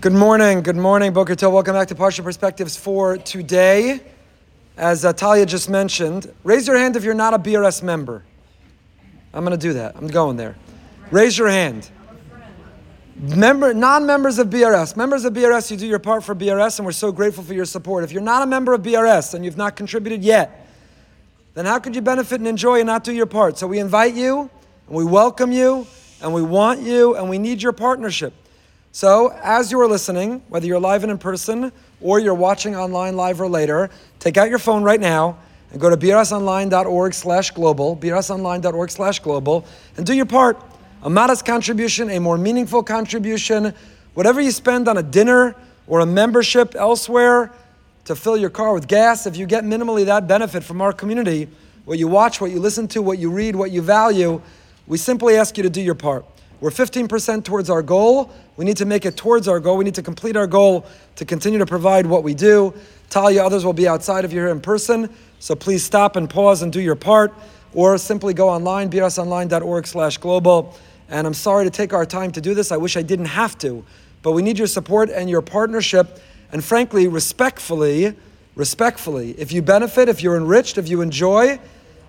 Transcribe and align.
Good 0.00 0.14
morning, 0.14 0.62
good 0.62 0.76
morning, 0.76 1.12
Boker 1.12 1.34
Tov. 1.34 1.52
Welcome 1.52 1.74
back 1.74 1.88
to 1.88 1.94
Parsha 1.94 2.24
Perspectives 2.24 2.74
for 2.74 3.18
today. 3.18 4.00
As 4.78 5.04
uh, 5.04 5.12
Talia 5.12 5.44
just 5.44 5.68
mentioned, 5.68 6.32
raise 6.42 6.66
your 6.66 6.78
hand 6.78 6.96
if 6.96 7.04
you're 7.04 7.12
not 7.12 7.34
a 7.34 7.38
BRS 7.38 7.82
member. 7.82 8.24
I'm 9.34 9.44
going 9.44 9.58
to 9.58 9.62
do 9.62 9.74
that. 9.74 9.96
I'm 9.96 10.06
going 10.06 10.38
there. 10.38 10.56
Raise 11.10 11.36
your 11.36 11.50
hand. 11.50 11.90
Member, 13.14 13.74
non-members 13.74 14.38
of 14.38 14.48
BRS. 14.48 14.96
Members 14.96 15.26
of 15.26 15.34
BRS, 15.34 15.70
you 15.70 15.76
do 15.76 15.86
your 15.86 15.98
part 15.98 16.24
for 16.24 16.34
BRS, 16.34 16.78
and 16.78 16.86
we're 16.86 16.92
so 16.92 17.12
grateful 17.12 17.44
for 17.44 17.52
your 17.52 17.66
support. 17.66 18.02
If 18.02 18.10
you're 18.10 18.22
not 18.22 18.42
a 18.42 18.46
member 18.46 18.72
of 18.72 18.80
BRS 18.80 19.34
and 19.34 19.44
you've 19.44 19.58
not 19.58 19.76
contributed 19.76 20.24
yet, 20.24 20.66
then 21.52 21.66
how 21.66 21.78
could 21.78 21.94
you 21.94 22.00
benefit 22.00 22.40
and 22.40 22.48
enjoy 22.48 22.78
and 22.78 22.86
not 22.86 23.04
do 23.04 23.12
your 23.12 23.26
part? 23.26 23.58
So 23.58 23.66
we 23.66 23.78
invite 23.78 24.14
you, 24.14 24.48
and 24.86 24.96
we 24.96 25.04
welcome 25.04 25.52
you, 25.52 25.86
and 26.22 26.32
we 26.32 26.40
want 26.40 26.80
you, 26.80 27.16
and 27.16 27.28
we 27.28 27.36
need 27.36 27.60
your 27.60 27.72
partnership. 27.72 28.32
So, 28.92 29.28
as 29.44 29.70
you 29.70 29.80
are 29.80 29.86
listening, 29.86 30.42
whether 30.48 30.66
you're 30.66 30.80
live 30.80 31.04
and 31.04 31.12
in 31.12 31.18
person 31.18 31.70
or 32.00 32.18
you're 32.18 32.34
watching 32.34 32.74
online 32.74 33.14
live 33.14 33.40
or 33.40 33.48
later, 33.48 33.88
take 34.18 34.36
out 34.36 34.50
your 34.50 34.58
phone 34.58 34.82
right 34.82 34.98
now 34.98 35.38
and 35.70 35.80
go 35.80 35.88
to 35.88 35.96
brsonline.org 35.96 37.14
slash 37.14 37.52
global, 37.52 37.96
brsonline.org 37.96 38.90
slash 38.90 39.20
global, 39.20 39.64
and 39.96 40.04
do 40.04 40.12
your 40.12 40.26
part. 40.26 40.60
A 41.04 41.10
modest 41.10 41.46
contribution, 41.46 42.10
a 42.10 42.18
more 42.18 42.36
meaningful 42.36 42.82
contribution, 42.82 43.72
whatever 44.14 44.40
you 44.40 44.50
spend 44.50 44.88
on 44.88 44.98
a 44.98 45.04
dinner 45.04 45.54
or 45.86 46.00
a 46.00 46.06
membership 46.06 46.74
elsewhere 46.74 47.52
to 48.06 48.16
fill 48.16 48.36
your 48.36 48.50
car 48.50 48.74
with 48.74 48.88
gas, 48.88 49.24
if 49.24 49.36
you 49.36 49.46
get 49.46 49.62
minimally 49.62 50.04
that 50.06 50.26
benefit 50.26 50.64
from 50.64 50.80
our 50.80 50.92
community, 50.92 51.46
what 51.84 51.96
you 51.96 52.08
watch, 52.08 52.40
what 52.40 52.50
you 52.50 52.58
listen 52.58 52.88
to, 52.88 53.02
what 53.02 53.18
you 53.18 53.30
read, 53.30 53.54
what 53.54 53.70
you 53.70 53.82
value, 53.82 54.42
we 54.88 54.98
simply 54.98 55.36
ask 55.36 55.56
you 55.56 55.62
to 55.62 55.70
do 55.70 55.80
your 55.80 55.94
part. 55.94 56.24
We're 56.60 56.70
15% 56.70 57.44
towards 57.44 57.70
our 57.70 57.82
goal. 57.82 58.30
We 58.56 58.66
need 58.66 58.76
to 58.76 58.84
make 58.84 59.06
it 59.06 59.16
towards 59.16 59.48
our 59.48 59.60
goal. 59.60 59.78
We 59.78 59.84
need 59.84 59.94
to 59.94 60.02
complete 60.02 60.36
our 60.36 60.46
goal 60.46 60.84
to 61.16 61.24
continue 61.24 61.58
to 61.58 61.66
provide 61.66 62.06
what 62.06 62.22
we 62.22 62.34
do. 62.34 62.74
Talia, 63.08 63.42
others 63.42 63.64
will 63.64 63.72
be 63.72 63.88
outside 63.88 64.24
of 64.26 64.32
you 64.32 64.40
here 64.40 64.48
in 64.48 64.60
person. 64.60 65.08
So 65.38 65.54
please 65.54 65.82
stop 65.82 66.16
and 66.16 66.28
pause 66.28 66.60
and 66.60 66.70
do 66.70 66.80
your 66.80 66.96
part. 66.96 67.32
Or 67.72 67.96
simply 67.96 68.34
go 68.34 68.48
online, 68.48 68.90
brsonline.org 68.90 69.86
slash 69.86 70.18
global. 70.18 70.76
And 71.08 71.26
I'm 71.26 71.34
sorry 71.34 71.64
to 71.64 71.70
take 71.70 71.94
our 71.94 72.04
time 72.04 72.30
to 72.32 72.40
do 72.40 72.52
this. 72.52 72.70
I 72.70 72.76
wish 72.76 72.96
I 72.96 73.02
didn't 73.02 73.26
have 73.26 73.56
to. 73.58 73.84
But 74.22 74.32
we 74.32 74.42
need 74.42 74.58
your 74.58 74.66
support 74.66 75.08
and 75.08 75.30
your 75.30 75.40
partnership. 75.40 76.20
And 76.52 76.62
frankly, 76.62 77.08
respectfully, 77.08 78.14
respectfully, 78.54 79.30
if 79.38 79.50
you 79.50 79.62
benefit, 79.62 80.10
if 80.10 80.22
you're 80.22 80.36
enriched, 80.36 80.76
if 80.76 80.88
you 80.88 81.00
enjoy, 81.00 81.58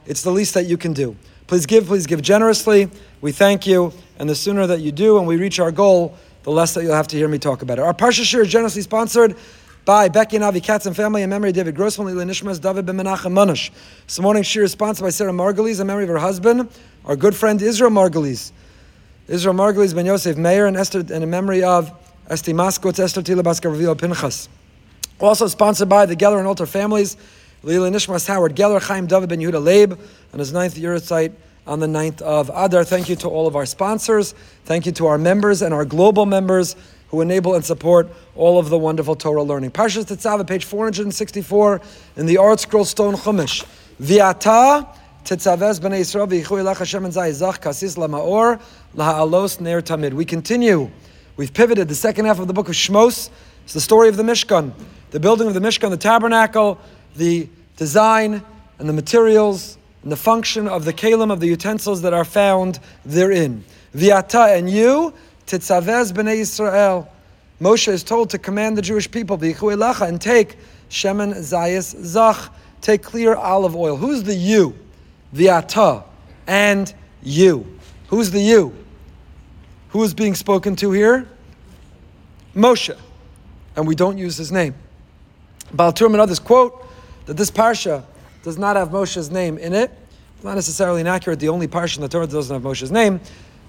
it's 0.06 0.24
the 0.24 0.32
least 0.32 0.56
that 0.56 0.66
you 0.66 0.78
can 0.78 0.92
do. 0.92 1.16
Please 1.52 1.66
give, 1.66 1.88
please 1.88 2.08
give 2.08 2.22
generously. 2.22 2.90
We 3.20 3.34
thank 3.34 3.68
you. 3.68 3.92
And 4.20 4.30
the 4.30 4.36
sooner 4.36 4.66
that 4.68 4.80
you 4.80 4.94
do 4.94 5.18
and 5.18 5.28
we 5.28 5.36
reach 5.36 5.60
our 5.60 5.70
goal, 5.70 6.18
the 6.44 6.50
less 6.50 6.74
that 6.76 6.84
you'll 6.84 6.96
have 6.96 7.10
to 7.10 7.18
hear 7.18 7.28
me 7.28 7.40
talk 7.40 7.62
about 7.62 7.78
it. 7.78 7.82
Our 7.82 7.94
Parsha 7.94 8.22
Shiur 8.22 8.44
is 8.44 8.48
generously 8.48 8.84
sponsored 8.84 9.36
by 9.84 10.08
Becky 10.08 10.38
and 10.38 10.46
Avi 10.46 10.62
Katz 10.62 10.86
and 10.86 10.96
family 10.96 11.24
in 11.24 11.30
memory 11.30 11.50
of 11.50 11.56
David 11.56 11.76
Grossman, 11.76 12.08
Lila 12.08 12.24
Nishmas, 12.24 12.62
David 12.62 12.86
Ben 12.86 12.96
Menachem 12.96 13.34
Manush. 13.34 13.70
This 14.06 14.18
morning's 14.22 14.48
Shiur 14.48 14.64
is 14.64 14.72
sponsored 14.72 15.04
by 15.04 15.10
Sarah 15.10 15.34
Margulies 15.34 15.82
in 15.82 15.88
memory 15.88 16.04
of 16.04 16.10
her 16.12 16.20
husband, 16.20 16.70
our 17.04 17.18
good 17.18 17.36
friend 17.36 17.62
Israel 17.62 17.92
Margulies. 17.92 18.54
Israel 19.28 19.54
Margulies 19.54 19.94
Ben 19.94 20.06
Yosef 20.06 20.38
Meir 20.38 20.68
and 20.68 20.78
Esther, 20.78 21.00
and 21.00 21.12
in 21.12 21.30
memory 21.30 21.66
of 21.66 21.92
Esti 22.30 22.54
Maskot, 22.54 22.98
Esther 22.98 23.22
Tila 23.22 23.44
Baskar 23.44 24.00
Pinchas. 24.00 24.48
Also 25.20 25.48
sponsored 25.48 25.90
by 25.90 26.06
the 26.06 26.16
Geller 26.16 26.40
and 26.40 26.48
Alter 26.48 26.66
families, 26.66 27.18
Lila 27.64 27.92
Nishmas 27.92 28.28
Howard 28.28 28.56
Geller, 28.56 28.82
Chaim 28.82 29.06
David 29.06 29.30
Ben 29.30 29.40
Yehuda 29.40 29.64
Leib, 29.64 30.00
on 30.34 30.40
his 30.40 30.52
ninth 30.52 30.76
yahrtzeit 30.76 31.32
on 31.68 31.80
the 31.80 31.86
9th 31.86 32.20
of 32.24 32.50
Adar. 32.56 32.84
Thank 32.84 33.08
you 33.08 33.16
to 33.18 33.28
all 33.28 33.46
of 33.46 33.56
our 33.56 33.68
sponsors. 33.68 34.34
Thank 34.66 34.88
you 34.88 34.92
to 34.94 35.06
our 35.06 35.20
members 35.20 35.62
and 35.62 35.72
our 35.72 35.86
global 35.86 36.26
members 36.26 36.76
who 37.10 37.22
enable 37.22 37.54
and 37.54 37.64
support 37.64 38.10
all 38.36 38.58
of 38.58 38.70
the 38.70 38.80
wonderful 38.80 39.16
Torah 39.16 39.44
learning. 39.44 39.70
Parshas 39.70 40.06
Tetzaveh, 40.06 40.48
page 40.48 40.66
464 40.66 41.82
in 42.16 42.26
the 42.26 42.36
ArtScroll 42.36 42.84
Stone 42.84 43.14
Chumash. 43.14 43.64
Viata 44.02 44.88
Tetzavez 45.24 45.80
b'nei 45.80 46.02
Yisrael 46.02 46.28
v'yichu 46.28 46.64
ilach 46.64 46.80
Hashem 46.80 47.06
and 47.06 47.14
zayizach 47.14 47.60
kasis 47.60 47.96
lamaor 47.96 48.60
laha'alos 48.96 49.62
ner 49.62 49.84
tamid. 49.84 50.14
We 50.14 50.26
continue. 50.26 50.90
We've 51.38 51.54
pivoted 51.54 51.88
the 51.90 51.96
second 51.96 52.26
half 52.26 52.40
of 52.40 52.48
the 52.48 52.54
book 52.54 52.70
of 52.70 52.76
Shmos. 52.76 53.30
It's 53.66 53.74
the 53.74 53.82
story 53.82 54.10
of 54.10 54.18
the 54.18 54.24
Mishkan, 54.24 54.74
the 55.12 55.20
building 55.20 55.48
of 55.48 55.54
the 55.54 55.60
Mishkan, 55.60 55.92
the 55.92 55.98
tabernacle, 55.98 56.80
the 57.16 57.48
design 57.78 58.44
and 58.80 58.90
the 58.90 58.94
materials, 58.94 59.78
and 60.04 60.12
the 60.12 60.18
function 60.18 60.68
of 60.68 60.86
the 60.86 60.94
keilim 60.94 61.32
of 61.32 61.40
the 61.40 61.48
utensils 61.48 62.02
that 62.02 62.14
are 62.14 62.26
found 62.26 62.80
therein. 63.06 63.64
Viata 63.96 64.58
and 64.58 64.70
you, 64.70 65.14
titzavez 65.46 66.12
b'nei 66.12 66.42
Yisrael. 66.42 67.08
Moshe 67.60 67.88
is 67.88 68.04
told 68.04 68.32
to 68.32 68.40
command 68.40 68.78
the 68.78 68.82
Jewish 68.82 69.10
people, 69.10 69.38
Kuilacha 69.38 70.08
and 70.08 70.20
take 70.20 70.58
shemen 70.90 71.36
zayis 71.36 71.96
zach, 72.04 72.52
take 72.82 73.04
clear 73.04 73.36
olive 73.36 73.76
oil. 73.76 73.96
Who's 73.96 74.24
the 74.24 74.34
you? 74.34 74.76
Viata 75.34 76.04
and 76.48 76.92
you. 77.22 77.78
Who's 78.08 78.32
the 78.32 78.42
you? 78.42 78.76
Who 79.90 80.04
is 80.04 80.14
being 80.14 80.34
spoken 80.34 80.76
to 80.78 80.92
here? 80.92 81.28
Moshe. 82.56 82.98
And 83.76 83.88
we 83.88 83.96
don't 83.96 84.18
use 84.18 84.38
his 84.38 84.52
name. 84.52 84.74
Baal 85.72 85.94
Turim 85.94 86.14
and 86.14 86.22
others 86.22 86.40
quote 86.40 86.81
that 87.32 87.38
this 87.38 87.50
parsha 87.50 88.04
does 88.44 88.58
not 88.58 88.76
have 88.76 88.90
Moshe's 88.90 89.32
name 89.32 89.58
in 89.58 89.72
it. 89.72 89.90
Not 90.44 90.56
necessarily 90.56 91.00
inaccurate. 91.00 91.40
The 91.40 91.48
only 91.48 91.66
parsha 91.66 91.96
in 91.96 92.02
the 92.02 92.10
Torah 92.10 92.28
that 92.28 92.34
doesn't 92.34 92.54
have 92.54 92.62
Moshe's 92.62 92.92
name 92.92 93.22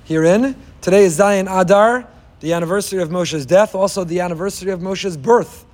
herein. 0.05 0.56
Today 0.81 1.05
is 1.05 1.17
Zayin 1.17 1.47
Adar, 1.49 2.05
the 2.41 2.55
anniversary 2.55 3.00
of 3.00 3.11
Moshe's 3.11 3.47
death, 3.47 3.77
also 3.77 4.03
the 4.03 4.19
anniversary 4.19 4.73
of 4.73 4.81
Moshe's 4.81 5.17
birth. 5.17 5.65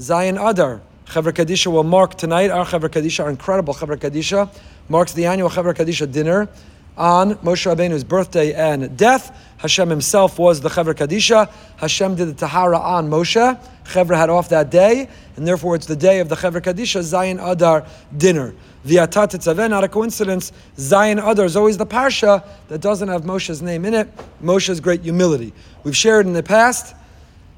Zayin 0.00 0.44
Adar. 0.44 0.80
Chevra 1.06 1.32
Kadisha 1.32 1.68
will 1.68 1.84
mark 1.84 2.16
tonight. 2.16 2.50
Our 2.50 2.66
Chevra 2.66 2.88
Kadisha, 2.88 3.22
our 3.22 3.30
incredible 3.30 3.74
Chevra 3.74 3.96
Kadisha, 3.96 4.52
marks 4.88 5.12
the 5.12 5.26
annual 5.26 5.50
Chevra 5.50 5.72
Kadisha 5.72 6.10
dinner 6.10 6.48
on 6.96 7.36
Moshe 7.36 7.72
Rabbeinu's 7.72 8.02
birthday 8.02 8.54
and 8.54 8.96
death. 8.96 9.49
Hashem 9.60 9.90
himself 9.90 10.38
was 10.38 10.62
the 10.62 10.70
Chevra 10.70 10.94
Kadisha. 10.94 11.50
Hashem 11.76 12.14
did 12.14 12.28
the 12.28 12.34
Tahara 12.34 12.78
on 12.78 13.10
Moshe. 13.10 13.60
Chevra 13.84 14.16
had 14.16 14.30
off 14.30 14.48
that 14.48 14.70
day, 14.70 15.06
and 15.36 15.46
therefore 15.46 15.74
it's 15.74 15.84
the 15.84 15.96
day 15.96 16.20
of 16.20 16.30
the 16.30 16.34
Chevra 16.34 16.62
Kadisha, 16.62 17.00
Zayin 17.00 17.38
Adar 17.46 17.84
dinner. 18.16 18.54
The 18.86 18.96
Atat 18.96 19.68
not 19.68 19.84
a 19.84 19.88
coincidence. 19.88 20.52
Zayin 20.76 21.22
Adar 21.22 21.44
is 21.44 21.56
always 21.56 21.76
the 21.76 21.84
Parsha 21.84 22.42
that 22.68 22.80
doesn't 22.80 23.08
have 23.08 23.24
Moshe's 23.24 23.60
name 23.60 23.84
in 23.84 23.92
it. 23.92 24.08
Moshe's 24.42 24.80
great 24.80 25.02
humility. 25.02 25.52
We've 25.84 25.96
shared 25.96 26.24
in 26.24 26.32
the 26.32 26.42
past 26.42 26.94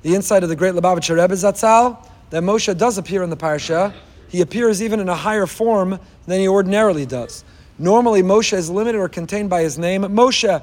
the 0.03 0.17
insight 0.17 0.43
of 0.43 0.49
the 0.49 0.57
great 0.57 0.75
Lubavitcher 0.75 1.21
Rebbe 1.21 1.35
Zatzal 1.35 2.05
that 2.31 2.43
Moshe 2.43 2.77
does 2.77 2.99
appear 2.99 3.23
in 3.23 3.31
the 3.31 3.37
Parsha. 3.37 3.95
He 4.29 4.41
appears 4.41 4.83
even 4.83 4.99
in 4.99 5.09
a 5.09 5.15
higher 5.15 5.47
form 5.47 6.01
than 6.27 6.41
he 6.41 6.49
ordinarily 6.49 7.07
does. 7.07 7.45
Normally, 7.79 8.23
Moshe 8.23 8.55
is 8.55 8.69
limited 8.69 8.99
or 8.99 9.09
contained 9.09 9.51
by 9.51 9.63
his 9.63 9.79
name, 9.79 10.03
Moshe. 10.03 10.63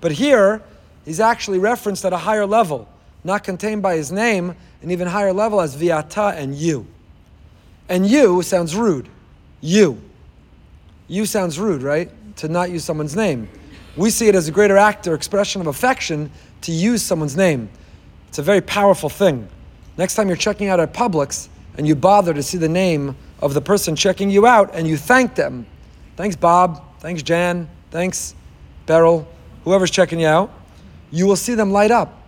But 0.00 0.12
here, 0.12 0.62
he's 1.06 1.20
actually 1.20 1.58
referenced 1.58 2.04
at 2.04 2.12
a 2.12 2.18
higher 2.18 2.44
level, 2.44 2.86
not 3.24 3.42
contained 3.42 3.82
by 3.82 3.96
his 3.96 4.12
name, 4.12 4.54
an 4.82 4.90
even 4.90 5.08
higher 5.08 5.32
level 5.32 5.62
as 5.62 5.74
Viata 5.74 6.36
and 6.36 6.54
you. 6.54 6.86
And 7.88 8.06
you 8.06 8.42
sounds 8.42 8.76
rude. 8.76 9.08
You. 9.62 9.98
You 11.08 11.24
sounds 11.24 11.58
rude, 11.58 11.82
right? 11.82 12.10
To 12.36 12.48
not 12.48 12.70
use 12.70 12.84
someone's 12.84 13.16
name. 13.16 13.48
We 13.96 14.10
see 14.10 14.28
it 14.28 14.34
as 14.34 14.46
a 14.46 14.52
greater 14.52 14.76
act 14.76 15.06
or 15.06 15.14
expression 15.14 15.62
of 15.62 15.66
affection 15.66 16.30
to 16.60 16.72
use 16.72 17.02
someone's 17.02 17.38
name. 17.38 17.70
It's 18.28 18.38
a 18.38 18.42
very 18.42 18.60
powerful 18.60 19.08
thing. 19.08 19.48
Next 19.96 20.16
time 20.16 20.28
you're 20.28 20.36
checking 20.36 20.68
out 20.68 20.80
at 20.80 20.92
Publix 20.92 21.48
and 21.78 21.86
you 21.86 21.94
bother 21.94 22.34
to 22.34 22.42
see 22.42 22.58
the 22.58 22.68
name 22.68 23.16
of 23.40 23.54
the 23.54 23.62
person 23.62 23.96
checking 23.96 24.28
you 24.28 24.46
out 24.46 24.74
and 24.74 24.86
you 24.86 24.98
thank 24.98 25.36
them, 25.36 25.64
Thanks, 26.16 26.34
Bob. 26.34 26.82
Thanks, 27.00 27.22
Jan. 27.22 27.68
Thanks, 27.90 28.34
Beryl. 28.86 29.28
Whoever's 29.64 29.90
checking 29.90 30.18
you 30.18 30.26
out. 30.26 30.50
You 31.10 31.26
will 31.26 31.36
see 31.36 31.54
them 31.54 31.70
light 31.70 31.90
up. 31.90 32.22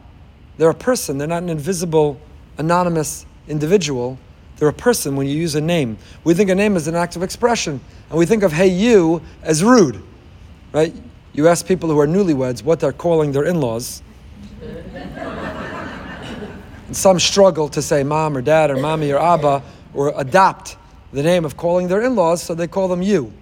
They're 0.56 0.70
a 0.70 0.74
person. 0.74 1.18
They're 1.18 1.28
not 1.28 1.42
an 1.42 1.48
invisible, 1.48 2.20
anonymous 2.58 3.26
individual. 3.48 4.18
They're 4.56 4.68
a 4.68 4.72
person 4.72 5.16
when 5.16 5.26
you 5.26 5.36
use 5.36 5.54
a 5.54 5.60
name. 5.60 5.98
We 6.24 6.34
think 6.34 6.50
a 6.50 6.54
name 6.54 6.76
is 6.76 6.88
an 6.88 6.94
act 6.94 7.16
of 7.16 7.22
expression, 7.22 7.80
and 8.10 8.18
we 8.18 8.26
think 8.26 8.42
of 8.42 8.52
"Hey 8.52 8.68
you" 8.68 9.22
as 9.42 9.62
rude, 9.62 10.02
right? 10.72 10.92
You 11.32 11.46
ask 11.46 11.66
people 11.66 11.88
who 11.88 11.98
are 12.00 12.08
newlyweds 12.08 12.64
what 12.64 12.80
they're 12.80 12.92
calling 12.92 13.30
their 13.32 13.44
in-laws. 13.44 14.02
and 16.88 16.96
some 16.96 17.20
struggle 17.20 17.68
to 17.68 17.82
say 17.82 18.02
mom 18.02 18.36
or 18.36 18.42
dad 18.42 18.70
or 18.70 18.76
mommy 18.76 19.12
or 19.12 19.20
abba 19.20 19.62
or 19.94 20.12
adopt 20.16 20.76
the 21.12 21.22
name 21.22 21.44
of 21.44 21.56
calling 21.56 21.86
their 21.86 22.02
in-laws, 22.02 22.42
so 22.42 22.54
they 22.54 22.66
call 22.66 22.88
them 22.88 23.02
you 23.02 23.32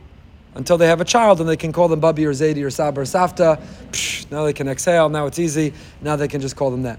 until 0.57 0.77
they 0.77 0.89
have 0.89 1.01
a 1.01 1.05
child 1.05 1.41
and 1.41 1.49
they 1.49 1.57
can 1.57 1.73
call 1.73 1.87
them 1.87 2.01
Bubby 2.01 2.27
or 2.27 2.33
Zaidi 2.33 2.65
or 2.65 2.71
Saba 2.71 3.03
or 3.03 3.05
Safta. 3.05 3.63
Psh, 3.91 4.31
now 4.31 4.45
they 4.45 4.53
can 4.53 4.69
exhale, 4.69 5.09
now 5.09 5.27
it's 5.27 5.39
easy, 5.39 5.73
now 6.03 6.17
they 6.17 6.29
can 6.29 6.41
just 6.41 6.57
call 6.57 6.71
them 6.71 6.83
that. 6.83 6.99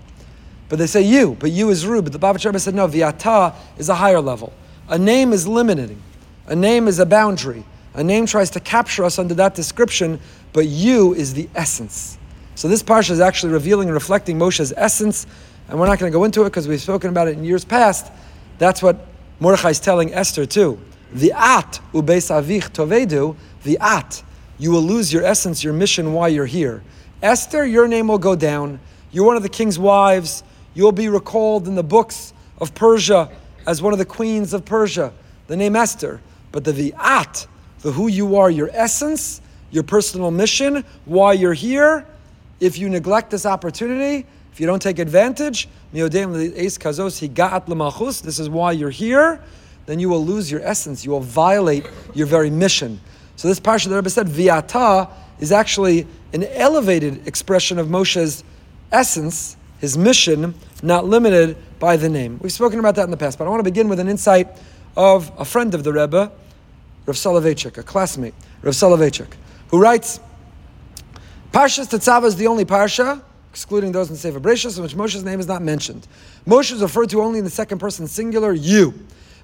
But 0.69 0.79
they 0.79 0.87
say 0.87 1.01
you, 1.01 1.35
but 1.39 1.51
you 1.51 1.69
is 1.69 1.85
rude. 1.85 2.05
But 2.05 2.13
the 2.13 2.19
Baba 2.19 2.39
Rebbe 2.43 2.59
said 2.59 2.75
no, 2.75 2.87
Viata 2.87 3.53
is 3.77 3.89
a 3.89 3.95
higher 3.95 4.21
level. 4.21 4.53
A 4.87 4.97
name 4.97 5.33
is 5.33 5.47
limiting. 5.47 6.01
A 6.47 6.55
name 6.55 6.87
is 6.87 6.99
a 6.99 7.05
boundary. 7.05 7.65
A 7.93 8.03
name 8.03 8.25
tries 8.25 8.49
to 8.51 8.59
capture 8.59 9.03
us 9.03 9.19
under 9.19 9.33
that 9.33 9.55
description, 9.55 10.19
but 10.53 10.67
you 10.67 11.13
is 11.13 11.33
the 11.33 11.49
essence. 11.55 12.17
So 12.55 12.67
this 12.67 12.83
parsha 12.83 13.11
is 13.11 13.19
actually 13.19 13.53
revealing 13.53 13.87
and 13.89 13.93
reflecting 13.93 14.37
Moshe's 14.39 14.73
essence 14.75 15.27
and 15.69 15.79
we're 15.79 15.87
not 15.87 15.99
going 15.99 16.11
to 16.11 16.17
go 16.17 16.23
into 16.23 16.41
it 16.43 16.45
because 16.45 16.67
we've 16.67 16.81
spoken 16.81 17.09
about 17.09 17.27
it 17.27 17.37
in 17.37 17.43
years 17.43 17.65
past. 17.65 18.11
That's 18.57 18.81
what 18.81 19.05
Mordechai 19.39 19.69
is 19.69 19.79
telling 19.79 20.13
Esther 20.13 20.45
too. 20.45 20.79
The 21.13 21.33
at 21.33 21.79
ubeis 21.93 22.31
avich 22.31 22.71
tovedu, 22.71 23.35
the 23.67 23.77
at, 23.79 24.23
you 24.57 24.71
will 24.71 24.81
lose 24.81 25.13
your 25.13 25.23
essence, 25.23 25.63
your 25.63 25.73
mission 25.73 26.13
why 26.13 26.29
you're 26.29 26.47
here. 26.47 26.81
Esther, 27.21 27.65
your 27.65 27.87
name 27.87 28.07
will 28.07 28.17
go 28.17 28.35
down. 28.35 28.79
You're 29.11 29.25
one 29.25 29.37
of 29.37 29.43
the 29.43 29.49
king's 29.49 29.77
wives. 29.77 30.43
You'll 30.73 30.91
be 30.91 31.09
recalled 31.09 31.67
in 31.67 31.75
the 31.75 31.83
books 31.83 32.33
of 32.59 32.73
Persia 32.73 33.29
as 33.67 33.81
one 33.81 33.93
of 33.93 33.99
the 33.99 34.05
queens 34.05 34.53
of 34.53 34.65
Persia, 34.65 35.13
the 35.47 35.55
name 35.55 35.75
Esther. 35.75 36.21
But 36.51 36.63
the 36.63 36.71
vi'at, 36.71 37.45
the 37.81 37.91
who 37.91 38.07
you 38.07 38.37
are, 38.37 38.49
your 38.49 38.69
essence, 38.71 39.41
your 39.69 39.83
personal 39.83 40.31
mission, 40.31 40.83
why 41.05 41.33
you're 41.33 41.53
here, 41.53 42.07
if 42.59 42.77
you 42.79 42.89
neglect 42.89 43.29
this 43.29 43.45
opportunity, 43.45 44.25
if 44.51 44.59
you 44.59 44.65
don't 44.65 44.81
take 44.81 44.97
advantage, 44.97 45.67
this 45.93 46.13
is 48.39 48.49
why 48.49 48.71
you're 48.71 48.89
here, 48.89 49.41
then 49.85 49.99
you 49.99 50.09
will 50.09 50.25
lose 50.25 50.51
your 50.51 50.61
essence. 50.61 51.05
You 51.05 51.11
will 51.11 51.19
violate 51.21 51.85
your 52.13 52.27
very 52.27 52.49
mission. 52.49 52.99
So 53.37 53.47
this 53.47 53.59
parsha, 53.59 53.87
the 53.87 53.95
Rebbe 53.95 54.09
said, 54.09 54.27
viata, 54.27 55.09
is 55.39 55.51
actually 55.51 56.07
an 56.33 56.43
elevated 56.43 57.25
expression 57.27 57.79
of 57.79 57.87
Moshe's 57.87 58.43
essence, 58.91 59.55
his 59.79 59.97
mission, 59.97 60.55
not 60.83 61.05
limited 61.05 61.55
by 61.79 61.97
the 61.97 62.09
name. 62.09 62.39
We've 62.41 62.51
spoken 62.51 62.79
about 62.79 62.95
that 62.95 63.03
in 63.03 63.11
the 63.11 63.17
past, 63.17 63.37
but 63.37 63.45
I 63.45 63.49
want 63.49 63.59
to 63.59 63.63
begin 63.63 63.87
with 63.89 63.99
an 63.99 64.09
insight 64.09 64.49
of 64.97 65.31
a 65.37 65.45
friend 65.45 65.73
of 65.75 65.83
the 65.83 65.93
Rebbe, 65.93 66.31
Rav 67.05 67.15
Soloveitchik, 67.15 67.77
a 67.77 67.83
classmate, 67.83 68.33
Rav 68.63 68.73
Soloveitchik, 68.73 69.33
who 69.69 69.79
writes, 69.79 70.19
Parshas 71.51 71.87
Tetzaveh 71.87 72.25
is 72.25 72.35
the 72.35 72.47
only 72.47 72.65
parsha, 72.65 73.21
excluding 73.51 73.91
those 73.91 74.09
in 74.09 74.15
Sefer 74.15 74.39
Bereshis, 74.39 74.77
in 74.77 74.83
which 74.83 74.95
Moshe's 74.95 75.23
name 75.23 75.39
is 75.39 75.47
not 75.47 75.61
mentioned. 75.61 76.07
Moshe 76.47 76.71
is 76.71 76.81
referred 76.81 77.09
to 77.11 77.21
only 77.21 77.37
in 77.39 77.45
the 77.45 77.51
second 77.51 77.77
person 77.77 78.07
singular, 78.07 78.51
you. 78.53 78.93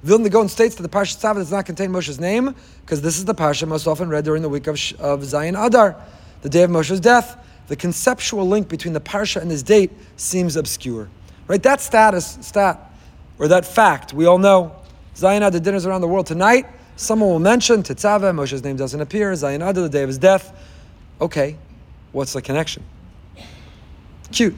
Vilna 0.03 0.27
Gaon 0.27 0.50
states 0.50 0.75
that 0.75 0.83
the 0.83 0.89
Parsha 0.89 1.17
Tetzaveh 1.17 1.35
does 1.35 1.51
not 1.51 1.65
contain 1.65 1.89
Moshe's 1.89 2.19
name, 2.19 2.53
because 2.81 3.01
this 3.01 3.17
is 3.17 3.23
the 3.23 3.33
Parsha 3.33 3.65
most 3.65 3.88
often 3.88 4.09
read 4.09 4.25
during 4.25 4.41
the 4.41 4.50
week 4.50 4.67
of, 4.67 4.75
of 5.00 5.21
Zayin 5.21 5.55
Adar, 5.65 5.95
the 6.41 6.50
day 6.50 6.63
of 6.63 6.69
Moshe's 6.69 7.00
death. 7.00 7.38
The 7.67 7.77
conceptual 7.77 8.45
link 8.45 8.67
between 8.67 8.94
the 8.94 9.00
Parsha 9.00 9.41
and 9.41 9.50
his 9.50 9.63
date 9.63 9.91
seems 10.17 10.57
obscure. 10.57 11.07
Right? 11.47 11.63
That 11.63 11.79
status, 11.79 12.38
stat, 12.41 12.91
or 13.39 13.47
that 13.47 13.65
fact, 13.65 14.11
we 14.13 14.25
all 14.25 14.38
know. 14.38 14.75
Zayin 15.15 15.47
Adar 15.47 15.61
dinners 15.61 15.85
around 15.85 16.01
the 16.01 16.07
world 16.07 16.27
tonight. 16.27 16.65
Someone 16.97 17.29
will 17.29 17.39
mention 17.39 17.81
Tetzaveh, 17.81 18.35
Moshe's 18.35 18.63
name 18.63 18.75
doesn't 18.75 19.00
appear, 19.00 19.31
Zayin 19.31 19.67
Adar, 19.67 19.83
the 19.83 19.89
day 19.89 20.03
of 20.03 20.09
his 20.09 20.17
death. 20.17 20.53
Okay, 21.21 21.55
what's 22.11 22.33
the 22.33 22.41
connection? 22.41 22.83
Cute. 24.33 24.55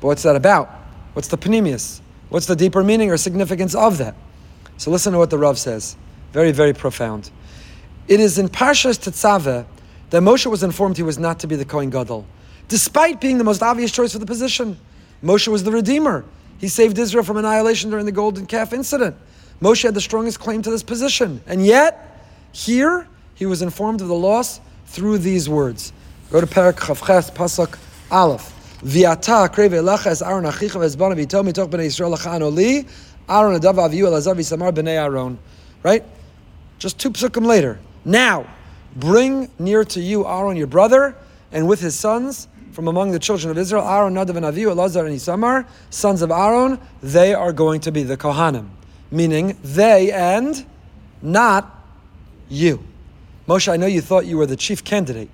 But 0.00 0.06
what's 0.06 0.22
that 0.22 0.36
about? 0.36 0.70
What's 1.12 1.28
the 1.28 1.36
panemius? 1.36 2.00
What's 2.30 2.46
the 2.46 2.56
deeper 2.56 2.82
meaning 2.82 3.10
or 3.10 3.18
significance 3.18 3.74
of 3.74 3.98
that? 3.98 4.14
So 4.76 4.90
listen 4.90 5.12
to 5.12 5.18
what 5.18 5.30
the 5.30 5.38
Rav 5.38 5.58
says. 5.58 5.96
Very, 6.32 6.52
very 6.52 6.72
profound. 6.72 7.30
It 8.08 8.20
is 8.20 8.38
in 8.38 8.48
Parshas 8.48 8.98
Tetzaveh 8.98 9.64
that 10.10 10.22
Moshe 10.22 10.46
was 10.46 10.62
informed 10.62 10.96
he 10.96 11.02
was 11.02 11.18
not 11.18 11.40
to 11.40 11.46
be 11.46 11.56
the 11.56 11.64
Kohen 11.64 11.90
Gadol, 11.90 12.26
despite 12.68 13.20
being 13.20 13.38
the 13.38 13.44
most 13.44 13.62
obvious 13.62 13.90
choice 13.90 14.12
for 14.12 14.18
the 14.18 14.26
position. 14.26 14.78
Moshe 15.22 15.48
was 15.48 15.64
the 15.64 15.70
Redeemer. 15.70 16.24
He 16.58 16.68
saved 16.68 16.98
Israel 16.98 17.24
from 17.24 17.36
annihilation 17.36 17.90
during 17.90 18.04
the 18.04 18.12
Golden 18.12 18.46
Calf 18.46 18.72
incident. 18.72 19.16
Moshe 19.60 19.82
had 19.82 19.94
the 19.94 20.00
strongest 20.00 20.40
claim 20.40 20.62
to 20.62 20.70
this 20.70 20.82
position. 20.82 21.40
And 21.46 21.64
yet, 21.64 22.28
here, 22.52 23.08
he 23.34 23.46
was 23.46 23.62
informed 23.62 24.00
of 24.00 24.08
the 24.08 24.14
loss 24.14 24.60
through 24.86 25.18
these 25.18 25.48
words. 25.48 25.92
Go 26.30 26.40
to 26.40 26.46
Perak 26.46 26.76
Chavches, 26.76 27.32
Pasuk 27.32 27.78
Aleph. 28.10 28.50
Viata 28.82 29.48
kreve 29.48 29.80
elacha 29.80 30.08
es 30.08 30.20
Aaron 30.20 30.44
achicha 30.44 30.78
mitoch 30.78 31.70
b'nei 31.70 31.86
Yisrael 31.86 32.86
Aaron 33.28 33.60
adav 33.60 33.74
aviyu 33.74 34.06
elazar 34.06 34.34
v'samar 34.34 34.72
b'nei 34.72 35.02
Aaron. 35.02 35.38
Right? 35.82 36.04
Just 36.78 36.98
two 36.98 37.10
psukim 37.10 37.46
later. 37.46 37.78
Now, 38.04 38.46
bring 38.96 39.50
near 39.58 39.84
to 39.84 40.00
you 40.00 40.26
Aaron 40.26 40.56
your 40.56 40.66
brother 40.66 41.16
and 41.52 41.68
with 41.68 41.80
his 41.80 41.94
sons 41.94 42.48
from 42.72 42.88
among 42.88 43.12
the 43.12 43.18
children 43.18 43.50
of 43.50 43.56
Israel, 43.56 43.86
Aaron, 43.88 44.14
Nadav, 44.14 44.36
and 44.36 44.44
Avihu, 44.44 44.74
Elazar, 44.74 45.06
and 45.06 45.14
Isamar, 45.14 45.64
sons 45.90 46.22
of 46.22 46.32
Aaron, 46.32 46.80
they 47.02 47.32
are 47.32 47.52
going 47.52 47.80
to 47.80 47.92
be 47.92 48.02
the 48.02 48.16
Kohanim. 48.16 48.68
Meaning, 49.12 49.56
they 49.62 50.10
and 50.10 50.66
not 51.22 51.84
you. 52.48 52.82
Moshe, 53.46 53.72
I 53.72 53.76
know 53.76 53.86
you 53.86 54.00
thought 54.00 54.26
you 54.26 54.36
were 54.36 54.46
the 54.46 54.56
chief 54.56 54.82
candidate. 54.82 55.30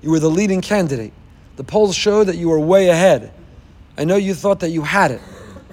You 0.00 0.10
were 0.10 0.18
the 0.18 0.30
leading 0.30 0.62
candidate. 0.62 1.12
The 1.56 1.64
polls 1.64 1.94
show 1.94 2.24
that 2.24 2.36
you 2.36 2.48
were 2.48 2.58
way 2.58 2.88
ahead. 2.88 3.32
I 3.98 4.04
know 4.04 4.16
you 4.16 4.32
thought 4.32 4.60
that 4.60 4.70
you 4.70 4.82
had 4.82 5.10
it. 5.10 5.20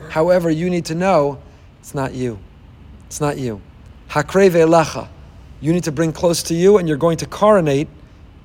However, 0.09 0.49
you 0.49 0.69
need 0.69 0.85
to 0.85 0.95
know 0.95 1.39
it's 1.85 1.93
not 1.93 2.15
you. 2.15 2.39
It's 3.05 3.21
not 3.21 3.37
you. 3.37 3.61
Hakreve 4.09 4.53
elacha. 4.53 5.07
You 5.61 5.71
need 5.71 5.83
to 5.83 5.91
bring 5.91 6.11
close 6.11 6.41
to 6.41 6.55
you, 6.55 6.79
and 6.79 6.87
you're 6.87 6.97
going 6.97 7.17
to 7.17 7.27
coronate 7.27 7.87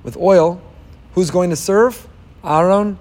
with 0.03 0.15
oil. 0.15 0.61
Who's 1.15 1.31
going 1.31 1.49
to 1.49 1.55
serve? 1.55 2.07
Aaron 2.43 2.99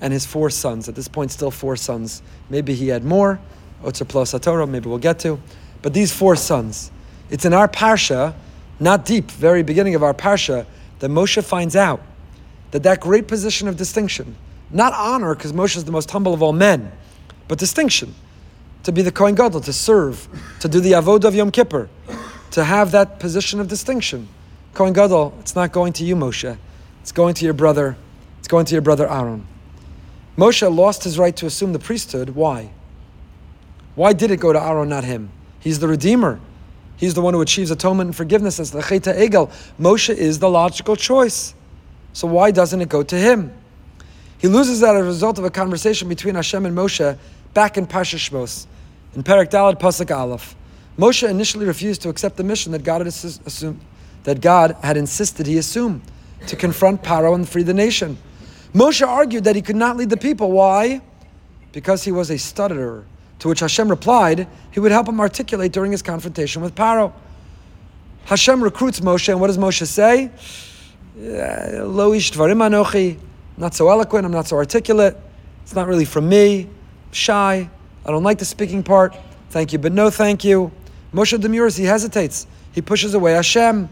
and 0.00 0.12
his 0.12 0.24
four 0.24 0.48
sons. 0.48 0.88
At 0.88 0.94
this 0.94 1.08
point, 1.08 1.32
still 1.32 1.50
four 1.50 1.74
sons. 1.74 2.22
Maybe 2.50 2.72
he 2.72 2.86
had 2.86 3.02
more. 3.02 3.40
Otzer 3.82 4.04
plus 4.04 4.30
Torah, 4.30 4.64
maybe 4.64 4.88
we'll 4.88 4.98
get 4.98 5.18
to. 5.20 5.40
But 5.82 5.92
these 5.92 6.12
four 6.12 6.36
sons. 6.36 6.92
It's 7.28 7.44
in 7.44 7.52
our 7.52 7.66
parsha, 7.66 8.34
not 8.78 9.04
deep, 9.04 9.28
very 9.28 9.64
beginning 9.64 9.96
of 9.96 10.04
our 10.04 10.14
parsha, 10.14 10.66
that 11.00 11.10
Moshe 11.10 11.42
finds 11.42 11.74
out 11.74 12.00
that 12.70 12.84
that 12.84 13.00
great 13.00 13.26
position 13.26 13.66
of 13.66 13.76
distinction, 13.76 14.36
not 14.70 14.92
honor, 14.92 15.34
because 15.34 15.52
Moshe 15.52 15.76
is 15.76 15.84
the 15.84 15.90
most 15.90 16.12
humble 16.12 16.32
of 16.32 16.44
all 16.44 16.52
men, 16.52 16.92
but 17.48 17.58
distinction, 17.58 18.14
to 18.84 18.92
be 18.92 19.02
the 19.02 19.12
Kohen 19.12 19.34
Gadol, 19.34 19.60
to 19.62 19.72
serve, 19.72 20.28
to 20.60 20.68
do 20.68 20.80
the 20.80 20.92
Avodah 20.92 21.24
of 21.24 21.34
Yom 21.34 21.50
Kippur, 21.50 21.88
to 22.52 22.64
have 22.64 22.90
that 22.92 23.18
position 23.18 23.60
of 23.60 23.68
distinction. 23.68 24.28
Kohen 24.74 24.92
Gadol, 24.92 25.34
it's 25.40 25.54
not 25.54 25.72
going 25.72 25.92
to 25.94 26.04
you, 26.04 26.16
Moshe. 26.16 26.56
It's 27.02 27.12
going 27.12 27.34
to 27.34 27.44
your 27.44 27.54
brother. 27.54 27.96
It's 28.38 28.48
going 28.48 28.66
to 28.66 28.74
your 28.74 28.82
brother 28.82 29.08
Aaron. 29.08 29.46
Moshe 30.36 30.74
lost 30.74 31.04
his 31.04 31.18
right 31.18 31.36
to 31.36 31.46
assume 31.46 31.72
the 31.72 31.78
priesthood. 31.78 32.30
Why? 32.30 32.70
Why 33.94 34.12
did 34.12 34.30
it 34.30 34.38
go 34.38 34.52
to 34.52 34.62
Aaron, 34.62 34.88
not 34.88 35.04
him? 35.04 35.30
He's 35.58 35.78
the 35.78 35.88
Redeemer. 35.88 36.40
He's 36.96 37.14
the 37.14 37.20
one 37.20 37.34
who 37.34 37.40
achieves 37.40 37.70
atonement 37.70 38.08
and 38.08 38.16
forgiveness 38.16 38.60
as 38.60 38.70
the 38.70 38.82
Cheta 38.82 39.12
Egel. 39.12 39.50
Moshe 39.78 40.14
is 40.14 40.38
the 40.38 40.48
logical 40.48 40.96
choice. 40.96 41.54
So 42.12 42.26
why 42.26 42.50
doesn't 42.50 42.80
it 42.80 42.88
go 42.88 43.02
to 43.02 43.16
him? 43.16 43.52
He 44.38 44.48
loses 44.48 44.80
that 44.80 44.96
as 44.96 45.02
a 45.02 45.04
result 45.04 45.38
of 45.38 45.44
a 45.44 45.50
conversation 45.50 46.08
between 46.08 46.34
Hashem 46.34 46.64
and 46.64 46.76
Moshe 46.76 47.18
back 47.54 47.76
in 47.76 47.86
Pasha 47.86 48.16
Shmos, 48.16 48.66
in 49.14 49.22
Perak 49.22 49.50
Dalad 49.50 49.78
Pasuk 49.78 50.14
Aleph. 50.14 50.54
Moshe 50.98 51.28
initially 51.28 51.66
refused 51.66 52.02
to 52.02 52.08
accept 52.08 52.36
the 52.36 52.44
mission 52.44 52.72
that 52.72 52.84
God 52.84 53.00
had 53.00 53.06
assumed, 53.06 53.80
that 54.24 54.40
God 54.40 54.76
had 54.82 54.96
insisted 54.96 55.46
he 55.46 55.58
assume 55.58 56.02
to 56.46 56.56
confront 56.56 57.02
Paro 57.02 57.34
and 57.34 57.48
free 57.48 57.62
the 57.62 57.74
nation. 57.74 58.18
Moshe 58.74 59.06
argued 59.06 59.44
that 59.44 59.56
he 59.56 59.62
could 59.62 59.76
not 59.76 59.96
lead 59.96 60.10
the 60.10 60.16
people. 60.16 60.52
Why? 60.52 61.00
Because 61.72 62.04
he 62.04 62.12
was 62.12 62.30
a 62.30 62.38
stutterer. 62.38 63.04
To 63.40 63.48
which 63.48 63.60
Hashem 63.60 63.88
replied, 63.88 64.46
he 64.70 64.80
would 64.80 64.92
help 64.92 65.08
him 65.08 65.18
articulate 65.20 65.72
during 65.72 65.92
his 65.92 66.02
confrontation 66.02 66.60
with 66.60 66.74
Paro. 66.74 67.12
Hashem 68.24 68.62
recruits 68.62 69.00
Moshe, 69.00 69.28
and 69.28 69.40
what 69.40 69.46
does 69.46 69.58
Moshe 69.58 69.86
say? 69.86 70.24
Eh, 70.24 70.30
Loish 71.80 72.32
dvarim 72.32 72.58
anochi. 72.58 73.18
Not 73.56 73.74
so 73.74 73.88
eloquent. 73.88 74.24
I'm 74.24 74.32
not 74.32 74.46
so 74.46 74.56
articulate. 74.56 75.16
It's 75.62 75.74
not 75.74 75.88
really 75.88 76.04
from 76.04 76.28
me. 76.28 76.68
Shy. 77.12 77.68
I 78.04 78.10
don't 78.10 78.22
like 78.22 78.38
the 78.38 78.44
speaking 78.44 78.82
part. 78.82 79.16
Thank 79.50 79.72
you, 79.72 79.78
but 79.78 79.92
no 79.92 80.10
thank 80.10 80.44
you. 80.44 80.70
Moshe 81.12 81.38
demurs. 81.40 81.76
He 81.76 81.84
hesitates. 81.84 82.46
He 82.72 82.82
pushes 82.82 83.14
away 83.14 83.32
Hashem. 83.32 83.88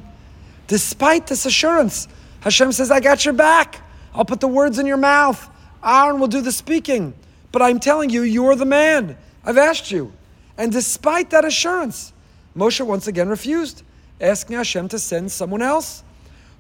Despite 0.67 1.27
this 1.27 1.47
assurance, 1.47 2.09
Hashem 2.41 2.73
says, 2.73 2.91
I 2.91 3.01
got 3.01 3.25
your 3.25 3.35
back. 3.35 3.81
I'll 4.15 4.25
put 4.25 4.41
the 4.41 4.49
words 4.49 4.79
in 4.79 4.87
your 4.87 4.97
mouth. 4.97 5.49
Aaron 5.83 6.21
will 6.21 6.29
do 6.29 6.41
the 6.41 6.53
speaking. 6.53 7.15
But 7.51 7.63
I'm 7.63 7.81
telling 7.81 8.11
you, 8.11 8.23
you're 8.23 8.55
the 8.55 8.65
man. 8.65 9.17
I've 9.45 9.59
asked 9.59 9.91
you. 9.91 10.13
And 10.57 10.71
despite 10.71 11.31
that 11.31 11.45
assurance, 11.45 12.13
Moshe 12.57 12.85
once 12.85 13.07
again 13.07 13.29
refused, 13.29 13.83
asking 14.21 14.57
Hashem 14.57 14.89
to 14.89 14.99
send 14.99 15.33
someone 15.33 15.63
else. 15.63 16.03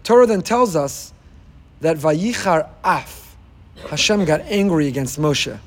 Torah 0.05 0.27
then 0.27 0.43
tells 0.43 0.77
us 0.77 1.13
that 1.81 1.97
Vayichar 1.97 2.69
Af, 2.85 3.37
Hashem 3.91 4.25
got 4.25 4.41
angry 4.43 4.89
against 4.89 5.19
Moshe. 5.19 5.59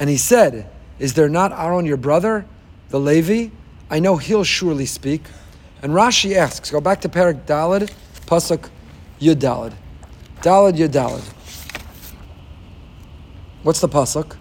And 0.00 0.08
he 0.08 0.16
said, 0.16 0.68
Is 0.98 1.14
there 1.14 1.28
not 1.28 1.52
Aaron 1.52 1.84
your 1.84 1.98
brother, 1.98 2.46
the 2.88 2.98
Levi? 2.98 3.54
I 3.90 4.00
know 4.00 4.16
he'll 4.16 4.44
surely 4.44 4.86
speak. 4.86 5.22
And 5.82 5.92
Rashi 5.92 6.34
asks, 6.34 6.70
go 6.70 6.80
back 6.80 7.00
to 7.02 7.08
Perak 7.08 7.46
Dalad, 7.46 7.92
Pasuk 8.26 8.68
Yud 9.20 9.36
Dalad. 9.36 9.74
Dalad 10.40 10.76
Yud. 10.76 11.20
What's 13.62 13.80
the 13.80 13.88
Pasuk? 13.88 14.36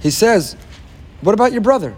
He 0.00 0.10
says, 0.10 0.56
What 1.20 1.32
about 1.32 1.52
your 1.52 1.62
brother? 1.62 1.94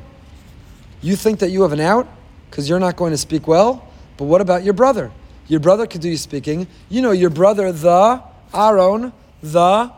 You 1.02 1.16
think 1.16 1.40
that 1.40 1.50
you 1.50 1.62
have 1.62 1.72
an 1.72 1.80
out 1.80 2.08
because 2.50 2.68
you're 2.68 2.80
not 2.80 2.96
going 2.96 3.12
to 3.12 3.18
speak 3.18 3.46
well, 3.46 3.86
but 4.16 4.24
what 4.24 4.40
about 4.40 4.64
your 4.64 4.74
brother? 4.74 5.10
Your 5.48 5.60
brother 5.60 5.86
you 6.00 6.16
speaking. 6.16 6.66
You 6.90 7.02
know 7.02 7.10
your 7.10 7.30
brother, 7.30 7.72
the 7.72 8.22
Aaron, 8.54 9.12
the 9.42 9.90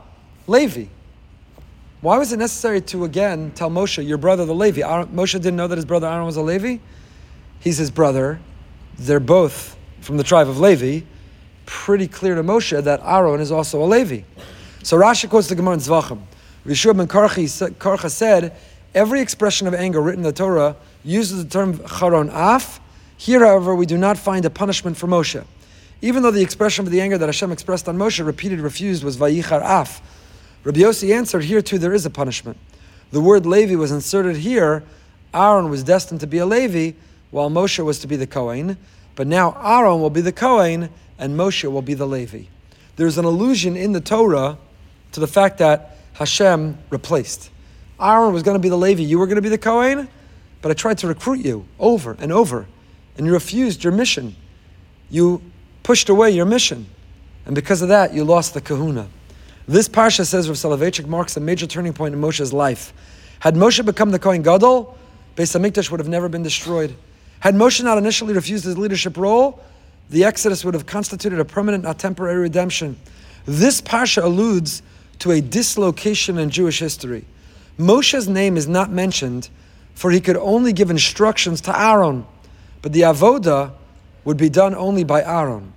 Levi. 0.46 0.86
Why 2.00 2.18
was 2.18 2.32
it 2.32 2.38
necessary 2.38 2.80
to 2.82 3.04
again 3.04 3.50
tell 3.54 3.68
Moshe, 3.68 4.06
your 4.06 4.16
brother, 4.16 4.46
the 4.46 4.54
Levi? 4.54 4.80
Aaron, 4.80 5.08
Moshe 5.08 5.32
didn't 5.32 5.56
know 5.56 5.66
that 5.66 5.76
his 5.76 5.84
brother 5.84 6.06
Aaron 6.06 6.24
was 6.24 6.36
a 6.36 6.42
Levi. 6.42 6.78
He's 7.58 7.78
his 7.78 7.90
brother. 7.90 8.40
They're 8.96 9.20
both 9.20 9.76
from 10.00 10.16
the 10.16 10.24
tribe 10.24 10.48
of 10.48 10.58
Levi. 10.58 11.04
Pretty 11.66 12.08
clear 12.08 12.36
to 12.36 12.42
Moshe 12.42 12.82
that 12.82 13.00
Aaron 13.04 13.40
is 13.40 13.52
also 13.52 13.82
a 13.82 13.86
Levi. 13.86 14.22
So 14.82 14.96
Rashi 14.96 15.28
quotes 15.28 15.48
the 15.48 15.54
Gemara 15.56 15.74
in 15.74 15.80
Zvachim. 15.80 16.20
Rishub 16.64 16.96
ben 16.96 17.08
Karcha 17.08 18.10
said, 18.10 18.56
every 18.94 19.20
expression 19.20 19.66
of 19.66 19.74
anger 19.74 20.00
written 20.00 20.20
in 20.20 20.24
the 20.24 20.32
Torah 20.32 20.76
uses 21.04 21.44
the 21.44 21.50
term 21.50 21.80
charon 21.98 22.30
af. 22.30 22.80
Here, 23.20 23.44
however, 23.44 23.74
we 23.74 23.84
do 23.84 23.98
not 23.98 24.16
find 24.16 24.46
a 24.46 24.50
punishment 24.50 24.96
for 24.96 25.06
Moshe. 25.06 25.44
Even 26.00 26.22
though 26.22 26.30
the 26.30 26.40
expression 26.40 26.86
of 26.86 26.90
the 26.90 27.02
anger 27.02 27.18
that 27.18 27.26
Hashem 27.26 27.52
expressed 27.52 27.86
on 27.86 27.98
Moshe, 27.98 28.24
repeated, 28.24 28.60
refused, 28.60 29.04
was 29.04 29.18
vayichar 29.18 29.60
af. 29.62 30.00
Rabbi 30.64 30.80
Yossi 30.80 31.14
answered, 31.14 31.44
here 31.44 31.60
too 31.60 31.76
there 31.76 31.92
is 31.92 32.06
a 32.06 32.10
punishment. 32.10 32.56
The 33.12 33.20
word 33.20 33.44
Levi 33.44 33.74
was 33.74 33.92
inserted 33.92 34.36
here. 34.36 34.84
Aaron 35.34 35.68
was 35.68 35.84
destined 35.84 36.20
to 36.20 36.26
be 36.26 36.38
a 36.38 36.46
Levi, 36.46 36.96
while 37.30 37.50
Moshe 37.50 37.84
was 37.84 37.98
to 37.98 38.06
be 38.06 38.16
the 38.16 38.26
Kohen. 38.26 38.78
But 39.16 39.26
now 39.26 39.54
Aaron 39.62 40.00
will 40.00 40.08
be 40.08 40.22
the 40.22 40.32
Kohen, 40.32 40.88
and 41.18 41.38
Moshe 41.38 41.70
will 41.70 41.82
be 41.82 41.92
the 41.92 42.06
Levi. 42.06 42.44
There's 42.96 43.18
an 43.18 43.26
allusion 43.26 43.76
in 43.76 43.92
the 43.92 44.00
Torah 44.00 44.56
to 45.12 45.20
the 45.20 45.26
fact 45.26 45.58
that 45.58 45.98
Hashem 46.14 46.78
replaced. 46.88 47.50
Aaron 48.00 48.32
was 48.32 48.42
going 48.42 48.54
to 48.54 48.62
be 48.62 48.70
the 48.70 48.78
Levi, 48.78 49.02
you 49.02 49.18
were 49.18 49.26
going 49.26 49.36
to 49.36 49.42
be 49.42 49.50
the 49.50 49.58
Kohen, 49.58 50.08
but 50.62 50.70
I 50.70 50.74
tried 50.74 50.96
to 50.98 51.06
recruit 51.06 51.44
you 51.44 51.66
over 51.78 52.16
and 52.18 52.32
over, 52.32 52.66
and 53.20 53.26
you 53.26 53.34
refused 53.34 53.84
your 53.84 53.92
mission. 53.92 54.34
You 55.10 55.42
pushed 55.82 56.08
away 56.08 56.30
your 56.30 56.46
mission, 56.46 56.86
and 57.44 57.54
because 57.54 57.82
of 57.82 57.90
that, 57.90 58.14
you 58.14 58.24
lost 58.24 58.54
the 58.54 58.62
kahuna. 58.62 59.08
This 59.68 59.90
parsha 59.90 60.24
says 60.24 60.48
Rav 60.48 60.56
Soloveitchik 60.56 61.06
marks 61.06 61.36
a 61.36 61.40
major 61.40 61.66
turning 61.66 61.92
point 61.92 62.14
in 62.14 62.20
Moshe's 62.22 62.54
life. 62.54 62.94
Had 63.40 63.56
Moshe 63.56 63.84
become 63.84 64.10
the 64.10 64.18
Kohen 64.18 64.40
Gadol, 64.40 64.96
Beis 65.36 65.54
Hamikdash 65.54 65.90
would 65.90 66.00
have 66.00 66.08
never 66.08 66.30
been 66.30 66.42
destroyed. 66.42 66.96
Had 67.40 67.54
Moshe 67.54 67.84
not 67.84 67.98
initially 67.98 68.32
refused 68.32 68.64
his 68.64 68.78
leadership 68.78 69.18
role, 69.18 69.62
the 70.08 70.24
Exodus 70.24 70.64
would 70.64 70.72
have 70.72 70.86
constituted 70.86 71.40
a 71.40 71.44
permanent, 71.44 71.84
not 71.84 71.98
temporary 71.98 72.40
redemption. 72.40 72.96
This 73.44 73.82
parsha 73.82 74.24
alludes 74.24 74.80
to 75.18 75.32
a 75.32 75.42
dislocation 75.42 76.38
in 76.38 76.48
Jewish 76.48 76.78
history. 76.78 77.26
Moshe's 77.78 78.30
name 78.30 78.56
is 78.56 78.66
not 78.66 78.90
mentioned, 78.90 79.50
for 79.94 80.10
he 80.10 80.22
could 80.22 80.38
only 80.38 80.72
give 80.72 80.88
instructions 80.88 81.60
to 81.60 81.78
Aaron, 81.78 82.24
but 82.82 82.92
the 82.92 83.02
avoda 83.02 83.72
would 84.24 84.36
be 84.36 84.48
done 84.48 84.74
only 84.74 85.04
by 85.04 85.22
Aaron. 85.22 85.72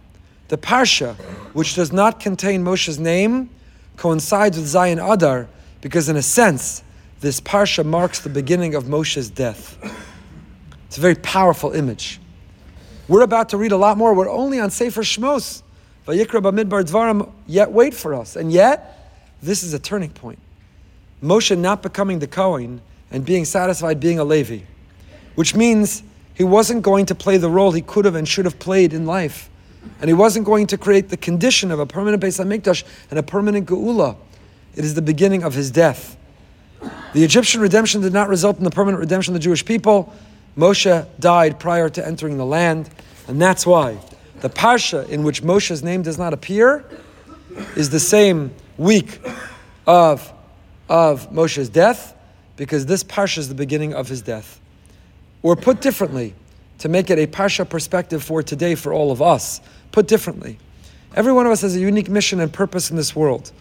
The 0.50 0.58
parsha, 0.58 1.16
which 1.54 1.76
does 1.76 1.92
not 1.92 2.20
contain 2.20 2.64
Moshe's 2.64 3.00
name, 3.00 3.50
coincides 3.98 4.58
with 4.58 4.68
Zayin 4.68 5.00
Adar 5.14 5.48
because, 5.82 6.10
in 6.10 6.16
a 6.16 6.22
sense, 6.22 6.84
this 7.22 7.40
parsha 7.40 7.86
marks 7.86 8.20
the 8.20 8.30
beginning 8.30 8.76
of 8.76 8.86
Moshe's 8.86 9.30
death. 9.30 9.78
It's 10.88 10.98
a 10.98 11.02
very 11.02 11.16
powerful 11.16 11.72
image. 11.72 12.20
We're 13.08 13.24
about 13.24 13.50
to 13.50 13.58
read 13.58 13.72
a 13.72 13.78
lot 13.78 13.98
more. 13.98 14.14
We're 14.14 14.30
only 14.30 14.60
on 14.60 14.70
Sefer 14.70 15.02
Shmos. 15.02 15.64
Vayikra 16.08 16.42
Bamidbar 16.42 16.84
Dvarim, 16.84 17.32
yet 17.48 17.72
wait 17.72 17.94
for 17.94 18.14
us. 18.14 18.36
And 18.36 18.52
yet, 18.52 19.10
this 19.42 19.64
is 19.64 19.74
a 19.74 19.80
turning 19.80 20.10
point. 20.10 20.40
Moshe 21.22 21.58
not 21.58 21.82
becoming 21.82 22.20
the 22.20 22.28
Kohen 22.28 22.82
and 23.10 23.26
being 23.26 23.46
satisfied 23.46 24.00
being 24.00 24.20
a 24.20 24.24
Levi, 24.24 24.60
which 25.36 25.56
means 25.56 26.04
he 26.34 26.44
wasn't 26.44 26.82
going 26.82 27.06
to 27.08 27.16
play 27.16 27.38
the 27.38 27.50
role 27.50 27.72
he 27.72 27.82
could 27.82 28.06
have 28.06 28.16
and 28.16 28.28
should 28.28 28.46
have 28.46 28.60
played 28.60 28.94
in 28.94 29.06
life. 29.06 29.50
And 30.00 30.10
he 30.10 30.14
wasn't 30.14 30.46
going 30.46 30.68
to 30.68 30.78
create 30.78 31.10
the 31.10 31.18
condition 31.18 31.72
of 31.72 31.80
a 31.80 31.86
permanent 31.86 32.24
Beis 32.24 32.44
HaMikdash 32.44 32.84
and 33.10 33.20
a 33.20 33.24
permanent 33.24 33.68
Geula. 33.68 34.16
It 34.76 34.84
is 34.84 34.96
the 34.96 35.02
beginning 35.02 35.44
of 35.44 35.54
his 35.54 35.70
death. 35.70 36.18
The 37.14 37.24
Egyptian 37.24 37.62
redemption 37.62 38.02
did 38.02 38.14
not 38.14 38.28
result 38.28 38.58
in 38.58 38.64
the 38.64 38.72
permanent 38.72 39.00
redemption 39.00 39.34
of 39.36 39.42
the 39.42 39.44
Jewish 39.44 39.64
people. 39.64 40.14
Moshe 40.58 41.06
died 41.20 41.60
prior 41.60 41.90
to 41.90 42.06
entering 42.06 42.38
the 42.38 42.46
land, 42.46 42.90
and 43.28 43.42
that's 43.42 43.66
why 43.66 43.98
the 44.42 44.50
parsha 44.50 45.08
in 45.10 45.24
which 45.24 45.42
Moshe's 45.44 45.84
name 45.84 46.02
does 46.02 46.18
not 46.18 46.34
appear 46.34 46.84
is 47.76 47.90
the 47.90 48.00
same 48.00 48.54
week 48.78 49.20
of, 49.88 50.34
of 50.90 51.32
Moshe's 51.32 51.70
death, 51.70 52.16
because 52.58 52.86
this 52.86 53.04
parsha 53.04 53.40
is 53.40 53.50
the 53.50 53.56
beginning 53.56 53.94
of 53.94 54.10
his 54.10 54.22
death. 54.22 54.60
Or 55.44 55.56
put 55.56 55.82
differently, 55.82 56.34
to 56.80 56.90
make 56.90 57.10
it 57.10 57.18
a 57.18 57.28
parsha 57.28 57.68
perspective 57.68 58.24
for 58.24 58.44
today 58.44 58.76
for 58.76 58.92
all 58.92 59.12
of 59.12 59.22
us. 59.22 59.62
Put 59.94 60.08
differently, 60.08 60.58
every 61.16 61.32
one 61.32 61.46
of 61.46 61.52
us 61.52 61.62
has 61.62 61.76
a 61.76 61.80
unique 61.80 62.10
mission 62.10 62.42
and 62.42 62.52
purpose 62.52 62.90
in 62.90 62.98
this 62.98 63.16
world. 63.16 63.52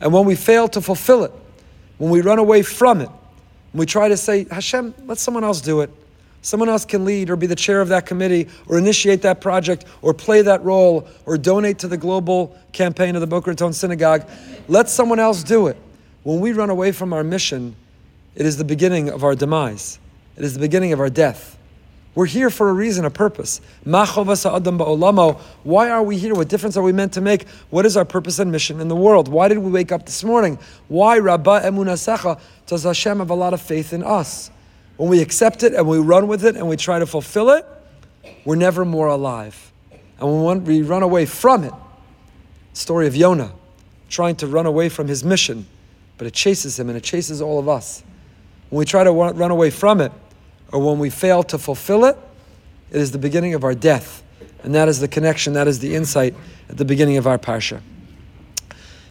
And 0.00 0.12
when 0.12 0.24
we 0.24 0.36
fail 0.36 0.68
to 0.68 0.80
fulfill 0.80 1.24
it, 1.24 1.32
when 1.98 2.10
we 2.10 2.20
run 2.20 2.38
away 2.38 2.62
from 2.62 3.00
it, 3.00 3.08
when 3.72 3.80
we 3.80 3.86
try 3.86 4.08
to 4.08 4.16
say, 4.16 4.46
Hashem, 4.50 4.94
let 5.06 5.18
someone 5.18 5.42
else 5.42 5.60
do 5.60 5.80
it. 5.80 5.90
Someone 6.42 6.68
else 6.68 6.84
can 6.84 7.04
lead 7.04 7.28
or 7.28 7.36
be 7.36 7.46
the 7.46 7.56
chair 7.56 7.80
of 7.80 7.88
that 7.88 8.06
committee 8.06 8.48
or 8.66 8.78
initiate 8.78 9.22
that 9.22 9.40
project 9.40 9.84
or 10.00 10.14
play 10.14 10.40
that 10.42 10.62
role 10.62 11.06
or 11.26 11.36
donate 11.36 11.80
to 11.80 11.88
the 11.88 11.98
global 11.98 12.56
campaign 12.72 13.14
of 13.16 13.20
the 13.20 13.26
Boca 13.26 13.50
Raton 13.50 13.72
Synagogue. 13.72 14.28
Let 14.68 14.88
someone 14.88 15.18
else 15.18 15.42
do 15.42 15.66
it. 15.66 15.76
When 16.22 16.40
we 16.40 16.52
run 16.52 16.70
away 16.70 16.92
from 16.92 17.12
our 17.12 17.24
mission, 17.24 17.76
it 18.34 18.46
is 18.46 18.56
the 18.56 18.64
beginning 18.64 19.10
of 19.10 19.24
our 19.24 19.34
demise. 19.34 19.98
It 20.40 20.44
is 20.44 20.54
the 20.54 20.60
beginning 20.60 20.94
of 20.94 21.00
our 21.00 21.10
death. 21.10 21.58
We're 22.14 22.24
here 22.24 22.48
for 22.48 22.70
a 22.70 22.72
reason, 22.72 23.04
a 23.04 23.10
purpose. 23.10 23.60
Why 23.84 24.06
are 25.90 26.02
we 26.02 26.16
here? 26.16 26.34
What 26.34 26.48
difference 26.48 26.78
are 26.78 26.82
we 26.82 26.92
meant 26.92 27.12
to 27.12 27.20
make? 27.20 27.46
What 27.68 27.84
is 27.84 27.94
our 27.94 28.06
purpose 28.06 28.38
and 28.38 28.50
mission 28.50 28.80
in 28.80 28.88
the 28.88 28.96
world? 28.96 29.28
Why 29.28 29.48
did 29.48 29.58
we 29.58 29.70
wake 29.70 29.92
up 29.92 30.06
this 30.06 30.24
morning? 30.24 30.58
Why, 30.88 31.18
Rabba 31.18 31.60
Emunasecha, 31.60 32.40
does 32.64 32.84
Hashem 32.84 33.18
have 33.18 33.28
a 33.28 33.34
lot 33.34 33.52
of 33.52 33.60
faith 33.60 33.92
in 33.92 34.02
us? 34.02 34.50
When 34.96 35.10
we 35.10 35.20
accept 35.20 35.62
it 35.62 35.74
and 35.74 35.86
we 35.86 35.98
run 35.98 36.26
with 36.26 36.46
it 36.46 36.56
and 36.56 36.66
we 36.66 36.78
try 36.78 36.98
to 36.98 37.06
fulfill 37.06 37.50
it, 37.50 37.66
we're 38.46 38.56
never 38.56 38.86
more 38.86 39.08
alive. 39.08 39.70
And 40.20 40.42
when 40.42 40.64
we 40.64 40.80
run 40.80 41.02
away 41.02 41.26
from 41.26 41.64
it, 41.64 41.74
story 42.72 43.06
of 43.06 43.14
Yonah, 43.14 43.52
trying 44.08 44.36
to 44.36 44.46
run 44.46 44.64
away 44.64 44.88
from 44.88 45.06
his 45.06 45.22
mission, 45.22 45.66
but 46.16 46.26
it 46.26 46.32
chases 46.32 46.80
him 46.80 46.88
and 46.88 46.96
it 46.96 47.04
chases 47.04 47.42
all 47.42 47.58
of 47.58 47.68
us. 47.68 48.02
When 48.70 48.78
we 48.78 48.86
try 48.86 49.04
to 49.04 49.12
run 49.12 49.50
away 49.50 49.68
from 49.68 50.00
it, 50.00 50.12
or 50.72 50.80
when 50.80 50.98
we 50.98 51.10
fail 51.10 51.42
to 51.44 51.58
fulfill 51.58 52.04
it, 52.04 52.16
it 52.90 53.00
is 53.00 53.12
the 53.12 53.18
beginning 53.18 53.54
of 53.54 53.64
our 53.64 53.74
death. 53.74 54.22
And 54.62 54.74
that 54.74 54.88
is 54.88 55.00
the 55.00 55.08
connection, 55.08 55.52
that 55.54 55.68
is 55.68 55.78
the 55.78 55.94
insight 55.94 56.34
at 56.68 56.76
the 56.76 56.84
beginning 56.84 57.16
of 57.16 57.26
our 57.26 57.38
parsha. 57.38 57.80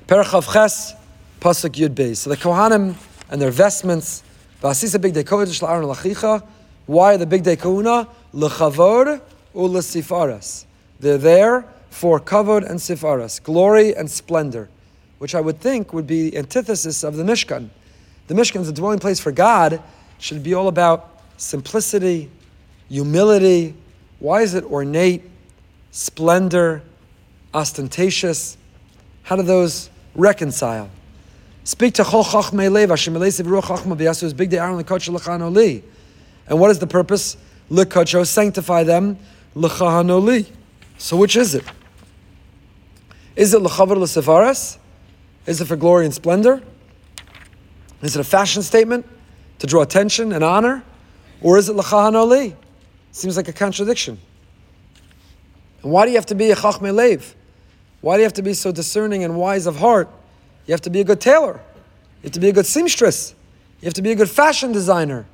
Parachav 0.07 0.51
Ches, 0.51 0.93
Pasuk 1.39 1.71
Yud 1.71 1.95
Beis. 1.95 2.17
So 2.17 2.29
the 2.29 2.37
Kohanim 2.37 2.95
and 3.29 3.41
their 3.41 3.51
vestments, 3.51 4.23
Vasisa 4.61 4.99
Big 4.99 5.13
Day. 5.13 5.23
Why 6.85 7.17
the 7.17 7.25
Big 7.25 7.43
Day 7.43 7.55
Kahuna? 7.55 8.07
Lechavod 8.33 9.21
u'lesifaras. 9.55 10.65
They're 10.99 11.17
there 11.17 11.65
for 11.89 12.19
kavod 12.19 12.69
and 12.69 12.79
sifaras, 12.79 13.41
glory 13.41 13.95
and 13.95 14.09
splendor, 14.09 14.69
which 15.17 15.33
I 15.33 15.41
would 15.41 15.59
think 15.59 15.93
would 15.93 16.07
be 16.07 16.29
the 16.29 16.37
antithesis 16.37 17.03
of 17.03 17.15
the 17.15 17.23
Mishkan. 17.23 17.69
The 18.27 18.35
Mishkan 18.35 18.61
is 18.61 18.69
a 18.69 18.73
dwelling 18.73 18.99
place 18.99 19.19
for 19.19 19.31
God, 19.31 19.81
should 20.19 20.43
be 20.43 20.53
all 20.53 20.67
about 20.67 21.18
simplicity, 21.39 22.29
humility. 22.89 23.73
Why 24.19 24.41
is 24.41 24.53
it 24.53 24.63
ornate, 24.65 25.23
splendor, 25.91 26.83
ostentatious? 27.53 28.57
How 29.23 29.37
do 29.37 29.43
those 29.43 29.89
reconcile? 30.15 30.89
Speak 31.63 31.93
to 31.95 32.03
Chol 32.03 32.23
Chachmei 32.23 32.71
Lev, 32.71 32.89
Hashem 32.89 33.13
Elesiv 33.13 33.45
Ruach 33.45 33.63
Chachma 33.63 33.97
V'yasu 33.97 34.35
Big 34.35 34.49
Day 34.49 34.57
Aaron 34.57 34.77
L'kocho 34.77 35.13
L'chano 35.13 35.49
Li. 35.49 35.83
And 36.47 36.59
what 36.59 36.71
is 36.71 36.79
the 36.79 36.87
purpose? 36.87 37.37
L'kocho, 37.69 38.19
oh, 38.19 38.23
sanctify 38.23 38.83
them, 38.83 39.17
L'chano 39.55 40.19
Li. 40.19 40.45
So 40.97 41.15
which 41.15 41.35
is 41.35 41.55
it? 41.55 41.63
Is 43.35 43.53
it 43.53 43.61
L'chavar 43.61 43.97
L'sefaras? 43.97 44.77
Is 45.45 45.61
it 45.61 45.65
for 45.65 45.75
glory 45.75 46.05
and 46.05 46.13
splendor? 46.13 46.61
Is 48.01 48.15
it 48.15 48.19
a 48.19 48.23
fashion 48.23 48.61
statement 48.63 49.05
to 49.59 49.67
draw 49.67 49.81
attention 49.81 50.33
and 50.33 50.43
honor? 50.43 50.83
Or 51.41 51.57
is 51.57 51.69
it 51.69 51.75
L'chahan 51.75 52.15
Oli? 52.15 52.55
Seems 53.11 53.37
like 53.37 53.47
a 53.47 53.53
contradiction. 53.53 54.19
And 55.81 55.91
why 55.91 56.05
do 56.05 56.11
you 56.11 56.17
have 56.17 56.25
to 56.27 56.35
be 56.35 56.51
a 56.51 56.55
Chachmei 56.55 56.93
Lev? 56.93 57.35
Why 58.01 58.15
do 58.15 58.21
you 58.21 58.25
have 58.25 58.33
to 58.33 58.41
be 58.41 58.53
so 58.53 58.71
discerning 58.71 59.23
and 59.23 59.35
wise 59.35 59.65
of 59.65 59.77
heart? 59.77 60.09
You 60.65 60.73
have 60.73 60.81
to 60.81 60.89
be 60.89 61.01
a 61.01 61.03
good 61.03 61.21
tailor. 61.21 61.59
You 62.21 62.23
have 62.23 62.31
to 62.33 62.39
be 62.39 62.49
a 62.49 62.53
good 62.53 62.65
seamstress. 62.65 63.33
You 63.81 63.85
have 63.85 63.93
to 63.95 64.01
be 64.01 64.11
a 64.11 64.15
good 64.15 64.29
fashion 64.29 64.71
designer. 64.71 65.25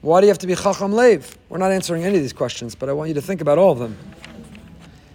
Why 0.00 0.20
do 0.20 0.26
you 0.26 0.30
have 0.30 0.38
to 0.38 0.46
be 0.46 0.54
Chacham 0.54 0.92
Lev? 0.92 1.36
We're 1.48 1.58
not 1.58 1.72
answering 1.72 2.04
any 2.04 2.16
of 2.16 2.22
these 2.22 2.32
questions, 2.32 2.74
but 2.74 2.88
I 2.88 2.92
want 2.92 3.08
you 3.08 3.14
to 3.14 3.22
think 3.22 3.40
about 3.40 3.58
all 3.58 3.72
of 3.72 3.78
them. 3.78 3.96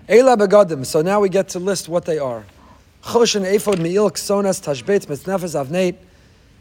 Eila 0.07 0.37
begadim. 0.37 0.85
So 0.85 1.01
now 1.01 1.19
we 1.19 1.29
get 1.29 1.49
to 1.49 1.59
list 1.59 1.87
what 1.89 2.05
they 2.05 2.19
are. 2.19 2.45
Choshen 3.03 3.43
ephod 3.43 3.79
mi'il 3.79 4.11
ksonas 4.11 4.61
tashbet 4.61 5.07
mitznefes 5.07 5.55
avneit, 5.61 5.95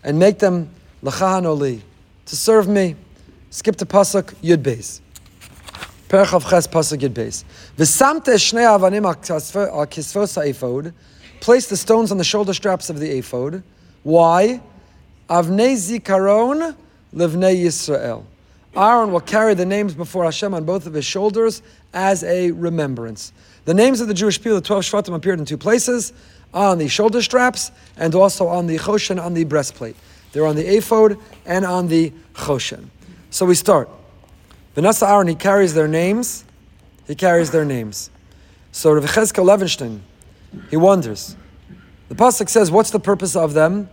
and 0.04 0.18
make 0.18 0.38
them 0.38 0.70
lachahan 1.02 1.44
oli 1.44 1.82
to 2.26 2.36
serve 2.36 2.68
me. 2.68 2.96
Skip 3.52 3.76
to 3.76 3.84
pasuk 3.84 4.34
yud 4.36 4.62
beis. 4.62 5.02
Perach 6.08 6.32
of 6.32 6.48
Ches 6.48 6.66
Pasuk 6.66 7.00
Yud 7.00 7.10
Beis. 7.10 7.44
V'samte 7.76 8.34
shnei 8.36 8.64
avanim 8.64 9.04
al 9.04 9.14
kisvos 9.86 10.34
ha'ephod. 10.36 10.94
Place 11.40 11.68
the 11.68 11.76
stones 11.76 12.10
on 12.10 12.16
the 12.16 12.24
shoulder 12.24 12.54
straps 12.54 12.88
of 12.88 12.98
the 12.98 13.18
ephod. 13.18 13.62
Why? 14.04 14.62
Avnei 15.28 15.74
zikaron 15.74 16.74
levnei 17.14 17.62
Yisrael. 17.62 18.24
Aaron 18.74 19.12
will 19.12 19.20
carry 19.20 19.52
the 19.52 19.66
names 19.66 19.92
before 19.92 20.24
Hashem 20.24 20.54
on 20.54 20.64
both 20.64 20.86
of 20.86 20.94
his 20.94 21.04
shoulders 21.04 21.60
as 21.92 22.24
a 22.24 22.52
remembrance. 22.52 23.34
The 23.66 23.74
names 23.74 24.00
of 24.00 24.08
the 24.08 24.14
Jewish 24.14 24.38
people, 24.38 24.54
the 24.54 24.66
12 24.66 24.84
Shvatim, 24.84 25.14
appeared 25.14 25.38
in 25.38 25.44
two 25.44 25.58
places 25.58 26.14
on 26.54 26.78
the 26.78 26.88
shoulder 26.88 27.20
straps 27.20 27.70
and 27.98 28.14
also 28.14 28.48
on 28.48 28.66
the 28.66 28.78
Choshen, 28.78 29.22
on 29.22 29.34
the 29.34 29.44
breastplate. 29.44 29.96
They're 30.32 30.46
on 30.46 30.56
the 30.56 30.76
ephod 30.76 31.18
and 31.44 31.66
on 31.66 31.88
the 31.88 32.14
Choshen. 32.32 32.88
So 33.32 33.46
we 33.46 33.54
start. 33.54 33.88
V'nasa 34.76 35.08
Aaron, 35.08 35.26
he 35.26 35.34
carries 35.34 35.72
their 35.72 35.88
names. 35.88 36.44
He 37.06 37.14
carries 37.14 37.50
their 37.50 37.64
names. 37.64 38.10
So 38.72 38.92
Rav 38.92 39.04
Cheskel 39.04 39.46
Levenstein, 39.46 40.00
he 40.68 40.76
wonders. 40.76 41.34
The 42.10 42.14
pasuk 42.14 42.50
says, 42.50 42.70
"What's 42.70 42.90
the 42.90 43.00
purpose 43.00 43.34
of 43.34 43.54
them?" 43.54 43.88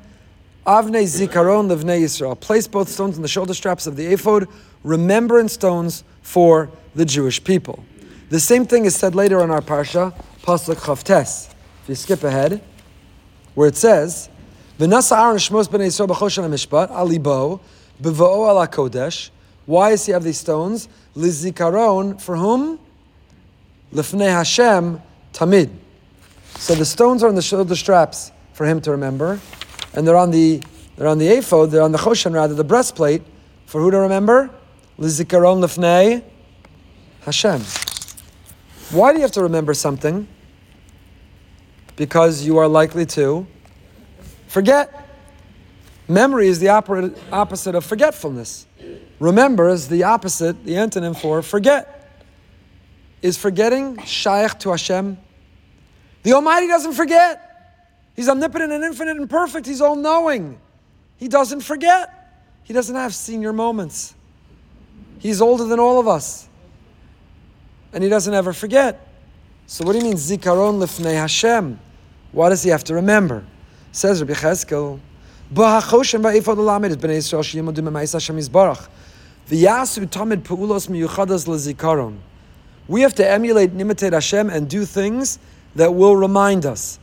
Avnei 0.67 1.05
zikaron 1.05 1.69
levnei 1.69 2.01
Yisrael. 2.01 2.37
Place 2.37 2.67
both 2.67 2.89
stones 2.89 3.15
in 3.15 3.21
the 3.21 3.29
shoulder 3.29 3.53
straps 3.53 3.87
of 3.87 3.95
the 3.95 4.07
ephod, 4.07 4.45
remembrance 4.83 5.53
stones 5.53 6.03
for 6.21 6.69
the 6.93 7.05
Jewish 7.05 7.41
people. 7.41 7.85
The 8.29 8.41
same 8.41 8.65
thing 8.65 8.83
is 8.83 8.93
said 8.93 9.15
later 9.15 9.41
in 9.41 9.51
our 9.51 9.61
parsha, 9.61 10.13
pasuk 10.43 10.75
Chavtes. 10.75 11.47
If 11.83 11.87
you 11.87 11.95
skip 11.95 12.25
ahead, 12.25 12.61
where 13.55 13.69
it 13.69 13.77
says, 13.77 14.27
"V'nasa 14.77 15.17
Aaron 15.17 15.37
shmos 15.37 15.69
b'nei 15.69 15.87
Yisrael 15.87 16.09
b'choshen 16.09 16.43
mishpat 16.49 16.91
alibo 16.91 17.61
b'vo'o 18.01 18.49
ala 18.49 18.67
kodesh." 18.67 19.29
Why 19.65 19.91
does 19.91 20.05
he 20.05 20.11
have 20.13 20.23
these 20.23 20.39
stones? 20.39 20.87
Lizikaron, 21.15 22.19
for 22.19 22.35
whom? 22.35 22.79
Lifnei 23.93 24.29
Hashem, 24.31 25.01
tamid. 25.33 25.69
So 26.55 26.75
the 26.75 26.85
stones 26.85 27.23
are 27.23 27.27
on 27.27 27.35
the 27.35 27.41
shoulder 27.41 27.75
straps 27.75 28.31
for 28.53 28.65
him 28.65 28.81
to 28.81 28.91
remember, 28.91 29.39
and 29.93 30.07
they're 30.07 30.17
on 30.17 30.31
the 30.31 30.61
they're 30.97 31.07
on 31.07 31.17
the 31.17 31.27
ephod, 31.27 31.71
they're 31.71 31.81
on 31.81 31.93
the 31.93 31.97
choshen 31.97 32.33
rather, 32.33 32.53
the 32.53 32.63
breastplate, 32.63 33.21
for 33.65 33.79
who 33.79 33.89
to 33.89 33.99
remember? 33.99 34.49
Lizikaron 34.99 35.63
lifnei 35.63 36.23
Hashem. 37.21 37.61
Why 38.91 39.11
do 39.11 39.19
you 39.19 39.21
have 39.21 39.31
to 39.33 39.43
remember 39.43 39.73
something? 39.73 40.27
Because 41.95 42.43
you 42.43 42.57
are 42.57 42.67
likely 42.67 43.05
to 43.05 43.47
forget. 44.47 44.98
Memory 46.09 46.47
is 46.47 46.59
the 46.59 46.69
opposite 46.69 47.75
of 47.75 47.85
forgetfulness. 47.85 48.65
Remember 49.19 49.69
is 49.69 49.87
the 49.87 50.03
opposite, 50.03 50.65
the 50.65 50.73
antonym 50.73 51.15
for 51.15 51.43
forget. 51.43 51.95
Is 53.21 53.37
forgetting 53.37 54.01
shaykh 54.03 54.57
to 54.59 54.71
Hashem? 54.71 55.19
The 56.23 56.33
Almighty 56.33 56.67
doesn't 56.67 56.93
forget. 56.93 57.45
He's 58.15 58.27
omnipotent 58.27 58.71
and 58.71 58.83
infinite 58.83 59.17
and 59.17 59.29
perfect. 59.29 59.67
He's 59.67 59.81
all 59.81 59.95
knowing. 59.95 60.59
He 61.17 61.27
doesn't 61.27 61.61
forget. 61.61 62.33
He 62.63 62.73
doesn't 62.73 62.95
have 62.95 63.13
senior 63.13 63.53
moments. 63.53 64.15
He's 65.19 65.41
older 65.41 65.65
than 65.65 65.79
all 65.79 65.99
of 65.99 66.07
us. 66.07 66.47
And 67.93 68.03
he 68.03 68.09
doesn't 68.09 68.33
ever 68.33 68.51
forget. 68.51 69.07
So 69.67 69.85
what 69.85 69.93
do 69.93 69.99
you 69.99 70.05
mean 70.05 70.15
zikaron 70.15 70.79
lifnei 70.79 71.13
Hashem? 71.13 71.79
Why 72.31 72.49
does 72.49 72.63
he 72.63 72.69
have 72.69 72.83
to 72.85 72.95
remember? 72.95 73.45
Says 73.91 74.21
Rabbi 74.21 74.33
Cheskel, 74.33 74.99
We 82.87 83.01
have 83.01 83.15
to 83.15 83.27
emulate 83.27 83.71
and 83.71 83.81
imitate 83.81 84.13
Hashem 84.13 84.49
and 84.49 84.69
do 84.69 84.85
things 84.85 85.39
that 85.75 85.93
will 85.93 86.15
remind 86.15 86.65
us. 86.65 86.99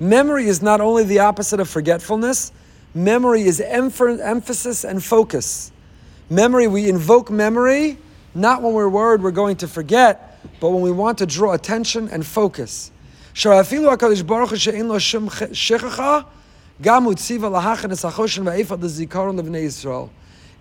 Memory 0.00 0.48
is 0.48 0.62
not 0.62 0.80
only 0.80 1.04
the 1.04 1.18
opposite 1.18 1.60
of 1.60 1.68
forgetfulness, 1.68 2.52
memory 2.94 3.42
is 3.42 3.60
emphasis 3.60 4.84
and 4.84 5.04
focus. 5.04 5.70
Memory, 6.28 6.66
we 6.66 6.88
invoke 6.88 7.30
memory 7.30 7.98
not 8.34 8.62
when 8.62 8.72
we're 8.72 8.88
worried 8.88 9.22
we're 9.22 9.30
going 9.30 9.56
to 9.56 9.68
forget, 9.68 10.38
but 10.60 10.70
when 10.70 10.82
we 10.82 10.92
want 10.92 11.18
to 11.18 11.26
draw 11.26 11.52
attention 11.52 12.08
and 12.08 12.24
focus. 12.24 12.90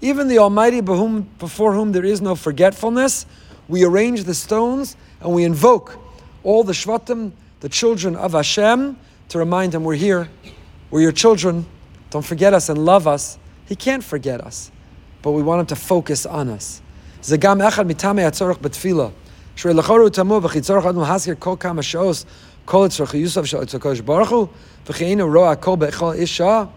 Even 0.01 0.27
the 0.27 0.38
Almighty, 0.38 0.82
before 0.82 1.73
whom 1.73 1.91
there 1.91 2.05
is 2.05 2.21
no 2.21 2.36
forgetfulness, 2.36 3.25
we 3.67 3.84
arrange 3.84 4.23
the 4.23 4.34
stones 4.34 4.95
and 5.21 5.34
we 5.34 5.43
invoke 5.43 5.97
all 6.43 6.63
the 6.63 6.73
Shvatim, 6.73 7.32
the 7.60 7.69
children 7.69 8.15
of 8.15 8.32
Hashem, 8.34 8.97
to 9.29 9.38
remind 9.38 9.75
him 9.75 9.84
we're 9.84 9.95
here, 9.95 10.29
we're 10.89 11.01
your 11.01 11.12
children, 11.12 11.65
don't 12.10 12.25
forget 12.25 12.53
us 12.53 12.69
and 12.69 12.84
love 12.84 13.08
us. 13.08 13.38
He 13.67 13.75
can't 13.75 14.03
forget 14.03 14.41
us, 14.41 14.71
but 15.21 15.32
we 15.32 15.43
want 15.43 15.60
him 15.62 15.65
to 15.67 15.75
focus 15.75 16.25
on 16.25 16.49
us. 16.49 16.82
Zagam 17.21 17.62
echad 17.67 17.88
mitame 17.88 18.21
atzorach 18.27 18.60
betfila. 18.60 19.12
Shrei 19.55 19.79
lechoru 19.79 20.10
tamu 20.12 20.39
v'chitzorach 20.41 20.86
adnu 20.86 21.05
haskir 21.05 21.39
kol 21.39 21.58
kama 21.58 21.82
kol 22.69 22.86
etzorach 22.88 23.17
yusuf 23.17 23.47
shal 23.49 23.65
etzokosh 23.65 24.05
baruch 24.05 24.29
hu 24.29 24.49
v'cheinu 24.86 25.25
roa 25.25 25.55
kol 25.55 25.75
be'echol 25.75 26.13
isha 26.21 26.69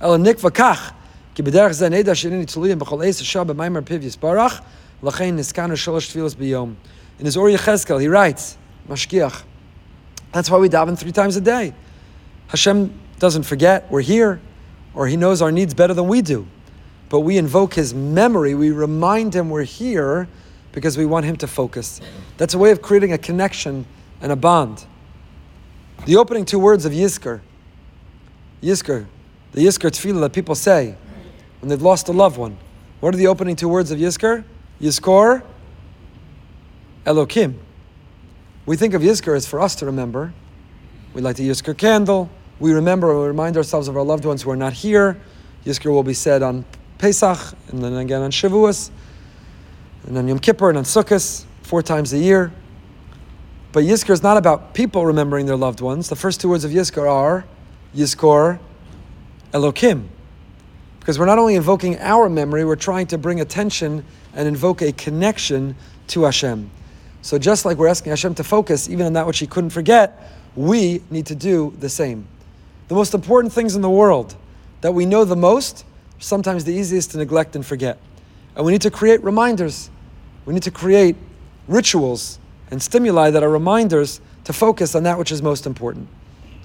el 0.00 0.18
nik 0.18 0.36
v'kach 0.36 0.92
ki 1.34 1.42
b'derech 1.42 1.72
zeh 1.80 1.88
neda 1.88 2.12
shenini 2.12 2.44
tzuliyim 2.44 2.78
b'chol 2.78 3.06
eis 3.06 3.22
isha 3.24 3.46
b'maimer 3.48 3.80
piv 3.80 4.04
yisbarach 4.04 4.60
l'chein 5.00 5.38
niskanu 5.40 5.72
shalosh 5.72 6.12
tfilos 6.12 6.36
b'yom. 6.36 6.74
In 7.18 7.24
his 7.24 7.36
Ohr 7.36 7.48
Yechezkel, 7.48 8.00
he 8.00 8.08
writes, 8.08 8.56
Mashgiach. 8.88 9.42
That's 10.32 10.50
why 10.50 10.58
we 10.58 10.68
daven 10.68 10.96
three 10.96 11.12
times 11.12 11.36
a 11.36 11.40
day. 11.40 11.74
Hashem 12.48 12.92
doesn't 13.18 13.42
forget 13.42 13.90
we're 13.90 14.02
here 14.02 14.40
or 14.94 15.06
he 15.06 15.16
knows 15.16 15.42
our 15.42 15.50
needs 15.50 15.74
better 15.74 15.94
than 15.94 16.08
we 16.08 16.22
do. 16.22 16.46
But 17.08 17.20
we 17.20 17.38
invoke 17.38 17.74
his 17.74 17.94
memory, 17.94 18.54
we 18.54 18.70
remind 18.70 19.34
him 19.34 19.48
we're 19.48 19.62
here 19.62 20.28
because 20.72 20.98
we 20.98 21.06
want 21.06 21.24
him 21.24 21.36
to 21.36 21.46
focus. 21.46 22.00
That's 22.36 22.54
a 22.54 22.58
way 22.58 22.70
of 22.70 22.82
creating 22.82 23.12
a 23.12 23.18
connection 23.18 23.86
and 24.20 24.30
a 24.30 24.36
bond. 24.36 24.84
The 26.06 26.16
opening 26.16 26.44
two 26.44 26.58
words 26.58 26.84
of 26.84 26.92
Yizkor, 26.92 27.40
Yizkor, 28.62 29.06
the 29.52 29.64
Yizkor 29.64 29.90
tefillah 29.90 30.20
that 30.20 30.32
people 30.32 30.54
say 30.54 30.94
when 31.60 31.68
they've 31.68 31.82
lost 31.82 32.08
a 32.08 32.12
loved 32.12 32.38
one. 32.38 32.56
What 33.00 33.14
are 33.14 33.18
the 33.18 33.26
opening 33.26 33.56
two 33.56 33.68
words 33.68 33.90
of 33.90 33.98
Yizkor? 33.98 34.44
Yizkor, 34.80 35.42
Elokim. 37.04 37.54
We 38.66 38.76
think 38.76 38.94
of 38.94 39.02
Yizkor 39.02 39.36
as 39.36 39.46
for 39.46 39.60
us 39.60 39.74
to 39.76 39.86
remember. 39.86 40.32
We 41.14 41.20
light 41.20 41.36
the 41.36 41.48
Yizkor 41.48 41.76
candle. 41.76 42.30
We 42.60 42.72
remember, 42.72 43.18
we 43.18 43.26
remind 43.26 43.56
ourselves 43.56 43.88
of 43.88 43.96
our 43.96 44.02
loved 44.02 44.24
ones 44.24 44.42
who 44.42 44.50
are 44.50 44.56
not 44.56 44.72
here. 44.72 45.20
Yizkor 45.64 45.90
will 45.90 46.02
be 46.02 46.14
said 46.14 46.42
on 46.42 46.64
Pesach, 46.98 47.38
and 47.68 47.82
then 47.82 47.94
again 47.94 48.22
on 48.22 48.30
Shavuos, 48.30 48.90
and 50.06 50.18
on 50.18 50.26
Yom 50.26 50.38
Kippur, 50.38 50.68
and 50.70 50.78
on 50.78 50.84
Sukkot, 50.84 51.44
four 51.62 51.82
times 51.82 52.12
a 52.12 52.18
year. 52.18 52.52
But 53.72 53.84
Yizkor 53.84 54.10
is 54.10 54.22
not 54.22 54.36
about 54.36 54.74
people 54.74 55.04
remembering 55.04 55.46
their 55.46 55.56
loved 55.56 55.80
ones. 55.80 56.08
The 56.08 56.16
first 56.16 56.40
two 56.40 56.48
words 56.48 56.64
of 56.64 56.70
Yizkor 56.70 57.10
are 57.10 57.44
Yizkor 57.94 58.58
Elokim. 59.52 60.08
Because 61.00 61.18
we're 61.18 61.26
not 61.26 61.38
only 61.38 61.54
invoking 61.54 61.98
our 61.98 62.28
memory, 62.28 62.64
we're 62.64 62.76
trying 62.76 63.06
to 63.08 63.18
bring 63.18 63.40
attention 63.40 64.04
and 64.34 64.48
invoke 64.48 64.82
a 64.82 64.92
connection 64.92 65.74
to 66.08 66.24
Hashem. 66.24 66.70
So 67.22 67.38
just 67.38 67.64
like 67.64 67.78
we're 67.78 67.88
asking 67.88 68.10
Hashem 68.10 68.34
to 68.36 68.44
focus 68.44 68.88
even 68.88 69.06
on 69.06 69.12
that 69.14 69.26
which 69.26 69.38
He 69.38 69.46
couldn't 69.46 69.70
forget, 69.70 70.32
we 70.54 71.02
need 71.10 71.26
to 71.26 71.34
do 71.34 71.74
the 71.78 71.88
same 71.88 72.26
the 72.88 72.94
most 72.94 73.14
important 73.14 73.52
things 73.52 73.76
in 73.76 73.82
the 73.82 73.90
world 73.90 74.34
that 74.80 74.92
we 74.92 75.04
know 75.04 75.24
the 75.24 75.36
most, 75.36 75.84
sometimes 76.18 76.64
the 76.64 76.72
easiest 76.72 77.12
to 77.12 77.18
neglect 77.18 77.54
and 77.54 77.64
forget. 77.64 77.98
And 78.56 78.64
we 78.64 78.72
need 78.72 78.82
to 78.82 78.90
create 78.90 79.22
reminders. 79.22 79.90
We 80.46 80.54
need 80.54 80.62
to 80.64 80.70
create 80.70 81.14
rituals 81.68 82.38
and 82.70 82.82
stimuli 82.82 83.30
that 83.30 83.42
are 83.42 83.50
reminders 83.50 84.20
to 84.44 84.52
focus 84.52 84.94
on 84.94 85.02
that 85.04 85.18
which 85.18 85.32
is 85.32 85.42
most 85.42 85.66
important. 85.66 86.08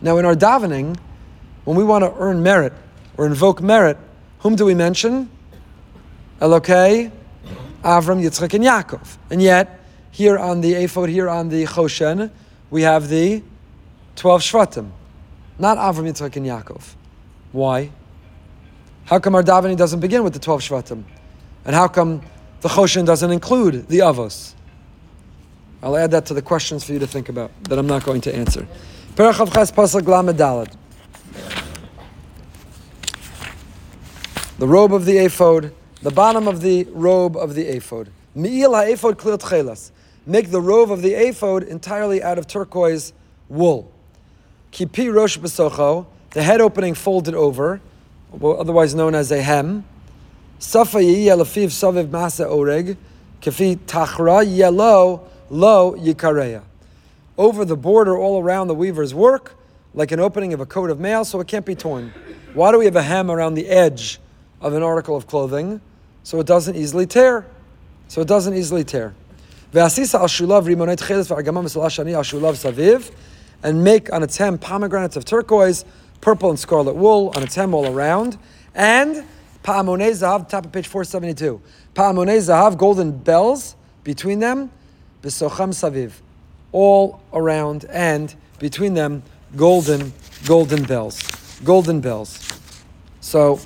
Now, 0.01 0.17
in 0.17 0.25
our 0.25 0.35
davening, 0.35 0.97
when 1.65 1.77
we 1.77 1.83
want 1.83 2.03
to 2.03 2.13
earn 2.17 2.43
merit 2.43 2.73
or 3.17 3.25
invoke 3.25 3.61
merit, 3.61 3.97
whom 4.39 4.55
do 4.55 4.65
we 4.65 4.75
mention? 4.75 5.29
Elokei, 6.39 7.11
Avram, 7.83 8.21
Yitzchak, 8.21 8.53
and 8.53 8.63
Yaakov. 8.63 9.17
And 9.29 9.41
yet, 9.41 9.79
here 10.11 10.37
on 10.37 10.61
the 10.61 10.73
ephod, 10.73 11.09
here 11.09 11.29
on 11.29 11.49
the 11.49 11.63
Choshen, 11.65 12.31
we 12.69 12.81
have 12.81 13.07
the 13.07 13.43
12 14.15 14.41
Shvatim. 14.41 14.89
Not 15.57 15.77
Avram, 15.77 16.09
Yitzchak, 16.09 16.35
and 16.35 16.45
Yaakov. 16.45 16.95
Why? 17.51 17.91
How 19.05 19.19
come 19.19 19.35
our 19.35 19.43
davening 19.43 19.77
doesn't 19.77 19.99
begin 19.99 20.23
with 20.23 20.33
the 20.33 20.39
12 20.39 20.61
Shvatim? 20.61 21.03
And 21.65 21.75
how 21.75 21.87
come 21.87 22.21
the 22.61 22.69
Choshen 22.69 23.05
doesn't 23.05 23.31
include 23.31 23.87
the 23.87 23.99
Avos? 23.99 24.53
I'll 25.83 25.97
add 25.97 26.11
that 26.11 26.25
to 26.27 26.33
the 26.33 26.41
questions 26.41 26.83
for 26.83 26.93
you 26.93 26.99
to 26.99 27.07
think 27.07 27.29
about 27.29 27.51
that 27.65 27.77
I'm 27.77 27.87
not 27.87 28.03
going 28.03 28.21
to 28.21 28.35
answer. 28.35 28.67
The 29.15 30.67
robe 34.59 34.93
of 34.93 35.05
the 35.05 35.17
ephod 35.17 35.73
the 36.03 36.11
bottom 36.11 36.49
of 36.49 36.59
the 36.59 36.83
robe 36.91 37.37
of 37.37 37.55
the 37.55 37.63
ephod. 37.63 38.09
Mi'il 38.35 38.73
ha'ephod 38.73 39.17
tchelas. 39.17 39.91
Make 40.25 40.51
the 40.51 40.59
robe 40.59 40.91
of 40.91 41.01
the 41.01 41.13
ephod 41.13 41.63
entirely 41.63 42.21
out 42.21 42.37
of 42.37 42.45
turquoise 42.45 43.13
wool. 43.47 43.89
Kipi 44.73 45.13
rosh 45.13 45.37
besocho, 45.37 46.05
the 46.31 46.43
head 46.43 46.59
opening 46.59 46.93
folded 46.93 47.35
over, 47.35 47.79
otherwise 48.33 48.93
known 48.93 49.15
as 49.15 49.31
a 49.31 49.41
hem. 49.41 49.85
Safa 50.59 50.97
yelafiv 50.97 51.67
saviv 51.67 52.07
masa 52.07 52.49
oreg, 52.49 52.97
kafi 53.41 53.77
tachra 53.77 54.43
yellow 54.45 55.29
lo 55.53 55.95
yikareya. 55.95 56.63
Over 57.37 57.63
the 57.65 57.77
border 57.77 58.17
all 58.17 58.41
around 58.41 58.67
the 58.67 58.75
weaver's 58.75 59.13
work, 59.13 59.55
like 59.93 60.11
an 60.11 60.19
opening 60.19 60.53
of 60.53 60.59
a 60.59 60.65
coat 60.65 60.89
of 60.89 60.99
mail, 60.99 61.23
so 61.23 61.39
it 61.39 61.47
can't 61.47 61.65
be 61.65 61.75
torn. 61.75 62.13
Why 62.53 62.71
do 62.71 62.79
we 62.79 62.85
have 62.85 62.95
a 62.95 63.03
hem 63.03 63.29
around 63.31 63.53
the 63.53 63.67
edge 63.67 64.19
of 64.61 64.73
an 64.73 64.83
article 64.83 65.15
of 65.15 65.27
clothing? 65.27 65.81
So 66.23 66.39
it 66.39 66.47
doesn't 66.47 66.75
easily 66.75 67.05
tear. 67.05 67.45
So 68.07 68.21
it 68.21 68.27
doesn't 68.27 68.55
easily 68.55 68.83
tear. 68.83 69.13
And 73.63 73.83
make 73.83 74.13
on 74.13 74.23
its 74.23 74.37
hem 74.37 74.57
pomegranates 74.57 75.15
of 75.15 75.25
turquoise, 75.25 75.85
purple 76.21 76.49
and 76.49 76.59
scarlet 76.59 76.95
wool 76.95 77.33
on 77.35 77.43
its 77.43 77.55
hem 77.55 77.73
all 77.73 77.87
around. 77.87 78.37
And 78.75 79.25
pa'amonei 79.63 80.11
zahav, 80.11 80.47
top 80.49 80.65
of 80.65 80.71
page 80.71 80.87
472. 80.87 81.61
Pa'amonei 81.95 82.37
zahav, 82.37 82.77
golden 82.77 83.17
bells 83.17 83.75
between 84.03 84.39
them, 84.39 84.69
b'socham 85.23 85.69
saviv, 85.69 86.11
all 86.71 87.21
around 87.33 87.85
and 87.85 88.35
between 88.59 88.93
them, 88.93 89.23
golden, 89.55 90.13
golden 90.45 90.83
bells, 90.83 91.21
golden 91.63 92.01
bells. 92.01 92.39
So, 93.21 93.59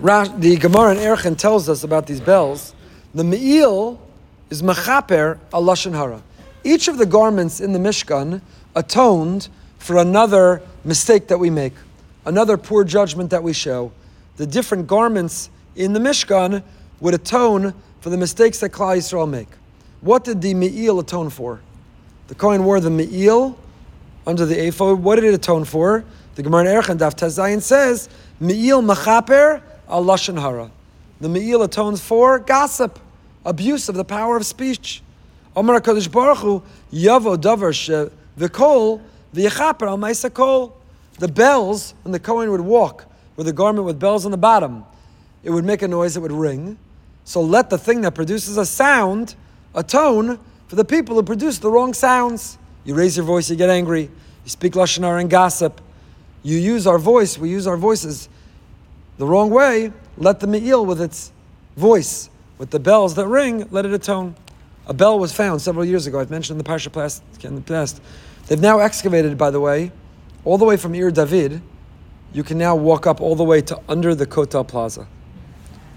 the 0.00 0.56
Gemara 0.60 0.94
in 0.94 0.98
Erchin 0.98 1.36
tells 1.36 1.68
us 1.68 1.84
about 1.84 2.06
these 2.06 2.20
bells. 2.20 2.74
The 3.14 3.24
Me'il 3.24 4.00
is 4.50 4.62
Mechaper 4.62 5.38
al 5.52 5.62
Lashon 5.62 5.94
Hara. 5.94 6.22
Each 6.64 6.88
of 6.88 6.98
the 6.98 7.06
garments 7.06 7.60
in 7.60 7.72
the 7.72 7.78
Mishkan 7.78 8.40
atoned 8.74 9.48
for 9.78 9.98
another 9.98 10.62
mistake 10.84 11.28
that 11.28 11.38
we 11.38 11.50
make, 11.50 11.74
another 12.24 12.56
poor 12.56 12.84
judgment 12.84 13.30
that 13.30 13.42
we 13.42 13.52
show. 13.52 13.92
The 14.36 14.46
different 14.46 14.86
garments 14.86 15.50
in 15.76 15.92
the 15.92 16.00
Mishkan 16.00 16.62
would 17.00 17.14
atone 17.14 17.74
for 18.04 18.10
the 18.10 18.18
mistakes 18.18 18.60
that 18.60 18.68
Klal 18.68 18.98
Yisrael 18.98 19.26
make. 19.26 19.48
What 20.02 20.24
did 20.24 20.42
the 20.42 20.52
Me'il 20.52 21.00
atone 21.00 21.30
for? 21.30 21.62
The 22.28 22.34
Kohen 22.34 22.62
wore 22.62 22.78
the 22.78 22.90
Me'il 22.90 23.58
under 24.26 24.44
the 24.44 24.66
ephod. 24.66 25.02
What 25.02 25.14
did 25.14 25.24
it 25.24 25.32
atone 25.32 25.64
for? 25.64 26.04
The 26.34 26.42
Gemara 26.42 26.66
in 26.66 26.82
Erchan 26.82 26.98
Daf 26.98 27.14
Tazayin 27.14 27.62
says, 27.62 28.10
Me'il 28.40 28.82
Mechaper 28.82 29.62
al 29.88 30.04
Hara. 30.04 30.70
The 31.22 31.30
Me'il 31.30 31.66
atones 31.66 32.02
for 32.02 32.40
gossip, 32.40 32.98
abuse 33.46 33.88
of 33.88 33.94
the 33.94 34.04
power 34.04 34.36
of 34.36 34.44
speech. 34.44 35.02
Omar 35.56 35.80
HaKadosh 35.80 36.12
Baruch 36.12 36.38
Hu, 36.40 36.62
Yavo 36.92 37.38
Davar 37.38 38.10
V'kol 38.38 39.00
V'yechaper 39.34 39.88
al 39.88 39.96
Maisa 39.96 40.30
Kol. 40.30 40.76
The 41.20 41.28
bells, 41.28 41.94
when 42.02 42.12
the 42.12 42.20
Kohen 42.20 42.50
would 42.50 42.60
walk 42.60 43.06
with 43.36 43.48
a 43.48 43.52
garment 43.54 43.86
with 43.86 43.98
bells 43.98 44.26
on 44.26 44.30
the 44.30 44.36
bottom, 44.36 44.84
it 45.42 45.48
would 45.48 45.64
make 45.64 45.80
a 45.80 45.88
noise, 45.88 46.18
it 46.18 46.20
would 46.20 46.32
ring. 46.32 46.76
So 47.24 47.40
let 47.40 47.70
the 47.70 47.78
thing 47.78 48.02
that 48.02 48.14
produces 48.14 48.56
a 48.56 48.66
sound 48.66 49.34
atone 49.74 50.38
for 50.68 50.76
the 50.76 50.84
people 50.84 51.16
who 51.16 51.22
produce 51.22 51.58
the 51.58 51.70
wrong 51.70 51.94
sounds. 51.94 52.58
You 52.84 52.94
raise 52.94 53.16
your 53.16 53.26
voice, 53.26 53.50
you 53.50 53.56
get 53.56 53.70
angry. 53.70 54.02
You 54.02 54.50
speak 54.50 54.74
Lashon 54.74 55.20
and 55.20 55.30
gossip. 55.30 55.80
You 56.42 56.58
use 56.58 56.86
our 56.86 56.98
voice, 56.98 57.38
we 57.38 57.48
use 57.48 57.66
our 57.66 57.78
voices 57.78 58.28
the 59.16 59.26
wrong 59.26 59.50
way, 59.50 59.92
let 60.18 60.40
the 60.40 60.46
me'il 60.46 60.84
with 60.84 61.00
its 61.00 61.32
voice, 61.76 62.28
with 62.58 62.70
the 62.70 62.80
bells 62.80 63.14
that 63.14 63.26
ring, 63.26 63.66
let 63.70 63.86
it 63.86 63.92
atone. 63.92 64.34
A 64.86 64.92
bell 64.92 65.18
was 65.18 65.32
found 65.32 65.62
several 65.62 65.84
years 65.84 66.06
ago. 66.06 66.20
I've 66.20 66.30
mentioned 66.30 66.58
in 66.58 66.64
the 66.64 66.70
Parsha 66.70 67.20
in 67.44 67.54
the 67.54 67.60
past. 67.62 68.02
They've 68.46 68.60
now 68.60 68.80
excavated, 68.80 69.38
by 69.38 69.50
the 69.50 69.60
way, 69.60 69.92
all 70.44 70.58
the 70.58 70.64
way 70.64 70.76
from 70.76 70.94
Ir 70.94 71.10
David. 71.10 71.62
You 72.34 72.42
can 72.42 72.58
now 72.58 72.74
walk 72.74 73.06
up 73.06 73.20
all 73.20 73.34
the 73.34 73.44
way 73.44 73.62
to 73.62 73.80
under 73.88 74.14
the 74.14 74.26
Kotel 74.26 74.66
Plaza. 74.66 75.06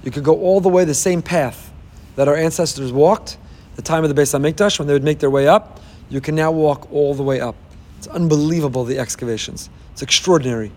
You 0.04 0.12
could 0.12 0.24
go 0.24 0.40
all 0.40 0.62
the 0.62 0.70
way 0.70 0.86
the 0.86 0.94
same 0.94 1.22
path 1.22 1.72
that 2.16 2.28
our 2.28 2.36
ancestors 2.36 2.92
walked, 2.92 3.38
the 3.76 3.82
time 3.82 4.04
of 4.04 4.14
the 4.14 4.20
Beis 4.20 4.34
Hamikdash, 4.34 4.80
when 4.80 4.88
they 4.88 4.94
would 4.94 5.04
make 5.04 5.20
their 5.20 5.30
way 5.30 5.48
up. 5.48 5.80
You 6.10 6.22
can 6.22 6.36
now 6.36 6.52
walk 6.52 6.92
all 6.92 7.14
the 7.14 7.24
way 7.24 7.42
up. 7.42 7.56
It's 7.98 8.08
unbelievable, 8.08 8.86
the 8.86 9.00
excavations. 9.00 9.70
It's 9.92 10.02
extraordinary. 10.02 10.72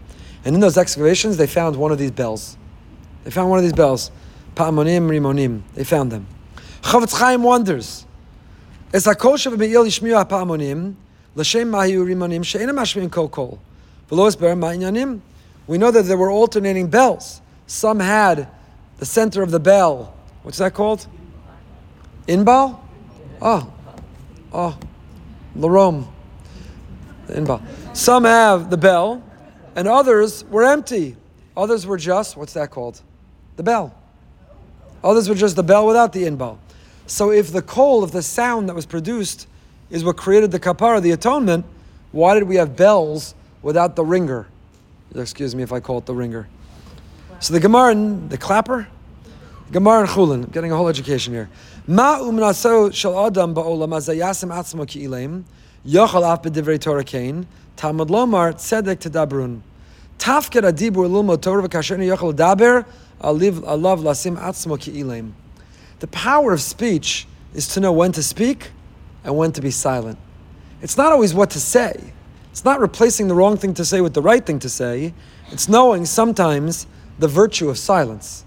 And 0.44 0.54
in 0.54 0.60
those 0.60 0.78
excavations, 0.78 1.36
they 1.36 1.46
found 1.46 1.76
one 1.76 1.92
of 1.92 1.98
these 1.98 2.10
bells. 2.10 2.56
They 3.24 3.30
found 3.30 3.50
one 3.50 3.58
of 3.58 3.62
these 3.62 3.72
bells. 3.74 4.10
Pa'amonim 4.54 5.08
rimonim. 5.08 5.62
They 5.74 5.84
found 5.84 6.10
them. 6.10 6.26
Chofetz 6.82 7.18
Chaim 7.18 7.42
wonders. 7.42 8.06
We 8.92 8.98
know 15.78 15.90
that 15.92 16.02
there 16.02 16.16
were 16.16 16.30
alternating 16.30 16.86
bells. 16.88 17.40
Some 17.66 18.00
had 18.00 18.48
the 19.00 19.06
center 19.06 19.42
of 19.42 19.50
the 19.50 19.58
bell. 19.58 20.14
What's 20.42 20.58
that 20.58 20.74
called? 20.74 21.06
Inbal? 22.28 22.78
Oh. 23.40 23.72
Oh. 24.52 24.78
Larome. 25.56 26.06
Inbal. 27.28 27.62
Some 27.96 28.24
have 28.24 28.68
the 28.68 28.76
bell 28.76 29.22
and 29.74 29.88
others 29.88 30.44
were 30.44 30.64
empty. 30.64 31.16
Others 31.56 31.86
were 31.86 31.96
just, 31.96 32.36
what's 32.36 32.52
that 32.52 32.70
called? 32.70 33.00
The 33.56 33.62
bell. 33.62 33.94
Others 35.02 35.30
were 35.30 35.34
just 35.34 35.56
the 35.56 35.62
bell 35.62 35.86
without 35.86 36.12
the 36.12 36.24
inbal. 36.24 36.58
So 37.06 37.32
if 37.32 37.52
the 37.52 37.62
coal, 37.62 38.04
if 38.04 38.12
the 38.12 38.22
sound 38.22 38.68
that 38.68 38.74
was 38.74 38.84
produced 38.84 39.48
is 39.88 40.04
what 40.04 40.18
created 40.18 40.50
the 40.50 40.60
kapara, 40.60 41.00
the 41.00 41.12
atonement, 41.12 41.64
why 42.12 42.34
did 42.34 42.44
we 42.44 42.56
have 42.56 42.76
bells 42.76 43.34
without 43.62 43.96
the 43.96 44.04
ringer? 44.04 44.46
Excuse 45.14 45.54
me 45.54 45.62
if 45.62 45.72
I 45.72 45.80
call 45.80 45.98
it 45.98 46.06
the 46.06 46.14
ringer. 46.14 46.48
So 47.40 47.54
the 47.54 47.60
Gemara, 47.60 47.94
the 47.94 48.36
clapper, 48.36 48.86
Gemara 49.72 50.00
and 50.00 50.08
Chulin, 50.10 50.52
getting 50.52 50.72
a 50.72 50.76
whole 50.76 50.88
education 50.88 51.32
here. 51.32 51.48
Ma 51.86 52.18
umnaso 52.18 52.92
shel 52.92 53.18
adam 53.18 53.54
ba'olam 53.54 53.96
azayasim 53.96 54.52
atzmo 54.52 54.86
ki 54.86 55.06
ilaim, 55.06 55.44
yochal 55.86 56.22
af 56.22 56.42
b'divrei 56.42 56.78
Torah 56.78 57.02
kain, 57.02 57.46
Talmud 57.76 58.08
lomar 58.08 58.52
tzedek 58.52 58.98
tedabrun. 58.98 59.62
Tafked 60.18 60.70
adibur 60.70 61.08
lilmo 61.08 61.40
Torah 61.40 61.66
v'kasherni 61.66 62.14
yochel 62.14 62.34
daber 62.34 62.84
alav 63.22 64.02
lasim 64.02 64.38
atzmo 64.38 64.78
ki'ilim. 64.78 65.32
The 66.00 66.08
power 66.08 66.52
of 66.52 66.60
speech 66.60 67.26
is 67.54 67.68
to 67.68 67.80
know 67.80 67.90
when 67.90 68.12
to 68.12 68.22
speak 68.22 68.70
and 69.24 69.34
when 69.34 69.52
to 69.52 69.62
be 69.62 69.70
silent. 69.70 70.18
It's 70.82 70.98
not 70.98 71.10
always 71.10 71.32
what 71.32 71.48
to 71.50 71.60
say. 71.60 72.12
It's 72.50 72.66
not 72.66 72.80
replacing 72.80 73.28
the 73.28 73.34
wrong 73.34 73.56
thing 73.56 73.72
to 73.74 73.84
say 73.86 74.02
with 74.02 74.12
the 74.12 74.20
right 74.20 74.44
thing 74.44 74.58
to 74.58 74.68
say. 74.68 75.14
It's 75.50 75.70
knowing 75.70 76.04
sometimes 76.04 76.86
the 77.20 77.28
virtue 77.28 77.68
of 77.68 77.78
silence. 77.78 78.44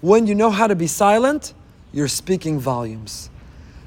When 0.00 0.26
you 0.26 0.34
know 0.34 0.50
how 0.50 0.66
to 0.66 0.74
be 0.76 0.86
silent, 0.86 1.54
you're 1.92 2.08
speaking 2.08 2.60
volumes. 2.60 3.30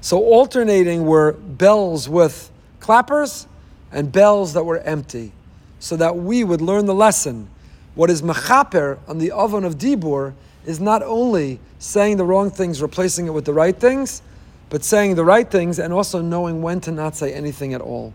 So 0.02 0.18
alternating 0.18 1.06
were 1.06 1.34
bells 1.34 2.10
with 2.10 2.50
clappers 2.80 3.46
and 3.92 4.12
bells 4.12 4.54
that 4.54 4.64
were 4.64 4.80
empty, 4.80 5.32
so 5.80 5.96
that 5.98 6.18
we 6.18 6.44
would 6.44 6.62
learn 6.62 6.88
the 6.88 6.96
lesson 6.96 7.50
what 7.98 8.12
is 8.12 8.22
mechaper 8.22 9.00
on 9.08 9.18
the 9.18 9.32
oven 9.32 9.64
of 9.64 9.80
Dibur 9.80 10.36
is 10.68 10.80
not 10.80 11.02
only 11.02 11.60
saying 11.80 12.18
the 12.18 12.26
wrong 12.26 12.52
things, 12.52 12.80
replacing 12.80 13.26
it 13.26 13.34
with 13.34 13.46
the 13.46 13.54
right 13.54 13.76
things, 13.76 14.22
but 14.70 14.84
saying 14.84 15.16
the 15.16 15.26
right 15.26 15.50
things 15.50 15.80
and 15.80 15.92
also 15.92 16.22
knowing 16.22 16.62
when 16.62 16.80
to 16.82 16.92
not 16.92 17.16
say 17.16 17.34
anything 17.34 17.74
at 17.74 17.82
all. 17.82 18.14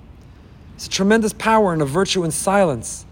It's 0.76 0.86
a 0.86 0.88
tremendous 0.88 1.32
power 1.32 1.72
and 1.72 1.82
a 1.82 1.84
virtue 1.84 2.22
in 2.22 2.30
silence. 2.30 3.04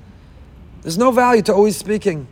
There's 0.83 0.97
no 0.97 1.11
value 1.11 1.43
to 1.43 1.53
always 1.53 1.77
speaking. 1.77 2.29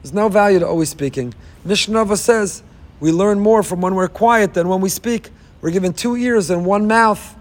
There's 0.00 0.14
no 0.14 0.28
value 0.28 0.60
to 0.60 0.66
always 0.68 0.88
speaking. 0.88 1.34
Mishnah 1.64 2.16
says 2.16 2.62
we 3.00 3.10
learn 3.10 3.40
more 3.40 3.64
from 3.64 3.80
when 3.80 3.96
we're 3.96 4.06
quiet 4.06 4.54
than 4.54 4.68
when 4.68 4.80
we 4.80 4.90
speak. 4.90 5.30
We're 5.60 5.72
given 5.72 5.92
two 5.92 6.16
ears 6.16 6.50
and 6.50 6.64
one 6.64 6.86
mouth. 6.86 7.36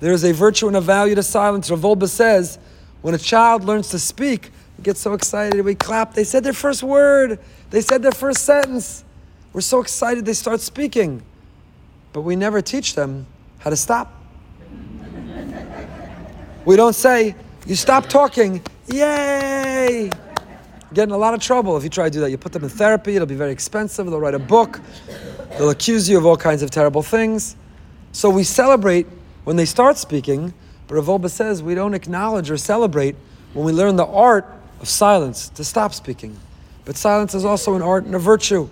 There 0.00 0.12
is 0.12 0.24
a 0.24 0.32
virtue 0.32 0.66
and 0.66 0.76
a 0.76 0.80
value 0.80 1.14
to 1.14 1.22
silence. 1.22 1.70
Rav 1.70 1.78
Wolbe 1.82 2.08
says 2.08 2.58
when 3.00 3.14
a 3.14 3.18
child 3.18 3.62
learns 3.62 3.90
to 3.90 4.00
speak, 4.00 4.50
get 4.84 4.96
so 4.96 5.14
excited, 5.14 5.64
we 5.64 5.74
clap. 5.74 6.14
They 6.14 6.24
said 6.24 6.44
their 6.44 6.52
first 6.52 6.82
word, 6.82 7.40
they 7.70 7.80
said 7.80 8.02
their 8.02 8.12
first 8.12 8.44
sentence. 8.44 9.04
We're 9.52 9.60
so 9.60 9.80
excited 9.80 10.24
they 10.24 10.32
start 10.34 10.60
speaking. 10.60 11.22
But 12.12 12.20
we 12.22 12.36
never 12.36 12.60
teach 12.60 12.94
them 12.94 13.26
how 13.58 13.70
to 13.70 13.76
stop. 13.76 14.12
We 16.64 16.76
don't 16.76 16.94
say, 16.94 17.34
you 17.66 17.74
stop 17.74 18.08
talking, 18.08 18.62
yay! 18.86 20.10
get 20.94 21.08
in 21.08 21.10
a 21.10 21.18
lot 21.18 21.34
of 21.34 21.40
trouble 21.40 21.76
if 21.76 21.82
you 21.82 21.90
try 21.90 22.04
to 22.04 22.10
do 22.10 22.20
that. 22.20 22.30
You 22.30 22.38
put 22.38 22.52
them 22.52 22.62
in 22.62 22.70
therapy, 22.70 23.16
it'll 23.16 23.26
be 23.26 23.34
very 23.34 23.52
expensive, 23.52 24.06
they'll 24.06 24.20
write 24.20 24.34
a 24.34 24.38
book, 24.38 24.80
they'll 25.58 25.70
accuse 25.70 26.08
you 26.08 26.16
of 26.16 26.24
all 26.24 26.36
kinds 26.36 26.62
of 26.62 26.70
terrible 26.70 27.02
things. 27.02 27.56
So 28.12 28.30
we 28.30 28.44
celebrate 28.44 29.06
when 29.42 29.56
they 29.56 29.64
start 29.64 29.98
speaking, 29.98 30.54
but 30.86 30.94
Rav 30.94 31.06
Wolbe 31.06 31.28
says 31.28 31.62
we 31.62 31.74
don't 31.74 31.94
acknowledge 31.94 32.50
or 32.50 32.56
celebrate 32.56 33.16
when 33.52 33.66
we 33.66 33.72
learn 33.72 33.96
the 33.96 34.06
art 34.06 34.50
of 34.84 34.88
silence, 34.90 35.48
to 35.48 35.64
stop 35.64 35.94
speaking. 35.94 36.38
But 36.84 36.96
silence 36.96 37.34
is 37.34 37.46
also 37.46 37.74
an 37.74 37.80
art 37.80 38.04
and 38.04 38.14
a 38.14 38.18
virtue. 38.18 38.68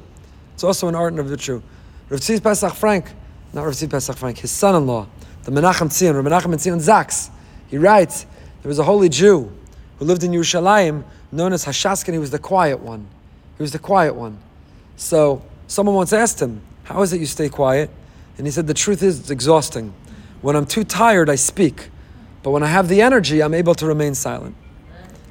It's 0.53 0.63
also 0.63 0.87
an 0.87 0.95
art 0.95 1.15
and 1.15 1.21
a 1.21 1.23
virtue. 1.23 1.63
Rav 2.11 2.21
Tzvi 2.21 2.43
Pesach 2.43 2.75
Frank, 2.75 3.11
not 3.55 3.65
Rav 3.65 3.73
Tzvi 3.73 3.91
Pesach 3.91 4.19
Frank, 4.19 4.37
his 4.37 4.51
son-in-law, 4.51 5.07
the 5.45 5.51
Menachem 5.51 5.89
Tzion, 5.89 6.15
Rav 6.15 6.25
Menachem 6.27 6.53
Tzion 6.55 6.81
Zaks, 6.81 7.31
he 7.69 7.79
writes, 7.79 8.27
there 8.61 8.69
was 8.69 8.79
a 8.79 8.85
holy 8.85 9.09
Jew 9.09 9.51
who 9.99 10.05
lived 10.05 10.23
in 10.23 10.33
Yerushalayim, 10.33 11.03
known 11.33 11.55
as 11.55 11.65
Hashaskin. 11.65 12.13
He 12.13 12.19
was 12.19 12.31
the 12.31 12.39
quiet 12.39 12.81
one. 12.81 13.09
He 13.57 13.63
was 13.63 13.73
the 13.73 13.79
quiet 13.79 14.15
one. 14.15 14.37
So 14.97 15.43
someone 15.67 15.95
once 15.95 16.13
asked 16.13 16.43
him, 16.43 16.61
how 16.85 17.01
is 17.01 17.15
it 17.15 17.21
you 17.21 17.27
stay 17.27 17.49
quiet? 17.49 17.89
And 18.37 18.47
he 18.47 18.51
said, 18.51 18.67
the 18.67 18.75
truth 18.75 19.03
is, 19.03 19.19
it's 19.19 19.31
exhausting. 19.31 19.95
When 20.43 20.57
I'm 20.57 20.67
too 20.67 20.85
tired, 20.85 21.31
I 21.31 21.37
speak. 21.37 21.89
But 22.43 22.51
when 22.51 22.63
I 22.63 22.67
have 22.67 22.89
the 22.89 23.01
energy, 23.01 23.43
I'm 23.43 23.55
able 23.55 23.75
to 23.77 23.87
remain 23.87 24.15
silent. 24.15 24.57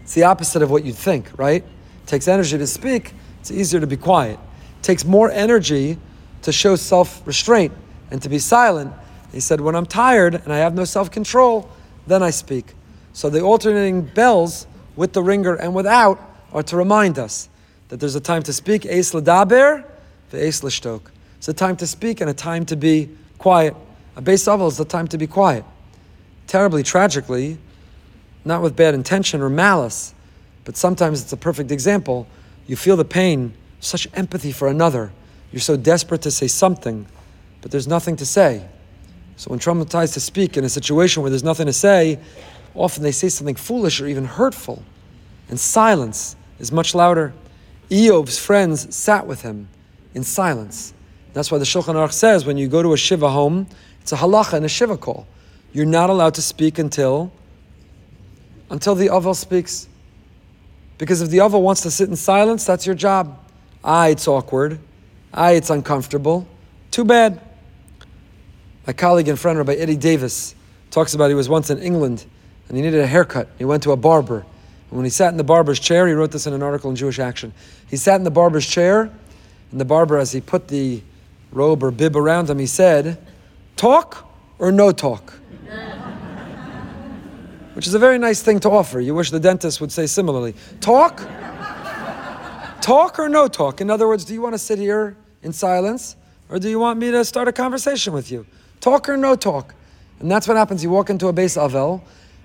It's 0.04 0.14
the 0.14 0.24
opposite 0.24 0.62
of 0.62 0.72
what 0.72 0.84
you'd 0.84 0.96
think, 0.96 1.30
right? 1.38 1.64
It 1.64 2.08
takes 2.08 2.28
energy 2.28 2.58
to 2.58 2.68
speak, 2.68 3.14
it's 3.40 3.52
easier 3.52 3.80
to 3.80 3.88
be 3.88 3.98
quiet. 3.98 4.40
It 4.80 4.84
takes 4.84 5.06
more 5.06 5.32
energy 5.32 5.98
to 6.42 6.52
show 6.52 6.76
self 6.76 7.26
restraint 7.26 7.74
and 8.10 8.22
to 8.22 8.30
be 8.30 8.40
silent. 8.40 8.94
He 9.32 9.40
said, 9.40 9.62
When 9.62 9.76
I'm 9.76 9.86
tired 9.86 10.36
and 10.36 10.52
I 10.52 10.58
have 10.58 10.74
no 10.74 10.84
self 10.86 11.12
control, 11.12 11.70
then 12.08 12.22
I 12.24 12.30
speak. 12.30 12.74
So 13.14 13.30
the 13.30 13.42
alternating 13.42 14.02
bells 14.02 14.68
with 14.96 15.14
the 15.14 15.24
ringer 15.24 15.56
and 15.56 15.74
without 15.74 16.20
are 16.54 16.64
to 16.64 16.78
remind 16.78 17.18
us 17.18 17.50
that 17.90 18.00
there's 18.00 18.16
a 18.16 18.22
time 18.22 18.44
to 18.44 18.54
speak, 18.54 18.86
Eis 18.86 19.12
Ladaber, 19.14 19.84
the 20.30 20.46
Eis 20.46 20.62
Lishtok. 20.62 21.02
It's 21.38 21.48
a 21.48 21.54
time 21.54 21.76
to 21.78 21.88
speak 21.88 22.22
and 22.22 22.30
a 22.30 22.34
time 22.34 22.66
to 22.68 22.76
be 22.76 23.10
quiet. 23.38 23.76
A 24.16 24.22
base 24.22 24.46
level 24.48 24.68
is 24.68 24.78
the 24.78 24.86
time 24.86 25.08
to 25.08 25.18
be 25.18 25.28
quiet. 25.28 25.66
Terribly, 26.48 26.84
tragically, 26.84 27.58
not 28.44 28.62
with 28.62 28.76
bad 28.76 28.94
intention 28.94 29.42
or 29.42 29.50
malice, 29.50 30.14
but 30.66 30.78
sometimes 30.78 31.22
it's 31.22 31.34
a 31.34 31.38
perfect 31.38 31.72
example. 31.72 32.28
You 32.68 32.76
feel 32.76 32.96
the 32.96 33.06
pain, 33.06 33.54
such 33.80 34.08
empathy 34.14 34.52
for 34.52 34.68
another. 34.68 35.12
You're 35.52 35.60
so 35.60 35.76
desperate 35.76 36.22
to 36.24 36.32
say 36.32 36.48
something, 36.48 37.06
but 37.62 37.72
there's 37.72 37.88
nothing 37.88 38.16
to 38.18 38.26
say. 38.26 38.66
So 39.36 39.50
when 39.50 39.60
traumatized 39.60 40.14
to 40.14 40.20
speak 40.20 40.56
in 40.58 40.64
a 40.64 40.70
situation 40.70 41.22
where 41.24 41.30
there's 41.30 41.44
nothing 41.44 41.66
to 41.66 41.74
say, 41.74 42.20
often 42.76 43.04
they 43.04 43.12
say 43.12 43.30
something 43.30 43.56
foolish 43.56 44.00
or 44.00 44.08
even 44.08 44.26
hurtful. 44.26 44.84
And 45.50 45.60
silence 45.60 46.36
is 46.60 46.72
much 46.72 46.96
louder. 46.96 47.34
Eob's 47.90 48.38
friends 48.38 48.96
sat 48.96 49.28
with 49.28 49.42
him 49.42 49.68
in 50.14 50.24
silence. 50.24 50.94
That's 51.34 51.52
why 51.52 51.58
the 51.58 51.66
Shulchan 51.66 51.96
Aruch 51.96 52.14
says 52.14 52.46
when 52.46 52.58
you 52.58 52.68
go 52.68 52.84
to 52.84 52.94
a 52.94 52.98
Shiva 52.98 53.30
home, 53.30 53.68
it's 54.02 54.12
a 54.12 54.18
halacha 54.18 54.54
and 54.54 54.66
a 54.66 54.70
Shiva 54.70 54.98
call. 54.98 55.28
You're 55.74 55.86
not 55.86 56.10
allowed 56.10 56.36
to 56.36 56.42
speak 56.42 56.80
until 56.80 57.32
until 58.72 58.96
the 58.96 59.08
Avel 59.08 59.36
speaks. 59.36 59.88
Because 60.98 61.22
if 61.22 61.30
the 61.30 61.38
Avel 61.38 61.62
wants 61.62 61.82
to 61.82 61.92
sit 61.92 62.10
in 62.10 62.16
silence, 62.16 62.66
that's 62.66 62.86
your 62.86 62.96
job. 62.96 63.38
Ah, 63.84 64.08
it's 64.08 64.28
awkward. 64.28 64.80
Ah, 65.34 65.50
it's 65.50 65.70
uncomfortable. 65.70 66.48
Too 66.90 67.06
bad. 67.06 67.40
My 68.88 68.94
colleague 68.94 69.28
and 69.28 69.40
friend, 69.40 69.58
Rabbi 69.58 69.74
Eddie 69.74 69.98
Davis, 69.98 70.56
talks 70.90 71.14
about 71.14 71.28
he 71.28 71.36
was 71.36 71.50
once 71.50 71.70
in 71.70 71.80
England 71.80 72.26
and 72.68 72.78
he 72.78 72.84
needed 72.84 73.02
a 73.02 73.08
haircut. 73.08 73.50
He 73.58 73.66
went 73.66 73.84
to 73.84 73.92
a 73.92 73.98
barber. 73.98 74.46
And 74.90 74.98
when 74.98 75.04
he 75.04 75.10
sat 75.10 75.30
in 75.30 75.38
the 75.38 75.44
barber's 75.44 75.80
chair, 75.80 76.08
he 76.08 76.14
wrote 76.14 76.32
this 76.32 76.48
in 76.48 76.54
an 76.54 76.64
article 76.64 76.90
in 76.90 76.96
Jewish 76.96 77.20
Action. 77.20 77.54
He 77.90 77.98
sat 77.98 78.16
in 78.16 78.24
the 78.24 78.32
barber's 78.32 78.66
chair, 78.66 79.12
and 79.72 79.80
the 79.80 79.86
barber, 79.86 80.18
as 80.18 80.32
he 80.32 80.42
put 80.42 80.70
the 80.70 81.02
robe 81.52 81.84
or 81.84 81.92
bib 81.92 82.16
around 82.16 82.50
him, 82.50 82.60
he 82.60 82.66
said, 82.66 83.18
Talk 83.76 84.26
or 84.58 84.72
no 84.72 84.92
talk? 84.92 85.41
Which 87.82 87.88
is 87.88 87.96
a 87.96 88.00
very 88.00 88.20
nice 88.20 88.44
thing 88.44 88.60
to 88.60 88.70
offer. 88.70 89.00
You 89.00 89.16
wish 89.16 89.32
the 89.32 89.40
dentist 89.40 89.82
would 89.82 89.92
say 89.92 90.06
similarly. 90.06 90.54
Talk? 90.82 91.18
talk 92.80 93.18
or 93.18 93.28
no 93.28 93.48
talk? 93.48 93.82
In 93.82 93.90
other 93.90 94.08
words, 94.08 94.24
do 94.24 94.36
you 94.36 94.42
want 94.44 94.54
to 94.54 94.60
sit 94.60 94.78
here 94.78 95.18
in 95.42 95.52
silence 95.52 96.16
or 96.48 96.60
do 96.60 96.70
you 96.70 96.78
want 96.78 97.00
me 97.00 97.10
to 97.10 97.26
start 97.26 97.48
a 97.48 97.52
conversation 97.52 98.14
with 98.14 98.32
you? 98.32 98.46
Talk 98.82 99.10
or 99.10 99.18
no 99.18 99.36
talk? 99.36 99.74
And 100.20 100.30
that's 100.30 100.48
what 100.48 100.58
happens. 100.58 100.84
You 100.84 100.92
walk 100.92 101.10
into 101.10 101.28
a 101.28 101.34
base 101.34 101.58
Avel, 101.58 102.04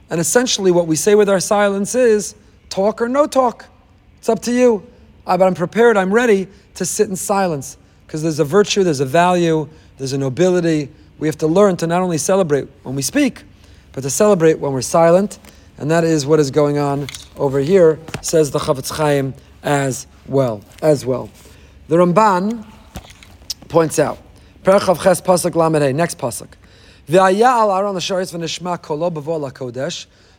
and 0.09 0.23
essentially 0.23 0.71
what 0.71 0.87
we 0.87 0.97
say 0.97 1.15
with 1.15 1.29
our 1.29 1.41
silence 1.41 1.95
is 1.95 2.35
talk 2.71 3.03
or 3.03 3.09
no 3.11 3.27
talk. 3.27 3.67
It's 4.17 4.31
up 4.31 4.41
to 4.41 4.53
you. 4.53 4.87
Uh, 5.27 5.37
but 5.37 5.45
I'm 5.45 5.55
prepared, 5.55 5.99
I'm 5.99 6.15
ready 6.15 6.49
to 6.77 6.87
sit 6.87 7.11
in 7.11 7.17
silence 7.17 7.77
because 8.07 8.23
there's 8.23 8.41
a 8.41 8.45
virtue, 8.47 8.85
there's 8.85 9.01
a 9.01 9.05
value, 9.05 9.69
there's 9.99 10.15
a 10.15 10.19
nobility. 10.19 10.89
We 11.19 11.29
have 11.29 11.37
to 11.37 11.47
learn 11.47 11.77
to 11.77 11.87
not 11.87 12.01
only 12.01 12.17
celebrate 12.17 12.69
when 12.85 12.97
we 12.97 13.03
speak, 13.03 13.45
but 13.97 14.03
to 14.03 14.11
celebrate 14.11 14.59
when 14.59 14.73
we're 14.73 14.83
silent. 14.83 15.39
And 15.79 15.91
that 15.91 16.05
is 16.05 16.27
what 16.27 16.39
is 16.39 16.51
going 16.51 16.77
on 16.77 17.07
over 17.37 17.61
here, 17.61 17.99
says 18.21 18.51
the 18.51 18.59
Chafetz 18.59 18.95
Chaim 18.95 19.33
as 19.63 20.07
well. 20.27 20.61
As 20.83 21.07
well. 21.07 21.31
The 21.89 21.97
Ramban 21.97 22.67
points 23.69 23.99
out, 23.99 24.19
Ches 24.65 25.21
Pasuk 25.23 25.95
next 25.95 26.19
Pasuk. 26.19 26.49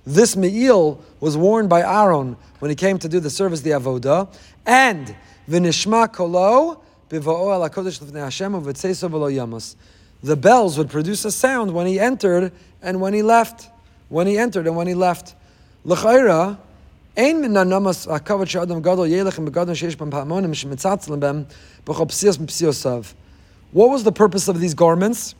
This 0.05 0.35
me'il 0.35 1.01
was 1.19 1.37
worn 1.37 1.67
by 1.67 1.81
Aaron 1.81 2.37
when 2.59 2.69
he 2.69 2.75
came 2.75 2.99
to 2.99 3.09
do 3.09 3.19
the 3.19 3.29
service, 3.31 3.61
the 3.61 3.71
avoda, 3.71 4.27
and. 4.65 5.15
The 10.23 10.35
bells 10.35 10.77
would 10.77 10.89
produce 10.89 11.25
a 11.25 11.31
sound 11.31 11.73
when 11.73 11.87
he 11.87 11.99
entered 11.99 12.51
and 12.81 13.01
when 13.01 13.13
he 13.13 13.21
left. 13.21 13.69
When 14.09 14.27
he 14.27 14.37
entered 14.37 14.67
and 14.67 14.75
when 14.75 14.87
he 14.87 14.93
left. 14.93 15.35
L'chayra. 15.83 16.57
What 23.71 23.89
was 23.89 24.03
the 24.03 24.11
purpose 24.11 24.47
of 24.47 24.59
these 24.59 24.73
garments? 24.75 25.33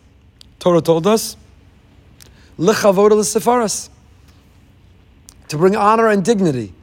Torah 0.57 0.81
told 0.81 1.05
us, 1.05 1.37
L'chavoda 2.57 3.11
l'sefaras, 3.11 3.89
to 5.49 5.57
bring 5.57 5.75
honor 5.75 6.07
and 6.07 6.25
dignity. 6.25 6.73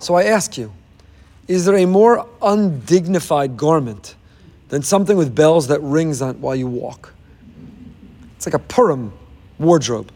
So 0.00 0.16
I 0.16 0.24
ask 0.24 0.58
you, 0.58 0.74
is 1.48 1.64
there 1.64 1.76
a 1.76 1.86
more 1.86 2.28
undignified 2.42 3.56
garment 3.56 4.16
than 4.68 4.82
something 4.82 5.16
with 5.16 5.34
bells 5.34 5.68
that 5.68 5.80
rings 5.80 6.20
on 6.20 6.42
while 6.42 6.54
you 6.54 6.66
walk? 6.66 7.14
It's 8.36 8.44
like 8.44 8.54
a 8.54 8.58
Purim 8.58 9.14
wardrobe, 9.62 10.10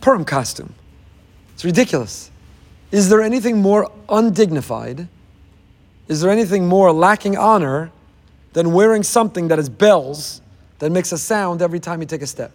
Purim 0.00 0.24
costume. 0.24 0.74
It's 1.54 1.64
ridiculous. 1.64 2.30
Is 2.92 3.08
there 3.08 3.22
anything 3.22 3.60
more 3.60 3.90
undignified? 4.08 5.08
Is 6.08 6.20
there 6.20 6.30
anything 6.30 6.68
more 6.68 6.92
lacking 6.92 7.36
honor 7.36 7.90
than 8.56 8.72
wearing 8.72 9.02
something 9.02 9.48
that 9.48 9.58
has 9.58 9.68
bells 9.68 10.40
that 10.78 10.90
makes 10.90 11.12
a 11.12 11.18
sound 11.18 11.60
every 11.60 11.78
time 11.78 12.00
you 12.00 12.06
take 12.06 12.22
a 12.22 12.26
step. 12.26 12.52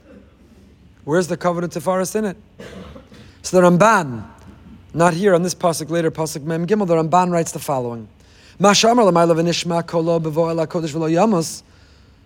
Where's 1.04 1.28
the 1.28 1.38
covenant 1.38 1.74
tifaris 1.74 2.16
in 2.16 2.26
it? 2.26 2.38
So 3.44 3.62
the 3.62 3.68
Ramban, 3.68 4.26
not 4.96 5.14
here 5.14 5.36
on 5.36 5.44
this 5.44 5.54
pasuk 5.54 5.92
later, 5.92 6.10
pasuk 6.10 6.44
Mem 6.44 6.66
Gimel, 6.66 6.88
the 6.88 6.96
Ramban 6.96 7.32
writes 7.32 7.52
the 7.52 7.60
following: 7.60 8.08
Mashamar 8.60 9.06
l'mayla 9.06 9.36
v'nishma 9.36 9.86
kolo 9.86 10.20
bevo 10.20 10.50
el 10.50 10.58
v'lo 10.66 11.08
yamas, 11.08 11.62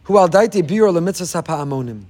hu 0.04 0.18
al 0.18 0.30
daiti 0.30 0.62
biur 0.62 0.94
l'mitzvah 0.94 1.46
ha'amonim. 1.46 2.04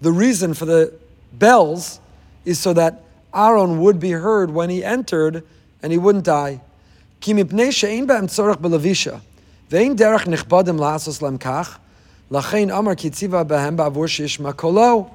The 0.00 0.10
reason 0.10 0.54
for 0.54 0.64
the 0.64 0.92
bells 1.35 1.99
is 2.45 2.59
so 2.59 2.73
that 2.73 3.03
Aaron 3.33 3.79
would 3.79 3.99
be 3.99 4.11
heard 4.11 4.51
when 4.51 4.69
he 4.69 4.83
entered 4.83 5.43
and 5.81 5.91
he 5.91 5.97
wouldn't 5.97 6.25
die. 6.25 6.61
Ki 7.19 7.33
mipnei 7.33 7.71
she'in 7.71 8.07
ba'em 8.07 8.27
tzorach 8.27 8.57
b'levisha. 8.57 9.19
ואין 9.71 9.95
דרך 9.95 10.27
נכבדם 10.27 10.79
לעשות 10.79 11.21
להם 11.21 11.37
כך, 11.37 11.77
לכן 12.31 12.71
אמר 12.71 12.95
כי 12.95 13.09
ציווה 13.09 13.43
בהם 13.43 13.77
בעבור 13.77 14.07
שישמע 14.07 14.51
קולו 14.51 15.09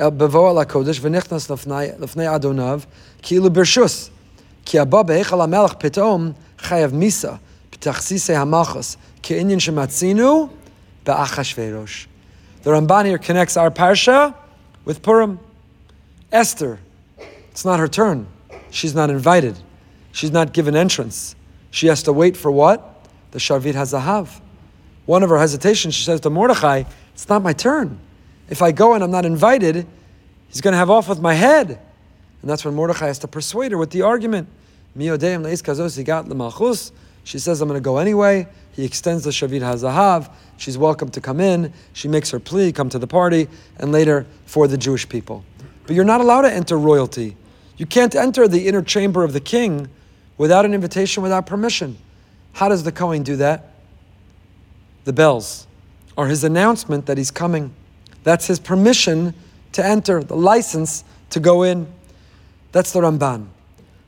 בבוא 0.00 0.50
על 0.50 0.58
הקודש 0.58 0.98
ונכנס 1.02 1.50
לפני, 1.50 1.86
לפני 1.98 2.34
אדוניו 2.34 2.80
כאילו 3.22 3.50
ברשוס. 3.50 4.10
כי 4.64 4.78
הבא 4.78 5.02
בהיכל 5.02 5.40
המלך 5.40 5.72
פתאום 5.78 6.32
חייב 6.58 6.94
מיסה 6.94 7.32
בתכסיסי 7.72 8.34
המלכוס 8.34 8.96
כעניין 9.22 9.60
שמצינו 9.60 10.48
באחשוורוש. 11.06 12.08
The 12.64 12.68
Ramban 12.68 13.06
here 13.06 13.18
connects 13.18 13.56
our 13.56 13.70
parsha 13.70 14.32
with 14.87 15.03
Purim. 15.03 15.39
Esther, 16.31 16.79
it's 17.51 17.65
not 17.65 17.77
her 17.79 17.87
turn. 17.87 18.25
She's 18.71 18.95
not 18.95 19.09
invited. 19.09 19.57
She's 20.13 20.31
not 20.31 20.53
given 20.53 20.75
entrance. 20.75 21.35
She 21.69 21.87
has 21.87 22.01
to 22.03 22.13
wait 22.13 22.35
for 22.35 22.49
what? 22.49 22.95
the 23.31 23.39
Sharvit 23.39 23.73
Hazahav. 23.73 24.39
One 25.05 25.21
of 25.21 25.29
her 25.29 25.37
hesitations, 25.37 25.93
she 25.93 26.03
says 26.03 26.21
to 26.21 26.29
Mordechai, 26.29 26.83
It's 27.13 27.27
not 27.29 27.43
my 27.43 27.53
turn. 27.53 27.99
If 28.49 28.61
I 28.61 28.71
go 28.71 28.93
and 28.93 29.03
I'm 29.03 29.11
not 29.11 29.25
invited, 29.25 29.85
he's 30.47 30.61
going 30.61 30.71
to 30.71 30.77
have 30.77 30.89
off 30.89 31.09
with 31.09 31.19
my 31.19 31.33
head. 31.33 31.69
And 31.69 32.49
that's 32.49 32.63
when 32.63 32.73
Mordechai 32.73 33.07
has 33.07 33.19
to 33.19 33.27
persuade 33.27 33.73
her 33.73 33.77
with 33.77 33.91
the 33.91 34.01
argument. 34.01 34.47
She 37.27 37.39
says, 37.39 37.59
I'm 37.59 37.67
going 37.67 37.77
to 37.77 37.83
go 37.83 37.97
anyway. 37.97 38.47
He 38.71 38.85
extends 38.85 39.25
the 39.25 39.31
Sharvit 39.31 39.59
HaZahav. 39.59 40.31
She's 40.55 40.77
welcome 40.77 41.09
to 41.09 41.19
come 41.19 41.41
in. 41.41 41.73
She 41.91 42.07
makes 42.07 42.31
her 42.31 42.39
plea, 42.39 42.71
come 42.71 42.87
to 42.87 42.97
the 42.97 43.05
party, 43.05 43.49
and 43.75 43.91
later 43.91 44.25
for 44.45 44.65
the 44.65 44.77
Jewish 44.77 45.09
people. 45.09 45.43
But 45.85 45.97
you're 45.97 46.05
not 46.05 46.21
allowed 46.21 46.43
to 46.43 46.53
enter 46.53 46.77
royalty. 46.77 47.35
You 47.75 47.85
can't 47.85 48.15
enter 48.15 48.47
the 48.47 48.69
inner 48.69 48.81
chamber 48.81 49.25
of 49.25 49.33
the 49.33 49.41
king 49.41 49.89
without 50.37 50.63
an 50.63 50.73
invitation, 50.73 51.21
without 51.21 51.45
permission. 51.45 51.97
How 52.53 52.69
does 52.69 52.83
the 52.83 52.93
Kohen 52.93 53.23
do 53.23 53.35
that? 53.35 53.73
The 55.03 55.11
bells 55.11 55.67
are 56.17 56.27
his 56.27 56.45
announcement 56.45 57.07
that 57.07 57.17
he's 57.17 57.29
coming. 57.29 57.73
That's 58.23 58.47
his 58.47 58.57
permission 58.57 59.33
to 59.73 59.85
enter, 59.85 60.23
the 60.23 60.37
license 60.37 61.03
to 61.31 61.41
go 61.41 61.63
in. 61.63 61.91
That's 62.71 62.93
the 62.93 63.01
Ramban. 63.01 63.47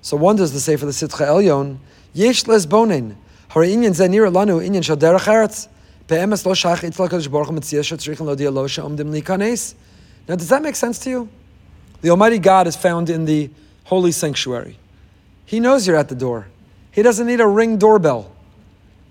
So 0.02 0.16
one 0.16 0.38
does 0.38 0.54
the 0.54 0.62
say 0.62 0.78
for 0.78 0.86
the 0.86 0.94
Sitcha 0.94 1.28
Elyon, 1.28 1.80
Yesh 2.14 2.44
lesbonin, 2.46 3.16
hara 3.50 3.68
inyan 3.68 3.92
zenir 3.92 4.32
lanu 4.32 4.66
inyan 4.66 4.84
shal 4.84 4.98
derech 4.98 5.28
eretz, 5.28 5.68
be'emes 6.08 6.46
lo 6.46 6.54
shach 6.54 6.82
itzla 6.82 7.08
kadosh 7.08 7.32
baruch 7.32 7.50
mitziyah 7.50 7.82
shetzrichen 7.82 8.26
lo 8.26 8.36
dia 8.36 8.52
lo. 8.52 8.64
Now 10.28 10.36
does 10.36 10.50
that 10.50 10.62
make 10.62 10.76
sense 10.76 11.00
to 11.00 11.10
you? 11.10 11.30
The 12.02 12.12
Almighty 12.12 12.40
God 12.40 12.68
is 12.68 12.76
found 12.76 13.10
in 13.10 13.26
the 13.26 13.50
holy 13.86 14.12
sanctuary. 14.12 14.78
He 15.46 15.60
knows 15.60 15.88
you're 15.88 15.98
at 15.98 16.10
the 16.10 16.16
door. 16.16 16.48
He 16.92 17.02
doesn't 17.02 17.26
need 17.26 17.42
a 17.42 17.48
ring 17.48 17.78
doorbell. 17.78 18.32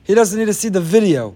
He 0.04 0.14
doesn't 0.14 0.38
need 0.38 0.46
to 0.46 0.54
see 0.54 0.68
the 0.68 0.80
video 0.80 1.34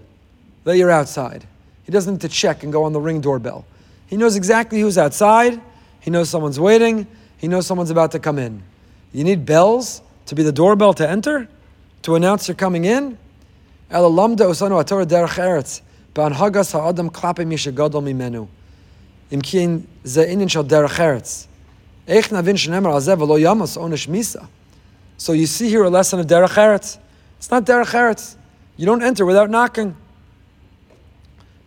that 0.63 0.77
you're 0.77 0.91
outside. 0.91 1.45
He 1.83 1.91
doesn't 1.91 2.13
need 2.13 2.21
to 2.21 2.29
check 2.29 2.63
and 2.63 2.71
go 2.71 2.83
on 2.83 2.93
the 2.93 3.01
ring 3.01 3.21
doorbell. 3.21 3.65
He 4.07 4.17
knows 4.17 4.35
exactly 4.35 4.79
who's 4.79 4.97
outside. 4.97 5.59
He 5.99 6.09
knows 6.09 6.29
someone's 6.29 6.59
waiting. 6.59 7.05
He 7.37 7.47
knows 7.47 7.67
someone's 7.67 7.91
about 7.91 8.11
to 8.11 8.19
come 8.19 8.39
in. 8.39 8.63
You 9.11 9.23
need 9.23 9.45
bells 9.45 10.01
to 10.27 10.35
be 10.35 10.43
the 10.43 10.51
doorbell 10.51 10.93
to 10.93 11.09
enter, 11.09 11.49
to 12.03 12.15
announce 12.15 12.47
you're 12.47 12.55
coming 12.55 12.85
in. 12.85 13.17
Yamas 23.39 23.77
onish 23.77 24.07
misa. 24.07 24.47
So 25.17 25.33
you 25.33 25.45
see 25.47 25.69
here 25.69 25.83
a 25.83 25.89
lesson 25.89 26.19
of 26.19 26.27
derech 26.27 26.55
eretz. 26.55 26.97
It's 27.37 27.49
not 27.49 27.65
derech 27.65 27.93
eretz. 27.93 28.35
You 28.75 28.85
don't 28.85 29.01
enter 29.01 29.25
without 29.25 29.49
knocking. 29.49 29.95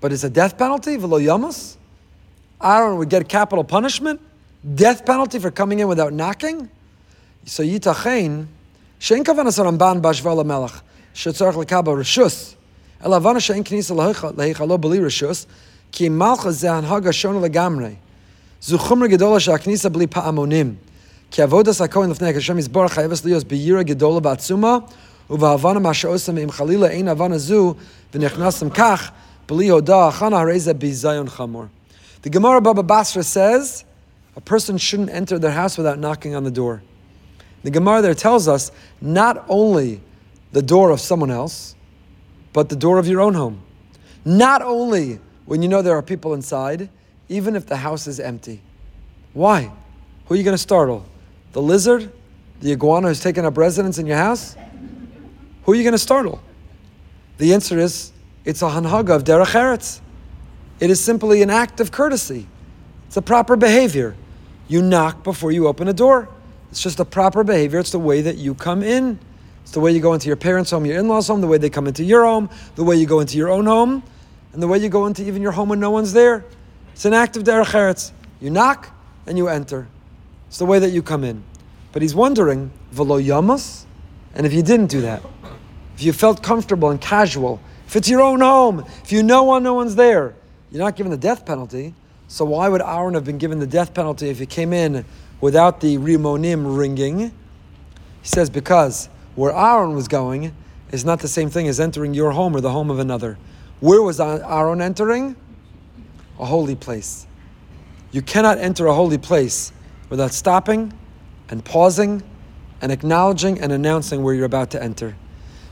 But 0.00 0.12
it's 0.12 0.24
a 0.24 0.30
death 0.30 0.58
penalty, 0.58 0.96
v'lo 0.98 1.20
yamas. 1.20 1.76
Aaron 2.62 2.98
would 2.98 3.08
get 3.08 3.28
capital 3.28 3.64
punishment, 3.64 4.20
death 4.74 5.06
penalty 5.06 5.38
for 5.38 5.50
coming 5.50 5.78
in 5.80 5.88
without 5.88 6.12
knocking. 6.12 6.68
So 7.46 7.62
yitachein, 8.99 9.23
shein 9.23 9.23
kavanas 9.23 9.63
Ramban 9.63 10.01
bashva 10.01 10.45
melech 10.45 10.81
shetzarch 11.13 11.55
lekaba 11.55 11.95
rishus, 11.95 12.55
elavana 13.03 13.39
shein 13.39 13.63
knisa 13.63 13.95
lehechalo 14.33 14.79
beli 14.79 14.99
rishus, 14.99 15.45
ki 15.91 16.09
malcha 16.09 16.51
ze 16.51 16.67
hanhaga 16.67 17.11
shona 17.11 17.47
legamrei. 17.47 17.95
Zu 18.59 18.77
chumra 18.77 19.09
gedola 19.09 19.39
shaknisa 19.39 19.91
bli 19.91 20.07
pa'amonim. 20.07 20.77
כי 21.31 21.41
עבודת 21.41 21.81
הכהן 21.81 22.09
לפני 22.09 22.29
הקשם 22.29 22.57
יסבור 22.57 22.87
חייבת 22.87 23.25
להיות 23.25 23.43
בירא 23.43 23.81
גדולה 23.81 24.19
בעצומה, 24.19 24.77
ובהבנה 25.29 25.79
מה 25.79 25.93
שעושים 25.93 26.37
אם 26.37 26.51
חלילה 26.51 26.87
אין 26.87 27.07
הבנה 27.07 27.37
זו, 27.37 27.73
ונכנסים 28.13 28.69
כך, 28.69 29.11
בלי 29.49 29.69
הודעה 29.69 30.07
הכנה, 30.07 30.39
הרי 30.39 30.59
זה 30.59 30.73
ביזיון 30.73 31.29
חמור. 31.29 31.65
The 32.23 32.29
Gemara 32.29 32.61
Baba 32.61 32.83
Basra 32.83 33.23
says, 33.23 33.85
a 34.35 34.41
person 34.41 34.77
shouldn't 34.77 35.09
enter 35.09 35.39
their 35.39 35.51
house 35.51 35.77
without 35.77 35.99
knocking 35.99 36.35
on 36.35 36.43
the 36.43 36.51
door. 36.51 36.81
The 37.62 37.70
Gemara 37.70 38.02
there 38.02 38.14
tells 38.14 38.48
us 38.48 38.70
not 39.00 39.44
only 39.48 40.00
the 40.52 40.62
door 40.62 40.90
of 40.90 41.00
someone 41.00 41.30
else, 41.30 41.74
but 42.52 42.68
the 42.68 42.76
door 42.76 42.98
of 42.98 43.06
your 43.06 43.20
own 43.20 43.34
home. 43.34 43.62
Not 44.24 44.62
only 44.62 45.20
when 45.44 45.62
you 45.62 45.68
know 45.68 45.82
there 45.82 45.96
are 45.96 46.02
people 46.02 46.34
inside, 46.34 46.88
even 47.28 47.56
if 47.56 47.66
the 47.66 47.76
house 47.76 48.06
is 48.06 48.20
empty. 48.20 48.60
Why? 49.32 49.70
Who 50.26 50.34
are 50.34 50.36
you 50.36 50.42
going 50.42 50.54
to 50.54 50.62
startle? 50.62 51.04
The 51.52 51.62
lizard? 51.62 52.12
The 52.60 52.72
iguana 52.72 53.08
who's 53.08 53.20
taken 53.20 53.44
up 53.44 53.58
residence 53.58 53.98
in 53.98 54.06
your 54.06 54.16
house? 54.16 54.56
Who 55.64 55.72
are 55.72 55.74
you 55.74 55.82
going 55.82 55.92
to 55.92 55.98
startle? 55.98 56.40
The 57.38 57.52
answer 57.52 57.78
is 57.78 58.12
it's 58.44 58.62
a 58.62 58.66
hanhaga 58.66 59.10
of 59.10 59.24
derech 59.24 59.52
eretz. 59.52 60.00
It 60.80 60.90
is 60.90 61.02
simply 61.02 61.42
an 61.42 61.50
act 61.50 61.80
of 61.80 61.90
courtesy. 61.90 62.46
It's 63.06 63.16
a 63.16 63.22
proper 63.22 63.56
behavior. 63.56 64.16
You 64.68 64.82
knock 64.82 65.22
before 65.22 65.52
you 65.52 65.68
open 65.68 65.88
a 65.88 65.92
door. 65.92 66.28
It's 66.76 66.82
just 66.82 66.98
the 66.98 67.06
proper 67.06 67.42
behavior. 67.42 67.78
It's 67.78 67.92
the 67.92 67.98
way 67.98 68.20
that 68.20 68.36
you 68.36 68.54
come 68.54 68.82
in. 68.82 69.18
It's 69.62 69.70
the 69.70 69.80
way 69.80 69.92
you 69.92 70.00
go 70.00 70.12
into 70.12 70.26
your 70.26 70.36
parents' 70.36 70.72
home, 70.72 70.84
your 70.84 70.98
in-laws' 70.98 71.26
home, 71.26 71.40
the 71.40 71.46
way 71.46 71.56
they 71.56 71.70
come 71.70 71.86
into 71.86 72.04
your 72.04 72.26
home, 72.26 72.50
the 72.74 72.84
way 72.84 72.96
you 72.96 73.06
go 73.06 73.20
into 73.20 73.38
your 73.38 73.48
own 73.48 73.64
home, 73.64 74.02
and 74.52 74.62
the 74.62 74.68
way 74.68 74.76
you 74.76 74.90
go 74.90 75.06
into 75.06 75.24
even 75.24 75.40
your 75.40 75.52
home 75.52 75.70
when 75.70 75.80
no 75.80 75.90
one's 75.90 76.12
there. 76.12 76.44
It's 76.92 77.06
an 77.06 77.14
act 77.14 77.34
of 77.38 77.44
derech 77.44 77.72
eretz. 77.72 78.12
You 78.42 78.50
knock 78.50 78.90
and 79.26 79.38
you 79.38 79.48
enter. 79.48 79.88
It's 80.48 80.58
the 80.58 80.66
way 80.66 80.78
that 80.78 80.90
you 80.90 81.02
come 81.02 81.24
in. 81.24 81.44
But 81.92 82.02
he's 82.02 82.14
wondering, 82.14 82.70
velo 82.90 83.18
yamas? 83.18 83.86
And 84.34 84.44
if 84.44 84.52
you 84.52 84.62
didn't 84.62 84.88
do 84.88 85.00
that, 85.00 85.22
if 85.94 86.02
you 86.02 86.12
felt 86.12 86.42
comfortable 86.42 86.90
and 86.90 87.00
casual, 87.00 87.58
if 87.86 87.96
it's 87.96 88.10
your 88.10 88.20
own 88.20 88.40
home, 88.42 88.84
if 89.02 89.12
you 89.12 89.22
know 89.22 89.44
one, 89.44 89.62
no 89.62 89.72
one's 89.72 89.94
there, 89.94 90.34
you're 90.70 90.84
not 90.84 90.94
given 90.94 91.10
the 91.10 91.16
death 91.16 91.46
penalty. 91.46 91.94
So 92.28 92.44
why 92.44 92.68
would 92.68 92.82
Aaron 92.82 93.14
have 93.14 93.24
been 93.24 93.38
given 93.38 93.60
the 93.60 93.66
death 93.66 93.94
penalty 93.94 94.28
if 94.28 94.38
he 94.38 94.44
came 94.44 94.74
in 94.74 95.06
without 95.40 95.80
the 95.80 95.98
rimonim 95.98 96.76
ringing? 96.76 97.18
He 97.18 98.28
says 98.28 98.50
because 98.50 99.08
where 99.34 99.52
Aaron 99.52 99.94
was 99.94 100.08
going 100.08 100.54
is 100.90 101.04
not 101.04 101.20
the 101.20 101.28
same 101.28 101.50
thing 101.50 101.68
as 101.68 101.78
entering 101.78 102.14
your 102.14 102.32
home 102.32 102.56
or 102.56 102.60
the 102.60 102.70
home 102.70 102.90
of 102.90 102.98
another. 102.98 103.38
Where 103.80 104.02
was 104.02 104.20
Aaron 104.20 104.80
entering? 104.80 105.36
A 106.38 106.44
holy 106.44 106.74
place. 106.74 107.26
You 108.12 108.22
cannot 108.22 108.58
enter 108.58 108.86
a 108.86 108.94
holy 108.94 109.18
place 109.18 109.72
without 110.08 110.32
stopping 110.32 110.92
and 111.48 111.64
pausing 111.64 112.22
and 112.80 112.92
acknowledging 112.92 113.60
and 113.60 113.72
announcing 113.72 114.22
where 114.22 114.34
you're 114.34 114.46
about 114.46 114.70
to 114.70 114.82
enter. 114.82 115.16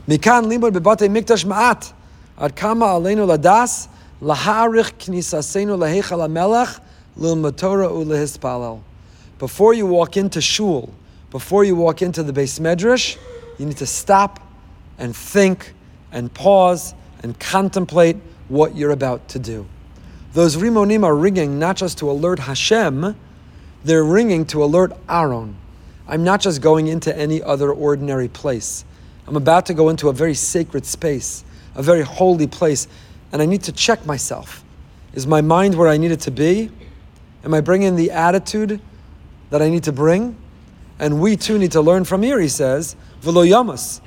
Mikan 0.07 0.45
bebate 0.71 1.09
mikdash 1.09 1.45
ma'at 1.45 1.93
ad 2.37 2.55
kama 2.55 2.85
aleinu 2.85 3.25
ladas 3.27 3.87
laharich 4.21 4.93
matorah 7.17 7.89
ulehispalel. 7.89 8.81
Before 9.37 9.73
you 9.73 9.85
walk 9.85 10.15
into 10.15 10.39
shul, 10.39 10.93
before 11.29 11.65
you 11.65 11.75
walk 11.75 12.01
into 12.01 12.23
the 12.23 12.31
Beis 12.31 12.59
Medrash, 12.59 13.17
you 13.57 13.65
need 13.65 13.77
to 13.77 13.85
stop 13.85 14.39
and 14.97 15.13
think 15.13 15.73
and 16.11 16.33
pause 16.33 16.93
and 17.21 17.37
contemplate 17.39 18.15
what 18.47 18.75
you're 18.75 18.91
about 18.91 19.27
to 19.29 19.39
do. 19.39 19.65
Those 20.33 20.55
rimonim 20.55 21.03
are 21.03 21.15
ringing 21.15 21.59
not 21.59 21.75
just 21.75 21.97
to 21.97 22.09
alert 22.09 22.39
Hashem, 22.39 23.15
they're 23.83 24.03
ringing 24.05 24.45
to 24.47 24.63
alert 24.63 24.93
Aaron. 25.09 25.57
I'm 26.07 26.23
not 26.23 26.39
just 26.39 26.61
going 26.61 26.87
into 26.87 27.15
any 27.17 27.41
other 27.43 27.71
ordinary 27.71 28.29
place. 28.29 28.85
I'm 29.27 29.35
about 29.35 29.65
to 29.65 29.73
go 29.73 29.89
into 29.89 30.07
a 30.07 30.13
very 30.13 30.33
sacred 30.33 30.85
space, 30.85 31.43
a 31.73 31.83
very 31.83 32.03
holy 32.03 32.47
place, 32.47 32.87
and 33.31 33.41
I 33.41 33.45
need 33.45 33.63
to 33.63 33.71
check 33.71 34.05
myself. 34.05 34.63
Is 35.13 35.27
my 35.27 35.41
mind 35.41 35.75
where 35.75 35.87
I 35.87 35.97
need 35.97 36.11
it 36.11 36.21
to 36.21 36.31
be? 36.31 36.69
Am 37.43 37.53
I 37.53 37.61
bringing 37.61 37.95
the 37.95 38.11
attitude 38.11 38.79
that 39.49 39.61
I 39.61 39.69
need 39.69 39.83
to 39.83 39.91
bring? 39.91 40.35
And 40.99 41.19
we 41.19 41.35
too 41.35 41.57
need 41.57 41.73
to 41.73 41.81
learn 41.81 42.05
from 42.05 42.23
here, 42.23 42.39
he 42.39 42.47
says, 42.47 42.95
Velo 43.21 43.43
yamas. 43.43 44.01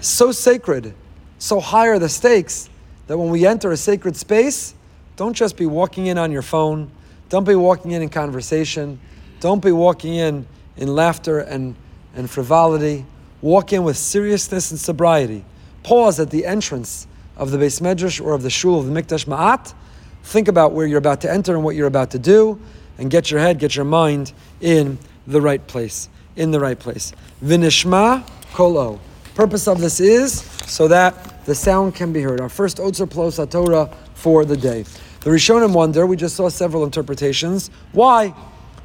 So 0.00 0.32
sacred, 0.32 0.94
so 1.38 1.60
high 1.60 1.88
are 1.88 1.98
the 1.98 2.08
stakes 2.08 2.68
that 3.06 3.16
when 3.16 3.30
we 3.30 3.46
enter 3.46 3.72
a 3.72 3.76
sacred 3.76 4.16
space, 4.16 4.74
don't 5.16 5.34
just 5.34 5.56
be 5.56 5.66
walking 5.66 6.06
in 6.06 6.18
on 6.18 6.32
your 6.32 6.42
phone, 6.42 6.90
don't 7.28 7.44
be 7.44 7.54
walking 7.54 7.92
in 7.92 8.02
in 8.02 8.08
conversation, 8.08 9.00
don't 9.40 9.62
be 9.62 9.72
walking 9.72 10.14
in 10.14 10.46
in 10.76 10.88
laughter 10.88 11.38
and, 11.38 11.74
and 12.14 12.28
frivolity. 12.28 13.04
Walk 13.40 13.72
in 13.72 13.84
with 13.84 13.96
seriousness 13.96 14.70
and 14.70 14.80
sobriety. 14.80 15.44
Pause 15.82 16.20
at 16.20 16.30
the 16.30 16.46
entrance 16.46 17.06
of 17.36 17.50
the 17.50 17.58
Beis 17.58 17.80
Medrash 17.80 18.24
or 18.24 18.32
of 18.32 18.42
the 18.42 18.50
Shul 18.50 18.78
of 18.78 18.86
the 18.86 18.92
Mikdash 18.92 19.26
Ma'at. 19.26 19.74
Think 20.22 20.48
about 20.48 20.72
where 20.72 20.86
you're 20.86 20.98
about 20.98 21.20
to 21.22 21.30
enter 21.30 21.54
and 21.54 21.62
what 21.62 21.76
you're 21.76 21.86
about 21.86 22.10
to 22.12 22.18
do, 22.18 22.58
and 22.98 23.10
get 23.10 23.30
your 23.30 23.40
head, 23.40 23.58
get 23.58 23.76
your 23.76 23.84
mind 23.84 24.32
in 24.60 24.98
the 25.26 25.40
right 25.40 25.64
place. 25.66 26.08
In 26.36 26.50
the 26.50 26.60
right 26.60 26.78
place. 26.78 27.12
Vinishma 27.42 28.28
kolo. 28.52 29.00
Purpose 29.34 29.66
of 29.68 29.80
this 29.80 30.00
is 30.00 30.42
so 30.66 30.88
that 30.88 31.44
the 31.44 31.54
sound 31.54 31.94
can 31.94 32.12
be 32.12 32.22
heard. 32.22 32.40
Our 32.40 32.48
first 32.48 32.78
Otzer 32.78 33.08
Plos 33.08 33.36
Torah 33.50 33.90
for 34.14 34.44
the 34.44 34.56
day. 34.56 34.84
The 35.20 35.30
Rishonim 35.30 35.72
wonder, 35.72 36.06
we 36.06 36.16
just 36.16 36.36
saw 36.36 36.48
several 36.48 36.84
interpretations. 36.84 37.70
Why? 37.92 38.34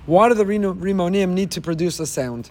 Why 0.05 0.29
do 0.29 0.35
the 0.35 0.45
Rimonim 0.45 1.29
need 1.29 1.51
to 1.51 1.61
produce 1.61 1.99
a 1.99 2.07
sound? 2.07 2.49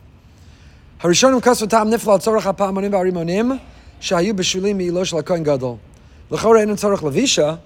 Harishonim 1.00 1.40
kasvatam 1.40 1.92
nifla 1.92 2.18
tzorach 2.18 2.42
ha'pa'amonim 2.42 2.90
ba'rimonim 2.90 3.60
shayu 4.00 4.32
b'shulim 4.32 4.76
mi'ilo 4.76 5.04
shel 5.04 5.20
ha'kohen 5.20 5.44
gadol. 5.44 5.80
L'chora 6.30 6.62
enu 6.62 6.74
tzorach 6.74 6.98
levisha. 6.98 7.60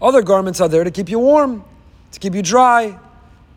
Other 0.00 0.22
garments 0.22 0.60
are 0.60 0.68
there 0.68 0.84
to 0.84 0.90
keep 0.90 1.08
you 1.08 1.18
warm, 1.18 1.64
to 2.12 2.18
keep 2.18 2.34
you 2.34 2.42
dry, 2.42 2.98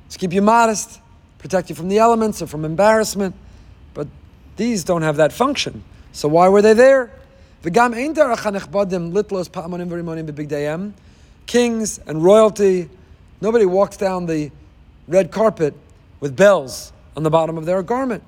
to 0.09 0.17
keep 0.17 0.33
you 0.33 0.41
modest, 0.41 0.99
protect 1.39 1.69
you 1.69 1.75
from 1.75 1.89
the 1.89 1.99
elements 1.99 2.41
or 2.41 2.47
from 2.47 2.65
embarrassment. 2.65 3.35
But 3.93 4.07
These 4.57 4.83
don't 4.83 5.01
have 5.01 5.17
that 5.17 5.33
function. 5.33 5.83
So 6.11 6.27
why 6.27 6.49
were 6.49 6.61
they 6.61 6.73
there? 6.73 7.11
Kings 11.45 11.99
and 12.07 12.23
royalty, 12.23 12.89
nobody 13.41 13.65
walks 13.65 13.97
down 13.97 14.25
the 14.25 14.51
red 15.07 15.31
carpet 15.31 15.73
with 16.19 16.35
bells 16.35 16.93
on 17.15 17.23
the 17.23 17.29
bottom 17.29 17.57
of 17.57 17.65
their 17.65 17.81
garment. 17.83 18.23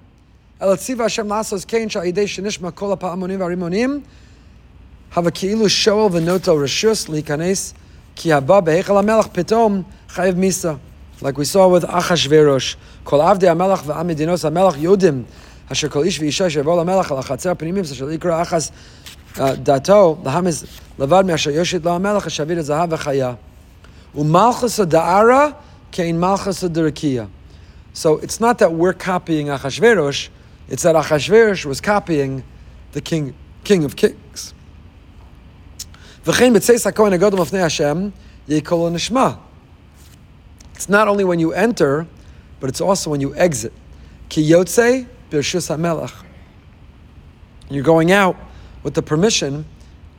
Elatziva 0.60 1.00
Hashem 1.00 1.28
lasos 1.28 1.68
kein 1.68 1.90
sha'idei 1.90 2.26
shenishma 2.26 2.74
kol 2.74 2.96
ha'pa'amonim 2.96 3.38
v'rimonim 3.38 4.04
have 5.10 5.28
a 5.28 5.32
ki'ilu. 5.32 5.66
Like 11.22 11.38
we 11.38 11.46
saw 11.46 11.68
with 11.68 11.84
Achashverosh, 11.84 12.76
kol 13.04 13.20
avdei 13.20 13.48
hamelach 13.48 13.84
v'amidinos 13.84 14.44
hamelach 14.50 14.76
yodim 14.76 15.26
asher 15.70 15.90
kol 15.90 16.04
ish 16.04 16.20
v'isha 16.20 16.48
shevol 16.48 16.84
hamelach 16.84 17.12
al 17.12 17.24
achatzer 17.24 17.56
pnimim 17.56 17.90
asher 17.90 18.06
ikra 18.06 18.46
achas 18.46 18.72
uh, 19.40 19.56
dato 19.56 20.16
lahamis 20.24 20.68
levad 20.98 21.26
me'asher 21.26 21.52
yoshit 21.52 21.80
hamelach 21.80 22.24
hashavir 22.24 22.58
zahav 22.60 22.90
v'chaya 22.90 23.38
umalchus 24.14 24.86
da'ara 24.86 25.56
kein 25.92 26.18
malchus 26.20 26.62
derakia. 26.64 27.30
So 27.94 28.18
it's 28.18 28.42
not 28.42 28.60
that 28.60 28.74
we're 28.74 28.94
copying 28.94 29.48
Achashverosh, 29.48 30.28
it's 30.68 30.84
that 30.84 30.96
Achashverosh 30.96 31.64
was 31.66 31.80
copying 31.80 32.44
the 32.92 33.00
king, 33.00 33.34
king 33.64 33.86
of 33.86 33.96
kings. 33.96 34.54
It's 40.76 40.90
not 40.90 41.08
only 41.08 41.24
when 41.24 41.40
you 41.40 41.54
enter, 41.54 42.06
but 42.60 42.70
it's 42.70 42.82
also 42.82 43.10
when 43.10 43.22
you 43.22 43.34
exit. 43.36 43.74
Ki 44.30 44.48
yotze 44.50 45.08
You're 47.70 47.84
going 47.84 48.12
out 48.12 48.36
with 48.84 48.94
the 48.94 49.02
permission 49.02 49.66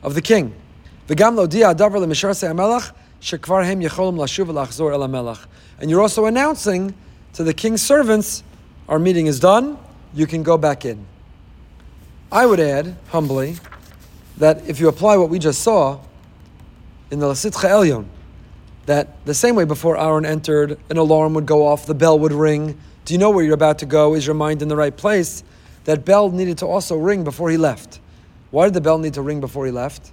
of 0.03 0.13
the 0.15 0.21
king. 0.21 0.53
And 1.09 1.19
you're 5.89 6.01
also 6.01 6.25
announcing 6.25 6.93
to 7.33 7.43
the 7.43 7.53
king's 7.53 7.81
servants, 7.81 8.43
our 8.89 8.99
meeting 8.99 9.27
is 9.27 9.39
done, 9.39 9.77
you 10.13 10.27
can 10.27 10.43
go 10.43 10.57
back 10.57 10.83
in. 10.85 11.05
I 12.31 12.45
would 12.45 12.59
add, 12.59 12.97
humbly, 13.09 13.55
that 14.37 14.67
if 14.67 14.79
you 14.79 14.89
apply 14.89 15.17
what 15.17 15.29
we 15.29 15.39
just 15.39 15.61
saw 15.61 15.99
in 17.09 17.19
the 17.19 17.27
Lasitcha 17.27 17.69
Elyon, 17.69 18.05
that 18.87 19.23
the 19.25 19.33
same 19.33 19.55
way 19.55 19.65
before 19.65 19.99
Aaron 19.99 20.25
entered, 20.25 20.79
an 20.89 20.97
alarm 20.97 21.33
would 21.33 21.45
go 21.45 21.67
off, 21.67 21.85
the 21.85 21.93
bell 21.93 22.17
would 22.17 22.31
ring. 22.31 22.79
Do 23.05 23.13
you 23.13 23.17
know 23.17 23.29
where 23.29 23.43
you're 23.43 23.53
about 23.53 23.79
to 23.79 23.85
go? 23.85 24.15
Is 24.15 24.25
your 24.25 24.33
mind 24.33 24.61
in 24.61 24.69
the 24.69 24.77
right 24.77 24.95
place? 24.95 25.43
That 25.83 26.05
bell 26.05 26.31
needed 26.31 26.57
to 26.59 26.65
also 26.65 26.95
ring 26.95 27.23
before 27.23 27.49
he 27.49 27.57
left. 27.57 27.99
Why 28.49 28.65
did 28.65 28.73
the 28.73 28.81
bell 28.81 28.97
need 28.97 29.13
to 29.15 29.21
ring 29.21 29.41
before 29.41 29.65
he 29.65 29.73
left? 29.73 30.11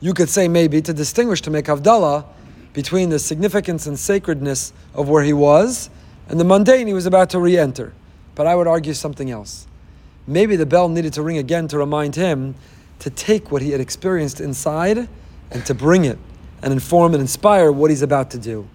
You 0.00 0.12
could 0.12 0.28
say 0.28 0.46
maybe 0.46 0.82
to 0.82 0.92
distinguish, 0.92 1.40
to 1.42 1.50
make 1.50 1.64
Havdalah 1.64 2.26
between 2.74 3.08
the 3.08 3.18
significance 3.18 3.86
and 3.86 3.98
sacredness 3.98 4.74
of 4.94 5.08
where 5.08 5.22
he 5.22 5.32
was 5.32 5.88
and 6.28 6.38
the 6.38 6.44
mundane 6.44 6.86
he 6.86 6.92
was 6.92 7.06
about 7.06 7.30
to 7.30 7.38
re 7.38 7.56
enter. 7.56 7.94
But 8.34 8.46
I 8.46 8.54
would 8.54 8.66
argue 8.66 8.92
something 8.92 9.30
else. 9.30 9.66
Maybe 10.26 10.56
the 10.56 10.66
bell 10.66 10.90
needed 10.90 11.14
to 11.14 11.22
ring 11.22 11.38
again 11.38 11.68
to 11.68 11.78
remind 11.78 12.16
him 12.16 12.56
to 12.98 13.08
take 13.08 13.50
what 13.50 13.62
he 13.62 13.70
had 13.70 13.80
experienced 13.80 14.40
inside 14.40 15.08
and 15.50 15.64
to 15.64 15.74
bring 15.74 16.04
it 16.04 16.18
and 16.64 16.72
inform 16.72 17.12
and 17.12 17.20
inspire 17.20 17.70
what 17.70 17.90
he's 17.90 18.00
about 18.00 18.30
to 18.30 18.38
do. 18.38 18.66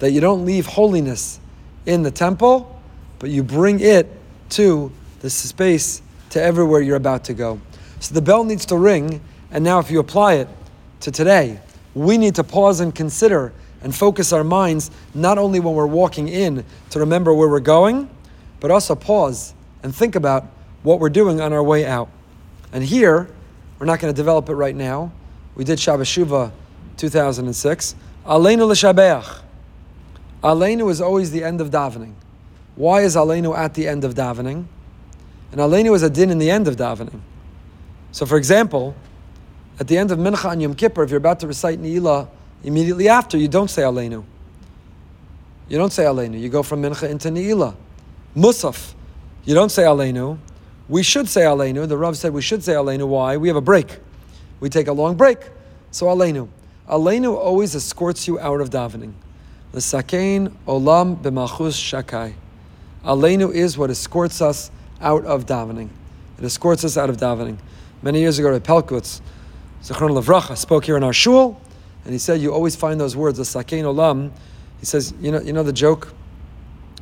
That 0.00 0.10
you 0.10 0.20
don't 0.20 0.44
leave 0.44 0.66
holiness 0.66 1.40
in 1.86 2.02
the 2.02 2.10
temple, 2.10 2.78
but 3.18 3.30
you 3.30 3.42
bring 3.42 3.80
it 3.80 4.06
to 4.50 4.92
the 5.20 5.30
space, 5.30 6.02
to 6.28 6.42
everywhere 6.42 6.82
you're 6.82 6.96
about 6.96 7.24
to 7.24 7.34
go. 7.34 7.58
So 8.00 8.14
the 8.14 8.20
bell 8.20 8.44
needs 8.44 8.66
to 8.66 8.76
ring, 8.76 9.22
and 9.50 9.64
now 9.64 9.78
if 9.78 9.90
you 9.90 9.98
apply 9.98 10.34
it 10.34 10.48
to 11.00 11.10
today, 11.10 11.58
we 11.94 12.18
need 12.18 12.34
to 12.34 12.44
pause 12.44 12.80
and 12.80 12.94
consider 12.94 13.54
and 13.82 13.94
focus 13.94 14.32
our 14.34 14.44
minds 14.44 14.90
not 15.14 15.38
only 15.38 15.58
when 15.58 15.74
we're 15.74 15.86
walking 15.86 16.28
in 16.28 16.64
to 16.90 16.98
remember 16.98 17.32
where 17.32 17.48
we're 17.48 17.60
going, 17.60 18.10
but 18.60 18.70
also 18.70 18.94
pause 18.94 19.54
and 19.82 19.94
think 19.94 20.16
about 20.16 20.44
what 20.82 21.00
we're 21.00 21.08
doing 21.08 21.40
on 21.40 21.54
our 21.54 21.62
way 21.62 21.86
out. 21.86 22.10
And 22.74 22.84
here, 22.84 23.30
we're 23.78 23.86
not 23.86 24.00
going 24.00 24.12
to 24.12 24.16
develop 24.16 24.50
it 24.50 24.54
right 24.54 24.76
now. 24.76 25.12
We 25.54 25.64
did 25.64 25.80
Shabbos 25.80 26.08
Shuvah 26.08 26.52
2006. 26.96 27.94
Aleinu 28.26 28.68
l'shabeach. 28.68 29.40
Aleinu 30.42 30.90
is 30.90 31.00
always 31.00 31.30
the 31.30 31.44
end 31.44 31.60
of 31.60 31.70
davening. 31.70 32.14
Why 32.74 33.02
is 33.02 33.16
Aleinu 33.16 33.56
at 33.56 33.74
the 33.74 33.86
end 33.86 34.04
of 34.04 34.14
davening? 34.14 34.64
And 35.52 35.60
Aleinu 35.60 35.94
is 35.94 36.02
a 36.02 36.10
din 36.10 36.30
in 36.30 36.38
the 36.38 36.50
end 36.50 36.66
of 36.66 36.76
davening. 36.76 37.20
So, 38.10 38.26
for 38.26 38.36
example, 38.36 38.94
at 39.78 39.88
the 39.88 39.98
end 39.98 40.10
of 40.10 40.18
Mincha 40.18 40.52
and 40.52 40.62
Yom 40.62 40.74
Kippur, 40.74 41.02
if 41.02 41.10
you're 41.10 41.18
about 41.18 41.40
to 41.40 41.46
recite 41.46 41.80
Ne'ilah 41.80 42.28
immediately 42.64 43.08
after, 43.08 43.36
you 43.36 43.48
don't 43.48 43.68
say 43.68 43.82
Aleinu. 43.82 44.24
You 45.68 45.78
don't 45.78 45.92
say 45.92 46.04
Aleinu. 46.04 46.40
You 46.40 46.48
go 46.48 46.62
from 46.62 46.82
Mincha 46.82 47.08
into 47.08 47.28
Ne'ilah. 47.28 47.74
Musaf, 48.36 48.94
you 49.44 49.54
don't 49.54 49.70
say 49.70 49.82
Aleinu. 49.82 50.38
We 50.88 51.02
should 51.02 51.28
say 51.28 51.42
Aleinu. 51.42 51.88
The 51.88 51.96
Rav 51.96 52.16
said 52.16 52.32
we 52.32 52.42
should 52.42 52.62
say 52.62 52.72
Aleinu. 52.72 53.06
Why? 53.08 53.36
We 53.36 53.48
have 53.48 53.56
a 53.56 53.62
break. 53.62 53.98
We 54.60 54.68
take 54.68 54.88
a 54.88 54.92
long 54.92 55.16
break. 55.16 55.38
So 55.90 56.06
Aleinu. 56.06 56.48
Aleinu 56.92 57.34
always 57.34 57.74
escorts 57.74 58.28
you 58.28 58.38
out 58.38 58.60
of 58.60 58.68
davening. 58.68 59.14
L'sakein 59.72 60.54
olam 60.68 61.16
b'malchus 61.16 61.72
shakai. 61.72 62.34
Aleinu 63.02 63.50
is 63.50 63.78
what 63.78 63.88
escorts 63.88 64.42
us 64.42 64.70
out 65.00 65.24
of 65.24 65.46
davening. 65.46 65.88
It 66.38 66.44
escorts 66.44 66.84
us 66.84 66.98
out 66.98 67.08
of 67.08 67.16
davening. 67.16 67.56
Many 68.02 68.20
years 68.20 68.38
ago 68.38 68.54
at 68.54 68.62
Pelkutz, 68.62 69.22
Zichron 69.82 70.10
Lavracha 70.10 70.54
spoke 70.54 70.84
here 70.84 70.98
in 70.98 71.02
our 71.02 71.14
shul, 71.14 71.58
and 72.04 72.12
he 72.12 72.18
said, 72.18 72.42
you 72.42 72.52
always 72.52 72.76
find 72.76 73.00
those 73.00 73.16
words, 73.16 73.38
the 73.38 73.44
L'sakein 73.44 73.84
olam. 73.84 74.30
He 74.78 74.84
says, 74.84 75.14
you 75.18 75.32
know, 75.32 75.40
you 75.40 75.54
know 75.54 75.62
the 75.62 75.72
joke? 75.72 76.12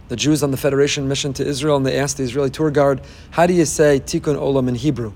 the 0.06 0.16
Jews 0.16 0.42
on 0.42 0.50
the 0.50 0.56
Federation 0.56 1.06
mission 1.06 1.32
to 1.34 1.46
Israel, 1.46 1.76
and 1.76 1.86
they 1.86 1.96
asked 1.96 2.16
the 2.16 2.24
Israeli 2.24 2.50
tour 2.50 2.72
guide, 2.72 3.00
How 3.30 3.46
do 3.46 3.54
you 3.54 3.64
say 3.64 4.00
tikkun 4.00 4.34
olam 4.34 4.68
in 4.68 4.74
Hebrew? 4.74 5.12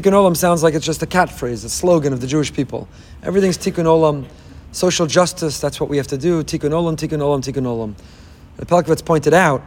Tikkun 0.00 0.12
olam 0.12 0.36
sounds 0.36 0.62
like 0.62 0.74
it's 0.74 0.86
just 0.86 1.02
a 1.02 1.06
catchphrase, 1.06 1.64
a 1.64 1.68
slogan 1.68 2.12
of 2.12 2.20
the 2.20 2.26
Jewish 2.26 2.52
people. 2.52 2.88
Everything's 3.22 3.58
tikkun 3.58 3.84
olam, 3.84 4.26
social 4.70 5.06
justice, 5.06 5.60
that's 5.60 5.80
what 5.80 5.88
we 5.88 5.96
have 5.96 6.06
to 6.06 6.18
do. 6.18 6.44
Tikkun 6.44 6.70
olam, 6.70 6.96
tikkun 6.96 7.18
olam, 7.18 7.42
tikkun 7.42 7.64
olam. 7.64 7.94
The 8.56 8.66
Pelkovitz 8.66 9.04
pointed 9.04 9.34
out, 9.34 9.62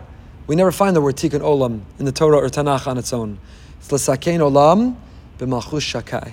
we 0.47 0.55
never 0.55 0.71
find 0.71 0.95
the 0.95 1.01
word 1.01 1.17
tikkun 1.17 1.41
olam 1.41 1.81
in 1.99 2.05
the 2.05 2.11
Torah 2.13 2.37
or 2.37 2.47
Tanakh 2.47 2.87
on 2.87 2.97
its 2.97 3.11
own. 3.11 3.39
It's 3.79 3.89
olam 3.89 4.95
b'malchus 5.37 6.01
shakai. 6.01 6.31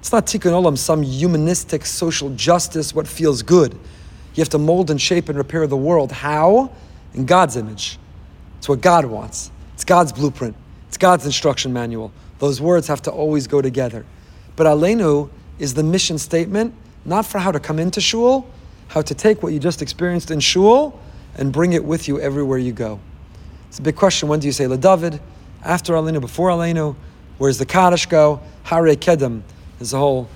It's 0.00 0.10
not 0.10 0.26
tikkun 0.26 0.50
olam, 0.50 0.76
some 0.76 1.02
humanistic 1.02 1.86
social 1.86 2.30
justice, 2.30 2.94
what 2.94 3.06
feels 3.06 3.42
good. 3.42 3.74
You 4.34 4.40
have 4.40 4.48
to 4.50 4.58
mold 4.58 4.90
and 4.90 5.00
shape 5.00 5.28
and 5.28 5.38
repair 5.38 5.66
the 5.66 5.76
world. 5.76 6.10
How? 6.10 6.72
In 7.14 7.26
God's 7.26 7.56
image. 7.56 7.98
It's 8.58 8.68
what 8.68 8.80
God 8.80 9.04
wants. 9.04 9.50
It's 9.74 9.84
God's 9.84 10.12
blueprint. 10.12 10.56
It's 10.88 10.98
God's 10.98 11.24
instruction 11.24 11.72
manual. 11.72 12.12
Those 12.38 12.60
words 12.60 12.88
have 12.88 13.02
to 13.02 13.10
always 13.10 13.46
go 13.46 13.62
together. 13.62 14.04
But 14.56 14.66
Aleinu 14.66 15.30
is 15.58 15.74
the 15.74 15.82
mission 15.82 16.18
statement, 16.18 16.74
not 17.04 17.24
for 17.26 17.38
how 17.38 17.52
to 17.52 17.60
come 17.60 17.78
into 17.78 18.00
shul, 18.00 18.48
how 18.88 19.02
to 19.02 19.14
take 19.14 19.42
what 19.42 19.52
you 19.52 19.58
just 19.58 19.82
experienced 19.82 20.30
in 20.30 20.40
shul 20.40 21.00
and 21.34 21.52
bring 21.52 21.72
it 21.72 21.84
with 21.84 22.08
you 22.08 22.20
everywhere 22.20 22.58
you 22.58 22.72
go. 22.72 23.00
It's 23.68 23.78
a 23.78 23.82
big 23.82 23.96
question. 23.96 24.28
When 24.28 24.40
do 24.40 24.46
you 24.46 24.52
say 24.52 24.64
LaDavid? 24.64 25.20
After 25.62 25.94
Aleinu, 25.94 26.20
before 26.20 26.50
Aleinu? 26.50 26.94
Where's 27.38 27.58
the 27.58 27.66
Kaddish 27.66 28.06
go? 28.06 28.40
Harerei 28.64 28.96
Kedem 28.96 29.42
is 29.80 29.92
a 29.92 29.98
whole, 29.98 30.28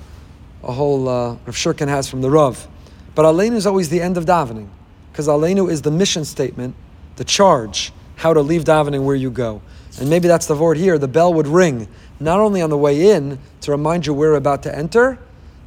a 0.62 0.72
whole 0.72 1.08
uh, 1.08 1.30
Rav 1.46 1.54
Shurkin 1.54 1.88
has 1.88 2.08
from 2.08 2.20
the 2.20 2.30
Rav. 2.30 2.68
But 3.14 3.24
Aleinu 3.24 3.54
is 3.54 3.66
always 3.66 3.88
the 3.88 4.00
end 4.00 4.16
of 4.16 4.24
davening, 4.26 4.68
because 5.10 5.28
Aleinu 5.28 5.70
is 5.70 5.82
the 5.82 5.90
mission 5.90 6.24
statement, 6.24 6.74
the 7.16 7.24
charge, 7.24 7.92
how 8.16 8.34
to 8.34 8.42
leave 8.42 8.64
davening 8.64 9.04
where 9.04 9.16
you 9.16 9.30
go. 9.30 9.62
And 10.00 10.08
maybe 10.08 10.26
that's 10.26 10.46
the 10.46 10.56
word 10.56 10.78
here. 10.78 10.98
The 10.98 11.06
bell 11.06 11.32
would 11.34 11.46
ring, 11.46 11.86
not 12.18 12.40
only 12.40 12.62
on 12.62 12.70
the 12.70 12.78
way 12.78 13.10
in 13.10 13.38
to 13.60 13.70
remind 13.70 14.06
you 14.06 14.14
we're 14.14 14.34
about 14.34 14.62
to 14.64 14.76
enter, 14.76 15.18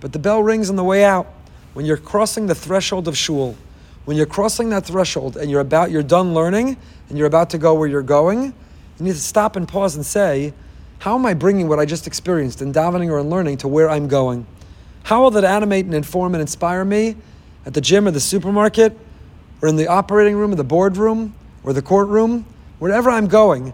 but 0.01 0.11
the 0.11 0.19
bell 0.19 0.41
rings 0.41 0.69
on 0.69 0.75
the 0.75 0.83
way 0.83 1.05
out. 1.05 1.27
When 1.73 1.85
you're 1.85 1.97
crossing 1.97 2.47
the 2.47 2.55
threshold 2.55 3.07
of 3.07 3.15
shul, 3.15 3.55
when 4.05 4.17
you're 4.17 4.25
crossing 4.25 4.69
that 4.69 4.85
threshold 4.85 5.37
and 5.37 5.49
you're 5.49 5.61
about, 5.61 5.91
you're 5.91 6.03
done 6.03 6.33
learning 6.33 6.77
and 7.09 7.17
you're 7.17 7.27
about 7.27 7.51
to 7.51 7.57
go 7.57 7.75
where 7.75 7.87
you're 7.87 8.01
going, 8.01 8.43
you 8.43 9.05
need 9.05 9.13
to 9.13 9.19
stop 9.19 9.55
and 9.55 9.67
pause 9.67 9.95
and 9.95 10.05
say, 10.05 10.53
how 10.99 11.15
am 11.15 11.25
I 11.25 11.33
bringing 11.33 11.67
what 11.67 11.79
I 11.79 11.85
just 11.85 12.07
experienced 12.07 12.61
in 12.61 12.73
davening 12.73 13.09
or 13.09 13.19
in 13.19 13.29
learning 13.29 13.57
to 13.57 13.67
where 13.67 13.89
I'm 13.89 14.07
going? 14.07 14.47
How 15.03 15.21
will 15.21 15.31
that 15.31 15.43
animate 15.43 15.85
and 15.85 15.93
inform 15.93 16.33
and 16.33 16.41
inspire 16.41 16.85
me 16.85 17.17
at 17.65 17.73
the 17.73 17.81
gym 17.81 18.07
or 18.07 18.11
the 18.11 18.19
supermarket 18.19 18.97
or 19.61 19.67
in 19.67 19.75
the 19.75 19.87
operating 19.87 20.35
room 20.35 20.53
or 20.53 20.55
the 20.55 20.63
boardroom 20.63 21.35
or 21.63 21.73
the 21.73 21.81
courtroom, 21.81 22.45
wherever 22.79 23.09
I'm 23.09 23.27
going, 23.27 23.73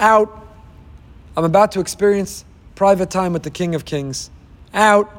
out, 0.00 0.46
I'm 1.36 1.44
about 1.44 1.72
to 1.72 1.80
experience 1.80 2.44
private 2.74 3.10
time 3.10 3.32
with 3.32 3.42
the 3.42 3.50
King 3.50 3.74
of 3.74 3.84
Kings. 3.84 4.30
Out, 4.72 5.10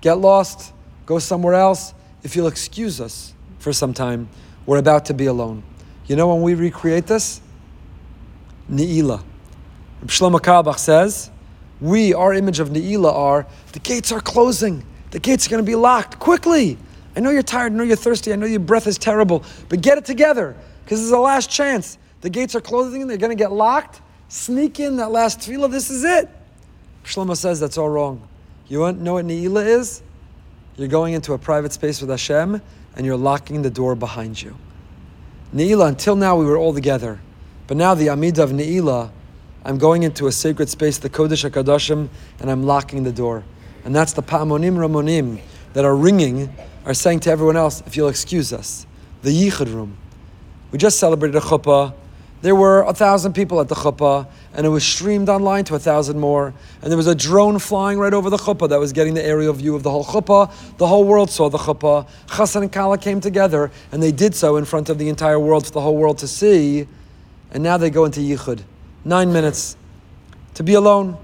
get 0.00 0.14
lost, 0.14 0.72
go 1.06 1.18
somewhere 1.18 1.54
else. 1.54 1.94
If 2.22 2.36
you'll 2.36 2.46
excuse 2.46 3.00
us 3.00 3.34
for 3.58 3.72
some 3.72 3.94
time, 3.94 4.28
we're 4.66 4.78
about 4.78 5.06
to 5.06 5.14
be 5.14 5.26
alone. 5.26 5.62
You 6.06 6.16
know 6.16 6.32
when 6.32 6.42
we 6.42 6.54
recreate 6.54 7.06
this? 7.06 7.40
Ne'ilah. 8.70 9.22
Shlomo 10.06 10.40
Carlebach 10.40 10.78
says, 10.78 11.30
we, 11.80 12.14
our 12.14 12.34
image 12.34 12.60
of 12.60 12.70
Ne'ilah 12.70 13.12
are, 13.12 13.46
the 13.72 13.78
gates 13.78 14.12
are 14.12 14.20
closing. 14.20 14.84
The 15.10 15.18
gates 15.18 15.46
are 15.46 15.50
going 15.50 15.62
to 15.62 15.66
be 15.66 15.76
locked 15.76 16.18
quickly. 16.18 16.78
I 17.16 17.20
know 17.20 17.30
you're 17.30 17.42
tired, 17.42 17.72
I 17.72 17.76
know 17.76 17.84
you're 17.84 17.96
thirsty, 17.96 18.32
I 18.32 18.36
know 18.36 18.46
your 18.46 18.60
breath 18.60 18.86
is 18.86 18.98
terrible, 18.98 19.44
but 19.68 19.80
get 19.80 19.98
it 19.98 20.04
together 20.04 20.56
because 20.84 20.98
this 20.98 21.04
is 21.04 21.10
the 21.10 21.18
last 21.18 21.50
chance. 21.50 21.98
The 22.22 22.30
gates 22.30 22.54
are 22.54 22.60
closing, 22.60 23.06
they're 23.06 23.16
going 23.16 23.30
to 23.30 23.40
get 23.40 23.52
locked. 23.52 24.00
Sneak 24.28 24.80
in 24.80 24.96
that 24.96 25.10
last 25.10 25.40
tefillah, 25.40 25.70
this 25.70 25.90
is 25.90 26.04
it. 26.04 26.28
Shlomo 27.04 27.36
says 27.36 27.60
that's 27.60 27.78
all 27.78 27.88
wrong. 27.88 28.26
You 28.68 28.92
know 28.92 29.14
what 29.14 29.26
Ne'ilah 29.26 29.66
is? 29.66 30.02
You're 30.76 30.88
going 30.88 31.14
into 31.14 31.34
a 31.34 31.38
private 31.38 31.72
space 31.72 32.00
with 32.00 32.10
Hashem 32.10 32.60
and 32.96 33.06
you're 33.06 33.16
locking 33.16 33.62
the 33.62 33.70
door 33.70 33.94
behind 33.94 34.40
you. 34.40 34.56
Ne'ilah, 35.54 35.88
until 35.88 36.16
now 36.16 36.36
we 36.36 36.44
were 36.44 36.56
all 36.56 36.74
together. 36.74 37.20
But 37.66 37.76
now 37.76 37.94
the 37.94 38.08
Amid 38.08 38.38
of 38.38 38.50
Ne'ilah, 38.50 39.10
I'm 39.64 39.78
going 39.78 40.02
into 40.02 40.26
a 40.26 40.32
sacred 40.32 40.68
space, 40.68 40.98
the 40.98 41.08
Kodesh 41.08 41.48
HaKadoshim, 41.48 42.08
and 42.40 42.50
I'm 42.50 42.64
locking 42.64 43.02
the 43.04 43.12
door. 43.12 43.44
And 43.84 43.94
that's 43.94 44.12
the 44.12 44.22
Pa'amonim 44.22 44.76
Ramonim 44.76 45.40
that 45.74 45.84
are 45.84 45.96
ringing, 45.96 46.54
are 46.84 46.94
saying 46.94 47.20
to 47.20 47.30
everyone 47.30 47.56
else, 47.56 47.82
if 47.86 47.96
you'll 47.96 48.08
excuse 48.08 48.52
us, 48.52 48.86
the 49.22 49.30
Yichud 49.30 49.72
room. 49.72 49.96
We 50.70 50.78
just 50.78 50.98
celebrated 50.98 51.36
a 51.36 51.40
chuppah. 51.40 51.94
There 52.44 52.54
were 52.54 52.82
a 52.82 52.92
thousand 52.92 53.32
people 53.32 53.58
at 53.62 53.68
the 53.68 53.74
chuppah, 53.74 54.26
and 54.52 54.66
it 54.66 54.68
was 54.68 54.84
streamed 54.84 55.30
online 55.30 55.64
to 55.64 55.76
a 55.76 55.78
thousand 55.78 56.20
more. 56.20 56.52
And 56.82 56.90
there 56.90 56.96
was 56.98 57.06
a 57.06 57.14
drone 57.14 57.58
flying 57.58 57.98
right 57.98 58.12
over 58.12 58.28
the 58.28 58.36
chuppah 58.36 58.68
that 58.68 58.78
was 58.78 58.92
getting 58.92 59.14
the 59.14 59.24
aerial 59.24 59.54
view 59.54 59.74
of 59.74 59.82
the 59.82 59.90
whole 59.90 60.04
chuppah. 60.04 60.52
The 60.76 60.86
whole 60.86 61.04
world 61.04 61.30
saw 61.30 61.48
the 61.48 61.56
chuppah. 61.56 62.06
Chassan 62.26 62.60
and 62.60 62.70
Kala 62.70 62.98
came 62.98 63.18
together, 63.18 63.70
and 63.92 64.02
they 64.02 64.12
did 64.12 64.34
so 64.34 64.56
in 64.56 64.66
front 64.66 64.90
of 64.90 64.98
the 64.98 65.08
entire 65.08 65.40
world 65.40 65.64
for 65.64 65.72
the 65.72 65.80
whole 65.80 65.96
world 65.96 66.18
to 66.18 66.28
see. 66.28 66.86
And 67.50 67.62
now 67.62 67.78
they 67.78 67.88
go 67.88 68.04
into 68.04 68.20
Yichud. 68.20 68.60
Nine 69.06 69.32
minutes 69.32 69.78
to 70.52 70.62
be 70.62 70.74
alone, 70.74 71.16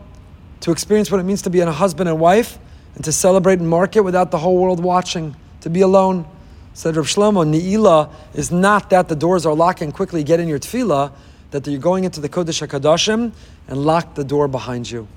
to 0.61 0.73
experience 0.73 1.11
what 1.11 1.21
it 1.21 1.25
means 1.25 1.43
to 1.43 1.51
be 1.51 1.61
a 1.61 1.71
husband 1.71 2.09
and 2.09 2.19
wife, 2.19 2.59
and 2.95 3.05
to 3.05 3.13
celebrate 3.13 3.59
and 3.59 3.69
mark 3.69 3.95
it 3.95 4.05
without 4.05 4.31
the 4.31 4.39
whole 4.39 4.57
world 4.57 4.83
watching, 4.83 5.37
to 5.61 5.69
be 5.69 5.83
alone. 5.83 6.25
Said 6.73 6.97
Rav 6.97 7.07
Shlomo, 7.07 7.47
Ne'ilah 7.47 8.11
is 8.35 8.51
not 8.51 8.91
that 8.91 9.09
the 9.09 9.17
doors 9.17 9.45
are 9.45 9.55
locking 9.55 9.93
quickly, 9.93 10.23
get 10.23 10.41
in 10.41 10.49
your 10.49 10.59
tefillah, 10.59 11.13
that 11.51 11.67
you're 11.67 11.81
going 11.81 12.05
into 12.05 12.21
the 12.21 12.29
Kodesh 12.29 12.67
HaKadoshim 12.67 13.33
and 13.69 13.85
lock 13.85 14.15
the 14.15 14.25
door 14.25 14.49
behind 14.49 14.91
you. 14.91 15.09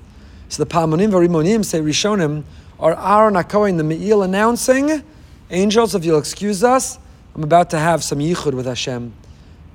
So 0.50 0.64
the 0.64 0.70
Pamonim 0.70 1.12
Varimonim 1.12 1.64
say 1.64 1.80
Rishonim 1.80 2.44
are 2.80 2.94
Aaron 2.94 3.36
HaKohen, 3.36 3.78
the 3.78 3.84
Me'il 3.84 4.24
announcing, 4.24 5.04
angels, 5.50 5.96
if 5.96 6.04
you'll 6.04 6.20
excuse 6.20 6.64
us, 6.64 6.98
I'm 7.36 7.44
about 7.44 7.70
to 7.72 7.80
have 7.80 8.04
some 8.04 8.20
yichud 8.20 8.54
with 8.54 8.66
Hashem. 8.66 9.14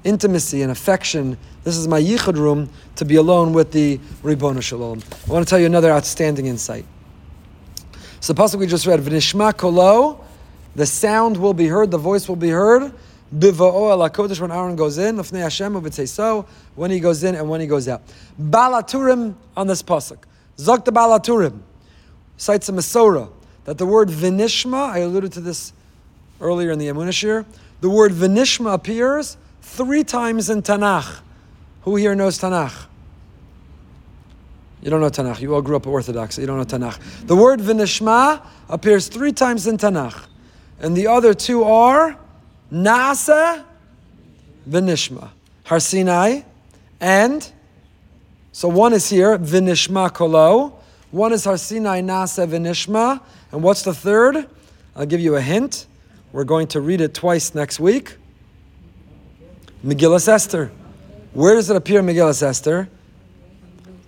Intimacy 0.05 0.63
and 0.63 0.71
affection. 0.71 1.37
This 1.65 1.77
is 1.77 1.89
my 1.89 2.01
yichud 2.01 2.37
room 2.37 2.71
to 2.97 3.05
be 3.05 3.17
alone 3.17 3.53
with 3.53 3.73
the 3.73 3.99
Ribbon 4.23 4.61
Shalom. 4.61 5.03
I 5.29 5.33
want 5.33 5.47
to 5.47 5.51
tell 5.51 5.59
you 5.59 5.67
another 5.67 5.91
outstanding 5.91 6.47
insight. 6.47 6.85
So 8.21 8.33
the 8.33 8.41
pasuk 8.41 8.61
we 8.61 8.67
just 8.67 8.87
read, 8.87 9.01
V'nishma 9.01 9.53
kolo, 9.55 10.25
the 10.79 10.87
sound 10.87 11.37
will 11.37 11.55
be 11.55 11.67
heard, 11.67 11.91
the 11.91 11.99
voice 11.99 12.29
will 12.29 12.37
be 12.37 12.51
heard. 12.51 12.93
Biva'o 13.35 13.93
ala 13.93 14.09
kodesh 14.09 14.41
when 14.41 14.53
Aaron 14.53 14.77
goes 14.77 14.97
in, 14.97 15.17
lefnei 15.17 15.41
Hashem 15.41 16.07
so, 16.07 16.47
when 16.77 16.93
he 16.93 17.01
goes 17.01 17.25
in 17.25 17.35
and 17.35 17.51
when 17.51 17.61
he 17.61 17.67
goes 17.67 17.89
out. 17.89 18.01
Baal 18.39 18.81
HaTurim 18.81 19.35
on 19.57 19.67
this 19.67 19.83
pasuk. 19.83 20.19
Zok 20.57 20.85
the 20.85 20.93
Baal 20.93 21.19
HaTurim 21.19 21.59
cites 22.37 22.69
a 22.69 22.73
Masorah 22.73 23.29
that 23.65 23.77
the 23.77 23.87
word 23.87 24.09
Vinishma, 24.09 24.91
I 24.91 24.99
alluded 25.01 25.33
to 25.33 25.41
this 25.41 25.73
earlier 26.41 26.71
in 26.71 26.79
the 26.79 26.87
Amunashir, 26.87 27.45
the 27.81 27.91
word 27.91 28.13
Vinishma 28.13 28.73
appears 28.73 29.37
three 29.61 30.05
times 30.05 30.49
in 30.49 30.63
Tanakh. 30.63 31.23
Who 31.83 31.97
here 31.97 32.15
knows 32.15 32.39
Tanakh? 32.39 32.87
You 34.81 34.91
don't 34.91 35.01
know 35.01 35.11
Tanakh. 35.11 35.41
You 35.41 35.57
all 35.57 35.63
grew 35.63 35.75
up 35.75 35.89
Orthodox, 35.89 36.37
so 36.37 36.41
you 36.41 36.47
don't 36.47 36.57
know 36.57 36.79
Tanakh. 36.79 37.27
The 37.27 37.35
word 37.35 37.59
Vinishma 37.59 38.47
appears 38.69 39.09
three 39.09 39.33
times 39.33 39.67
in 39.67 39.77
Tanakh. 39.77 40.27
And 40.81 40.97
the 40.97 41.07
other 41.07 41.35
two 41.35 41.65
are 41.65 42.17
Nasa 42.73 43.65
Vinishma. 44.69 45.31
Har 45.65 45.81
Sinai 45.81 46.43
and 47.01 47.53
so 48.53 48.69
one 48.69 48.93
is 48.93 49.09
here, 49.09 49.39
Vinishma 49.39 50.13
Kolo. 50.13 50.81
One 51.13 51.33
is 51.33 51.45
Har 51.45 51.57
Sinai 51.57 52.01
Nasa 52.01 52.47
Vinishma. 52.47 53.21
And 53.53 53.63
what's 53.63 53.83
the 53.83 53.95
third? 53.95 54.49
I'll 54.97 55.07
give 55.07 55.21
you 55.21 55.37
a 55.37 55.41
hint. 55.41 55.87
We're 56.33 56.45
going 56.45 56.67
to 56.69 56.81
read 56.81 57.01
it 57.01 57.15
twice 57.15 57.55
next 57.55 57.79
week. 57.79 58.17
Megillah 59.85 60.29
Esther. 60.29 60.73
Where 61.33 61.55
does 61.55 61.71
it 61.71 61.77
appear 61.77 62.01
in 62.01 62.07
Megillah 62.07 62.43
Esther? 62.43 62.89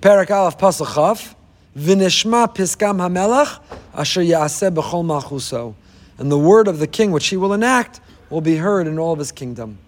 Perak 0.00 0.30
Aleph 0.32 0.58
Pasuk 0.58 0.94
Chaf. 0.94 1.36
Vinishma 1.76 2.52
Piskam 2.52 2.96
Hamelach 2.96 3.60
Asher 3.94 4.22
Yaaseh 4.22 4.74
B'chol 4.74 5.04
Malchuso. 5.04 5.74
And 6.20 6.30
the 6.30 6.38
word 6.38 6.68
of 6.68 6.78
the 6.78 6.86
king 6.86 7.10
which 7.10 7.26
he 7.26 7.36
will 7.36 7.52
enact 7.52 8.00
will 8.28 8.40
be 8.40 8.56
heard 8.56 8.86
in 8.86 8.98
all 8.98 9.12
of 9.12 9.18
his 9.18 9.32
kingdom. 9.32 9.78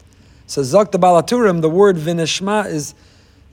So 0.48 0.62
Zok 0.62 0.90
the 0.90 0.98
Baal 0.98 1.22
HaTurim, 1.22 1.60
the 1.60 1.70
word 1.70 1.96
Vinishma 1.96 2.66
is, 2.66 2.94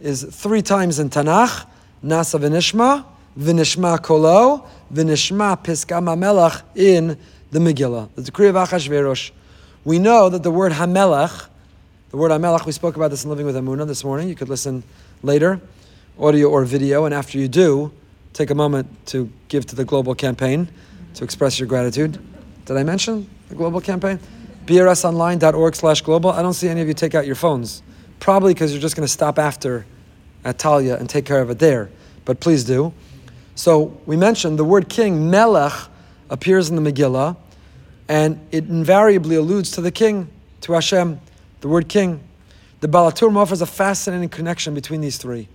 is 0.01 0.23
three 0.23 0.63
times 0.63 0.97
in 0.97 1.11
Tanakh. 1.11 1.67
Nasa 2.03 2.39
Vinishma, 2.39 3.05
Vinishma 3.37 4.01
Kolo, 4.01 4.65
Vinishma 4.93 5.61
Piskam 5.61 6.05
Hamelach 6.05 6.63
in 6.75 7.17
the 7.51 7.59
Megillah, 7.59 8.09
the 8.15 8.21
decree 8.21 8.47
of 8.47 8.55
Achashverosh. 8.55 9.31
We 9.83 9.99
know 9.99 10.29
that 10.29 10.43
the 10.43 10.51
word 10.51 10.71
Hamelach, 10.71 11.47
the 12.11 12.17
word 12.17 12.31
Hamelach, 12.31 12.65
we 12.65 12.71
spoke 12.71 12.95
about 12.95 13.11
this 13.11 13.25
in 13.25 13.29
Living 13.29 13.45
with 13.45 13.55
Amuna 13.55 13.85
this 13.85 14.03
morning. 14.05 14.29
You 14.29 14.35
could 14.35 14.49
listen 14.49 14.83
later, 15.23 15.59
audio 16.17 16.47
or 16.49 16.63
video, 16.63 17.03
and 17.03 17.13
after 17.13 17.37
you 17.37 17.49
do, 17.49 17.91
take 18.31 18.49
a 18.49 18.55
moment 18.55 18.87
to 19.07 19.29
give 19.49 19.65
to 19.65 19.75
the 19.75 19.83
global 19.83 20.15
campaign 20.15 20.69
to 21.15 21.23
express 21.25 21.59
your 21.59 21.67
gratitude. 21.67 22.17
Did 22.69 22.77
I 22.77 22.83
mention 22.83 23.27
the 23.47 23.55
global 23.55 23.81
campaign? 23.81 24.19
brsonline.org 24.67 25.75
slash 25.75 26.01
global. 26.01 26.29
I 26.29 26.43
don't 26.43 26.53
see 26.53 26.67
any 26.67 26.81
of 26.81 26.87
you 26.87 26.93
take 26.93 27.15
out 27.15 27.25
your 27.25 27.33
phones. 27.33 27.81
Probably 28.19 28.53
because 28.53 28.71
you're 28.71 28.79
just 28.79 28.95
going 28.95 29.07
to 29.07 29.11
stop 29.11 29.39
after 29.39 29.87
at 30.45 30.59
Talia 30.59 30.95
and 30.95 31.09
take 31.09 31.25
care 31.25 31.41
of 31.41 31.49
it 31.49 31.57
there. 31.57 31.89
But 32.25 32.39
please 32.39 32.63
do. 32.63 32.93
So 33.55 33.99
we 34.05 34.15
mentioned 34.17 34.59
the 34.59 34.63
word 34.63 34.87
king, 34.87 35.31
Melech, 35.31 35.73
appears 36.29 36.69
in 36.69 36.75
the 36.75 36.91
Megillah, 36.91 37.37
and 38.07 38.39
it 38.51 38.65
invariably 38.65 39.35
alludes 39.35 39.71
to 39.71 39.81
the 39.81 39.91
king, 39.91 40.29
to 40.61 40.73
Hashem, 40.73 41.19
the 41.61 41.67
word 41.67 41.89
king. 41.89 42.23
The 42.81 42.87
Baal 42.87 43.11
HaTurim 43.11 43.35
offers 43.35 43.63
a 43.63 43.65
fascinating 43.65 44.29
connection 44.29 44.75
between 44.75 45.01
these 45.01 45.17
three. 45.17 45.47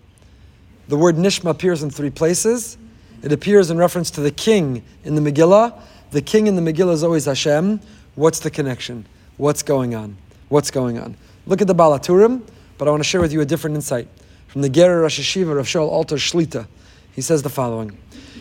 The 0.88 0.96
word 0.96 1.14
Nishma 1.14 1.50
appears 1.50 1.80
in 1.84 1.90
three 1.90 2.10
places. 2.10 2.76
It 3.22 3.30
appears 3.30 3.70
in 3.70 3.78
reference 3.78 4.10
to 4.10 4.20
the 4.20 4.32
king 4.32 4.82
in 5.04 5.14
the 5.14 5.20
Megillah. 5.20 5.80
The 6.14 6.22
king 6.22 6.46
in 6.46 6.54
the 6.54 6.62
Megillah 6.62 6.92
is 6.92 7.02
always 7.02 7.24
Hashem. 7.24 7.80
What's 8.14 8.38
the 8.38 8.48
connection? 8.48 9.04
What's 9.36 9.64
going 9.64 9.96
on? 9.96 10.16
What's 10.48 10.70
going 10.70 10.96
on? 10.96 11.16
Look 11.44 11.60
at 11.60 11.66
the 11.66 11.74
Baal 11.74 11.98
HaTurim, 11.98 12.40
but 12.78 12.86
I 12.86 12.92
want 12.92 13.02
to 13.02 13.08
share 13.08 13.20
with 13.20 13.32
you 13.32 13.40
a 13.40 13.44
different 13.44 13.74
insight 13.74 14.06
from 14.46 14.62
the 14.62 14.70
Gerer 14.70 15.02
Rosh 15.02 15.18
Hashiva 15.18 15.58
of 15.58 15.66
Shaul 15.66 15.88
Alter 15.88 16.14
Shlita. 16.14 16.68
He 17.10 17.20
says 17.20 17.42
the 17.42 17.48
following. 17.48 17.98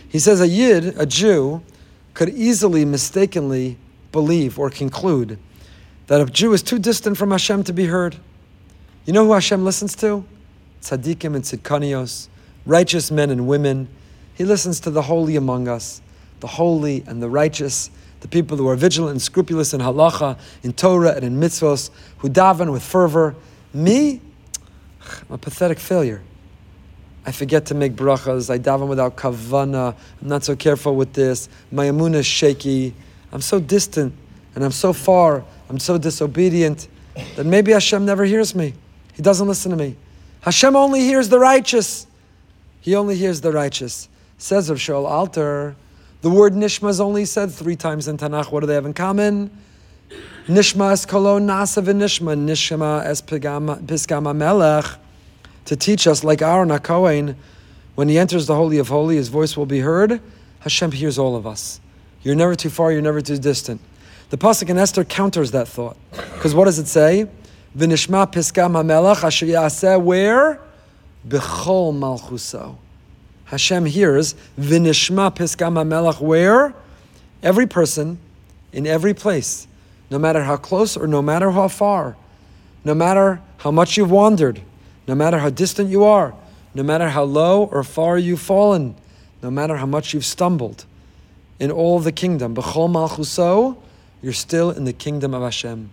He 0.08 0.20
says 0.20 0.40
a 0.40 0.48
Yid, 0.48 1.00
a 1.00 1.08
Jew, 1.08 1.64
could 2.14 2.30
easily 2.30 2.86
mistakenly 2.86 3.80
believe 4.12 4.60
or 4.60 4.70
conclude 4.70 5.40
that 6.06 6.22
a 6.22 6.26
Jew 6.26 6.54
is 6.54 6.62
too 6.62 6.78
distant 6.78 7.18
from 7.18 7.32
Hashem 7.32 7.64
to 7.64 7.74
be 7.74 7.88
heard. 7.88 8.18
You 9.08 9.14
know 9.14 9.26
who 9.26 9.34
Hashem 9.34 9.66
listens 9.66 9.96
to? 9.96 10.24
Tzaddikim 10.84 11.34
and 11.34 11.44
tzidkanios, 11.44 12.28
righteous 12.68 13.10
men 13.10 13.32
and 13.32 13.48
women. 13.48 13.88
He 14.36 14.46
listens 14.46 14.80
to 14.82 14.92
the 14.92 15.02
holy 15.02 15.36
among 15.36 15.68
us, 15.68 16.03
the 16.44 16.48
holy 16.48 17.06
and 17.08 17.24
the 17.24 17.30
righteous, 17.30 17.90
the 18.20 18.28
people 18.28 18.58
who 18.58 18.68
are 18.68 18.76
vigilant 18.76 19.12
and 19.12 19.22
scrupulous 19.22 19.74
in 19.74 19.80
halacha, 19.80 20.38
in 20.62 20.74
Torah, 20.74 21.14
and 21.16 21.24
in 21.24 21.40
mitzvos, 21.40 21.90
who 22.18 22.28
daven 22.28 22.70
with 22.70 22.84
fervor. 22.84 23.34
Me, 23.74 24.20
I'm 25.22 25.36
a 25.36 25.38
pathetic 25.38 25.80
failure. 25.80 26.22
I 27.26 27.32
forget 27.32 27.68
to 27.68 27.76
make 27.76 27.94
brachas. 27.94 28.50
I 28.50 28.60
daven 28.60 28.90
without 28.90 29.16
kavana. 29.16 29.96
I'm 30.22 30.28
not 30.28 30.44
so 30.44 30.54
careful 30.54 30.98
with 30.98 31.14
this. 31.14 31.48
My 31.72 31.86
amunah 31.86 32.16
is 32.16 32.26
shaky. 32.26 32.94
I'm 33.32 33.40
so 33.40 33.62
distant 33.62 34.14
and 34.54 34.66
I'm 34.66 34.74
so 34.74 34.92
far. 34.92 35.46
I'm 35.70 35.80
so 35.80 35.98
disobedient 35.98 36.90
that 37.38 37.46
maybe 37.46 37.72
Hashem 37.72 38.04
never 38.06 38.26
hears 38.26 38.54
me. 38.54 38.74
He 39.14 39.22
doesn't 39.22 39.48
listen 39.48 39.72
to 39.72 39.78
me. 39.78 39.96
Hashem 40.42 40.76
only 40.76 41.00
hears 41.00 41.30
the 41.30 41.40
righteous. 41.40 42.06
He 42.82 42.96
only 42.96 43.16
hears 43.16 43.40
the 43.40 43.54
righteous. 43.54 44.10
Says 44.38 44.70
of 44.70 44.78
Shaul 44.78 45.06
Alter, 45.06 45.78
the 46.24 46.30
word 46.30 46.54
nishma 46.54 46.90
is 46.90 47.02
only 47.02 47.26
said 47.26 47.52
three 47.52 47.76
times 47.76 48.08
in 48.08 48.18
Tanakh. 48.18 48.50
What 48.50 48.62
do 48.62 48.66
they 48.66 48.76
have 48.76 48.86
in 48.86 48.94
common? 48.94 49.52
Nishma 50.48 50.94
es 50.94 51.06
kolon 51.06 51.44
nasa 51.44 51.84
v'nishma, 51.84 52.38
nishma 52.38 53.04
es 53.06 53.22
piskama 53.22 54.34
melech, 54.34 54.86
to 55.66 55.76
teach 55.76 56.08
us, 56.08 56.24
like 56.24 56.42
Aaron 56.42 56.70
HaKohen, 56.70 57.36
when 57.96 58.08
he 58.08 58.18
enters 58.18 58.48
the 58.48 58.56
Holy 58.56 58.78
of 58.78 58.88
Holy, 58.88 59.18
his 59.18 59.28
voice 59.28 59.58
will 59.58 59.66
be 59.66 59.80
heard. 59.80 60.22
Hashem 60.62 60.94
hears 60.94 61.20
all 61.20 61.36
of 61.36 61.46
us. 61.46 61.82
You're 62.22 62.36
never 62.36 62.56
too 62.56 62.70
far, 62.70 62.94
you're 62.94 63.02
never 63.02 63.20
too 63.20 63.38
distant. 63.38 63.82
The 64.30 64.38
Pasuk 64.38 64.70
in 64.70 64.78
Esther 64.78 65.04
counters 65.04 65.52
that 65.52 65.68
thought. 65.68 65.98
Because 66.12 66.56
what 66.56 66.66
does 66.66 66.80
it 66.80 66.88
say? 66.88 67.28
V'nishma 67.78 68.32
piskama 68.32 68.86
melech 68.86 69.26
asher 69.26 69.46
yaseh 69.46 70.02
where? 70.02 70.62
B'chol 71.28 71.94
malchuso. 71.94 72.78
Hashem 73.54 73.86
hears 73.86 74.36
v'nishma 74.60 75.36
piskama 75.36 75.88
melech 75.88 76.20
where? 76.20 76.74
Every 77.42 77.68
person, 77.68 78.20
in 78.72 78.88
every 78.88 79.14
place 79.14 79.68
no 80.14 80.20
matter 80.20 80.44
how 80.44 80.56
close 80.56 80.96
or 80.96 81.08
no 81.08 81.24
matter 81.24 81.50
how 81.50 81.68
far, 81.68 82.16
no 82.86 82.94
matter 82.94 83.42
how 83.58 83.72
much 83.72 83.98
you've 83.98 84.12
wandered, 84.12 84.62
no 85.08 85.16
matter 85.16 85.40
how 85.40 85.50
distant 85.50 85.90
you 85.90 86.04
are, 86.04 86.36
no 86.76 86.84
matter 86.84 87.10
how 87.10 87.24
low 87.24 87.66
or 87.66 87.84
far 87.84 88.20
you've 88.20 88.40
fallen, 88.40 88.96
no 89.42 89.50
matter 89.50 89.78
how 89.78 89.88
much 89.88 90.14
you've 90.14 90.24
stumbled, 90.24 90.86
in 91.60 91.72
all 91.72 92.00
the 92.00 92.12
kingdom, 92.12 92.56
b'chol 92.56 92.88
malchuso, 92.92 93.76
you're 94.22 94.34
still 94.34 94.70
in 94.70 94.86
the 94.86 94.94
kingdom 94.94 95.34
of 95.34 95.42
Hashem. 95.42 95.90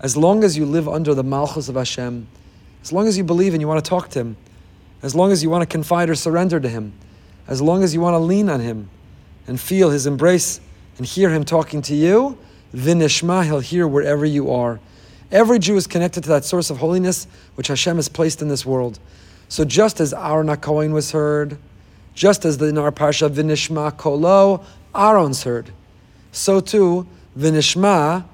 As 0.00 0.16
long 0.16 0.44
as 0.44 0.56
you 0.56 0.64
live 0.64 0.88
under 0.88 1.14
the 1.14 1.22
malchus 1.22 1.68
of 1.68 1.74
Hashem, 1.74 2.26
as 2.82 2.90
long 2.90 3.06
as 3.06 3.18
you 3.18 3.24
believe 3.24 3.52
and 3.52 3.60
you 3.60 3.68
want 3.68 3.84
to 3.84 3.88
talk 3.88 4.08
to 4.10 4.20
Him, 4.20 4.36
as 5.02 5.14
long 5.14 5.32
as 5.32 5.42
you 5.42 5.50
want 5.50 5.62
to 5.62 5.66
confide 5.66 6.08
or 6.08 6.14
surrender 6.14 6.60
to 6.60 6.68
Him, 6.68 6.92
as 7.48 7.60
long 7.60 7.82
as 7.82 7.92
you 7.92 8.00
want 8.00 8.14
to 8.14 8.18
lean 8.18 8.48
on 8.48 8.60
Him 8.60 8.88
and 9.46 9.60
feel 9.60 9.90
His 9.90 10.06
embrace 10.06 10.60
and 10.98 11.06
hear 11.06 11.30
Him 11.30 11.44
talking 11.44 11.82
to 11.82 11.94
you, 11.94 12.38
Vinishma, 12.74 13.44
he'll 13.44 13.60
hear 13.60 13.86
wherever 13.86 14.24
you 14.24 14.50
are. 14.50 14.80
Every 15.30 15.58
Jew 15.58 15.76
is 15.76 15.86
connected 15.86 16.22
to 16.24 16.28
that 16.30 16.44
source 16.44 16.70
of 16.70 16.78
holiness 16.78 17.26
which 17.54 17.68
Hashem 17.68 17.96
has 17.96 18.08
placed 18.08 18.42
in 18.42 18.48
this 18.48 18.64
world. 18.64 18.98
So 19.48 19.64
just 19.64 20.00
as 20.00 20.14
Aaron 20.14 20.46
HaKohen 20.46 20.92
was 20.92 21.12
heard, 21.12 21.58
just 22.14 22.44
as 22.44 22.60
in 22.60 22.78
our 22.78 22.92
parsha 22.92 23.30
Vinishma 23.30 23.96
Kolo, 23.96 24.64
Aaron's 24.94 25.44
heard, 25.44 25.70
so 26.32 26.60
too 26.60 27.06
Vinishma 27.38 28.24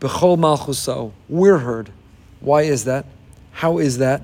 Bechol 0.00 0.38
Malchuso, 0.38 1.12
we're 1.28 1.58
heard. 1.58 1.90
Why 2.40 2.62
is 2.62 2.84
that? 2.84 3.04
How 3.52 3.78
is 3.78 3.98
that? 3.98 4.22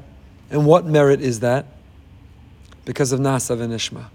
And 0.51 0.67
what 0.67 0.87
merit 0.87 1.21
is 1.21 1.41
that? 1.41 1.67
Because 2.87 3.13
of 3.13 3.21
Nasa 3.21 3.55
Vinishma. 3.55 4.07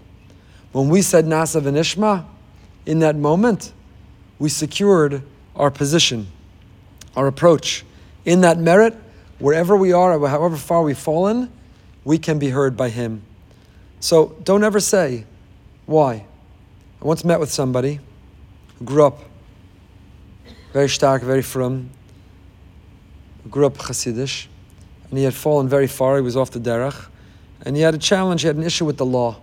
When 0.72 0.88
we 0.88 1.02
said 1.02 1.26
Nasa 1.26 1.60
Vinishma, 1.60 2.24
in 2.84 2.98
that 2.98 3.14
moment, 3.14 3.72
we 4.40 4.48
secured 4.48 5.22
our 5.54 5.70
position, 5.70 6.26
our 7.14 7.28
approach. 7.28 7.84
In 8.24 8.40
that 8.40 8.58
merit, 8.58 8.96
wherever 9.38 9.76
we 9.76 9.92
are, 9.92 10.18
however 10.26 10.56
far 10.56 10.82
we've 10.82 10.98
fallen, 10.98 11.52
we 12.02 12.18
can 12.18 12.40
be 12.40 12.48
heard 12.48 12.76
by 12.76 12.88
Him. 12.88 13.22
So 14.00 14.34
don't 14.42 14.64
ever 14.64 14.80
say, 14.80 15.26
why? 15.86 16.26
I 17.00 17.04
once 17.04 17.24
met 17.24 17.38
with 17.38 17.52
somebody 17.52 18.00
who 18.78 18.84
grew 18.84 19.06
up 19.06 19.20
very 20.72 20.88
stark, 20.88 21.22
very 21.22 21.42
frum, 21.42 21.90
grew 23.50 23.66
up 23.66 23.76
Hasidish, 23.76 24.46
and 25.10 25.18
he 25.18 25.24
had 25.24 25.34
fallen 25.34 25.68
very 25.68 25.86
far. 25.86 26.16
He 26.16 26.22
was 26.22 26.36
off 26.36 26.50
the 26.50 26.58
derech, 26.58 27.06
and 27.64 27.76
he 27.76 27.82
had 27.82 27.94
a 27.94 27.98
challenge. 27.98 28.42
He 28.42 28.46
had 28.46 28.56
an 28.56 28.62
issue 28.62 28.84
with 28.84 28.96
the 28.96 29.06
law, 29.06 29.40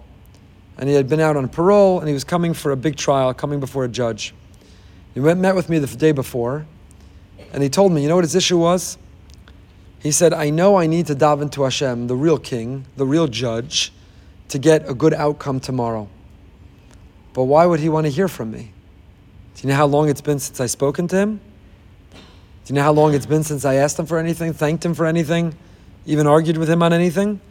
and 0.78 0.90
he 0.90 0.96
had 0.96 1.08
been 1.10 1.20
out 1.20 1.38
on 1.38 1.48
parole, 1.50 2.00
and 2.00 2.08
he 2.08 2.14
was 2.14 2.24
coming 2.24 2.54
for 2.54 2.72
a 2.72 2.78
big 2.78 2.96
trial, 2.96 3.34
coming 3.34 3.60
before 3.60 3.86
a 3.86 3.90
judge. 3.90 4.34
He 5.14 5.20
went, 5.20 5.40
met 5.40 5.56
with 5.56 5.70
me 5.70 5.80
the 5.80 5.88
day 5.98 6.12
before, 6.12 6.66
and 7.52 7.64
he 7.64 7.70
told 7.70 7.92
me, 7.92 8.02
you 8.02 8.08
know 8.08 8.16
what 8.16 8.24
his 8.24 8.36
issue 8.36 8.58
was? 8.58 8.98
He 10.02 10.12
said, 10.12 10.34
I 10.34 10.50
know 10.50 10.78
I 10.78 10.88
need 10.88 11.08
to 11.08 11.16
daven 11.16 11.52
to 11.54 11.64
Hashem, 11.64 12.08
the 12.08 12.16
real 12.16 12.38
king, 12.38 12.86
the 12.96 13.06
real 13.06 13.28
judge, 13.28 13.92
to 14.48 14.58
get 14.58 14.90
a 14.90 14.94
good 14.94 15.14
outcome 15.14 15.60
tomorrow. 15.60 16.08
But 17.34 17.44
why 17.44 17.66
would 17.66 17.80
he 17.80 17.90
want 17.90 18.06
to 18.06 18.12
hear 18.12 18.28
from 18.28 18.52
me? 18.52 18.72
Do 19.56 19.64
you 19.64 19.70
know 19.70 19.76
how 19.76 19.88
long 19.88 20.10
it's 20.10 20.22
been 20.22 20.40
since 20.40 20.60
I've 20.60 20.72
spoken 20.72 21.08
to 21.10 21.18
him? 21.18 21.42
Do 22.14 22.74
you 22.74 22.76
know 22.76 22.84
how 22.84 22.94
long 22.94 23.14
it's 23.14 23.26
been 23.26 23.44
since 23.44 23.66
I 23.66 23.76
asked 23.76 24.00
him 24.00 24.06
for 24.06 24.18
anything, 24.18 24.54
thanked 24.54 24.86
him 24.86 24.94
for 24.94 25.06
anything, 25.06 25.56
even 26.06 26.28
argued 26.28 26.58
with 26.58 26.70
him 26.70 26.82
on 26.82 26.94
anything? 26.94 27.42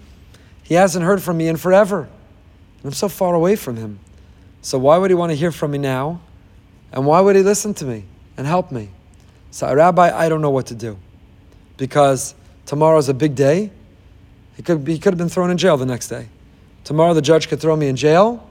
He 0.69 0.75
hasn't 0.75 1.03
heard 1.03 1.23
from 1.23 1.39
me 1.39 1.49
in 1.49 1.57
forever. 1.57 2.01
And 2.03 2.85
I'm 2.85 2.93
so 2.93 3.09
far 3.09 3.35
away 3.35 3.57
from 3.57 3.77
him. 3.77 4.01
So 4.61 4.77
why 4.79 4.99
would 4.99 5.11
he 5.11 5.15
want 5.15 5.31
to 5.31 5.35
hear 5.35 5.51
from 5.51 5.71
me 5.71 5.79
now? 5.79 6.21
And 6.93 7.07
why 7.07 7.23
would 7.23 7.37
he 7.37 7.43
listen 7.43 7.73
to 7.73 7.87
me 7.87 8.05
and 8.37 8.47
help 8.47 8.71
me? 8.71 8.91
So, 9.51 9.73
Rabbi, 9.73 10.15
I 10.15 10.29
don't 10.29 10.43
know 10.43 10.51
what 10.51 10.67
to 10.67 10.75
do 10.75 10.99
because 11.79 12.35
tomorrow's 12.67 13.09
a 13.09 13.15
big 13.15 13.35
day. 13.35 13.71
He 14.57 14.63
could, 14.63 14.85
be, 14.85 14.93
he 14.93 14.99
could 14.99 15.15
have 15.15 15.19
been 15.19 15.31
thrown 15.31 15.51
in 15.51 15.57
jail 15.57 15.79
the 15.79 15.87
next 15.87 16.09
day. 16.09 16.29
Tomorrow, 16.85 17.15
the 17.15 17.23
judge 17.23 17.49
could 17.49 17.61
throw 17.63 17.75
me 17.75 17.89
in 17.89 17.97
jail. 17.97 18.47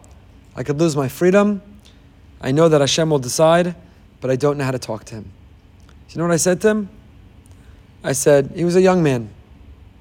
I 0.55 0.63
could 0.63 0.79
lose 0.79 0.95
my 0.95 1.07
freedom. 1.07 1.61
I 2.41 2.51
know 2.51 2.67
that 2.67 2.81
Hashem 2.81 3.11
will 3.11 3.19
decide, 3.19 3.75
but 4.21 4.31
I 4.31 4.37
don't 4.37 4.57
know 4.57 4.63
how 4.63 4.71
to 4.71 4.79
talk 4.79 5.03
to 5.05 5.15
him. 5.15 5.31
You 6.09 6.17
know 6.17 6.23
what 6.23 6.33
I 6.33 6.37
said 6.37 6.61
to 6.61 6.69
him? 6.69 6.89
I 8.03 8.13
said, 8.13 8.53
he 8.55 8.63
was 8.63 8.75
a 8.75 8.81
young 8.81 9.03
man, 9.03 9.29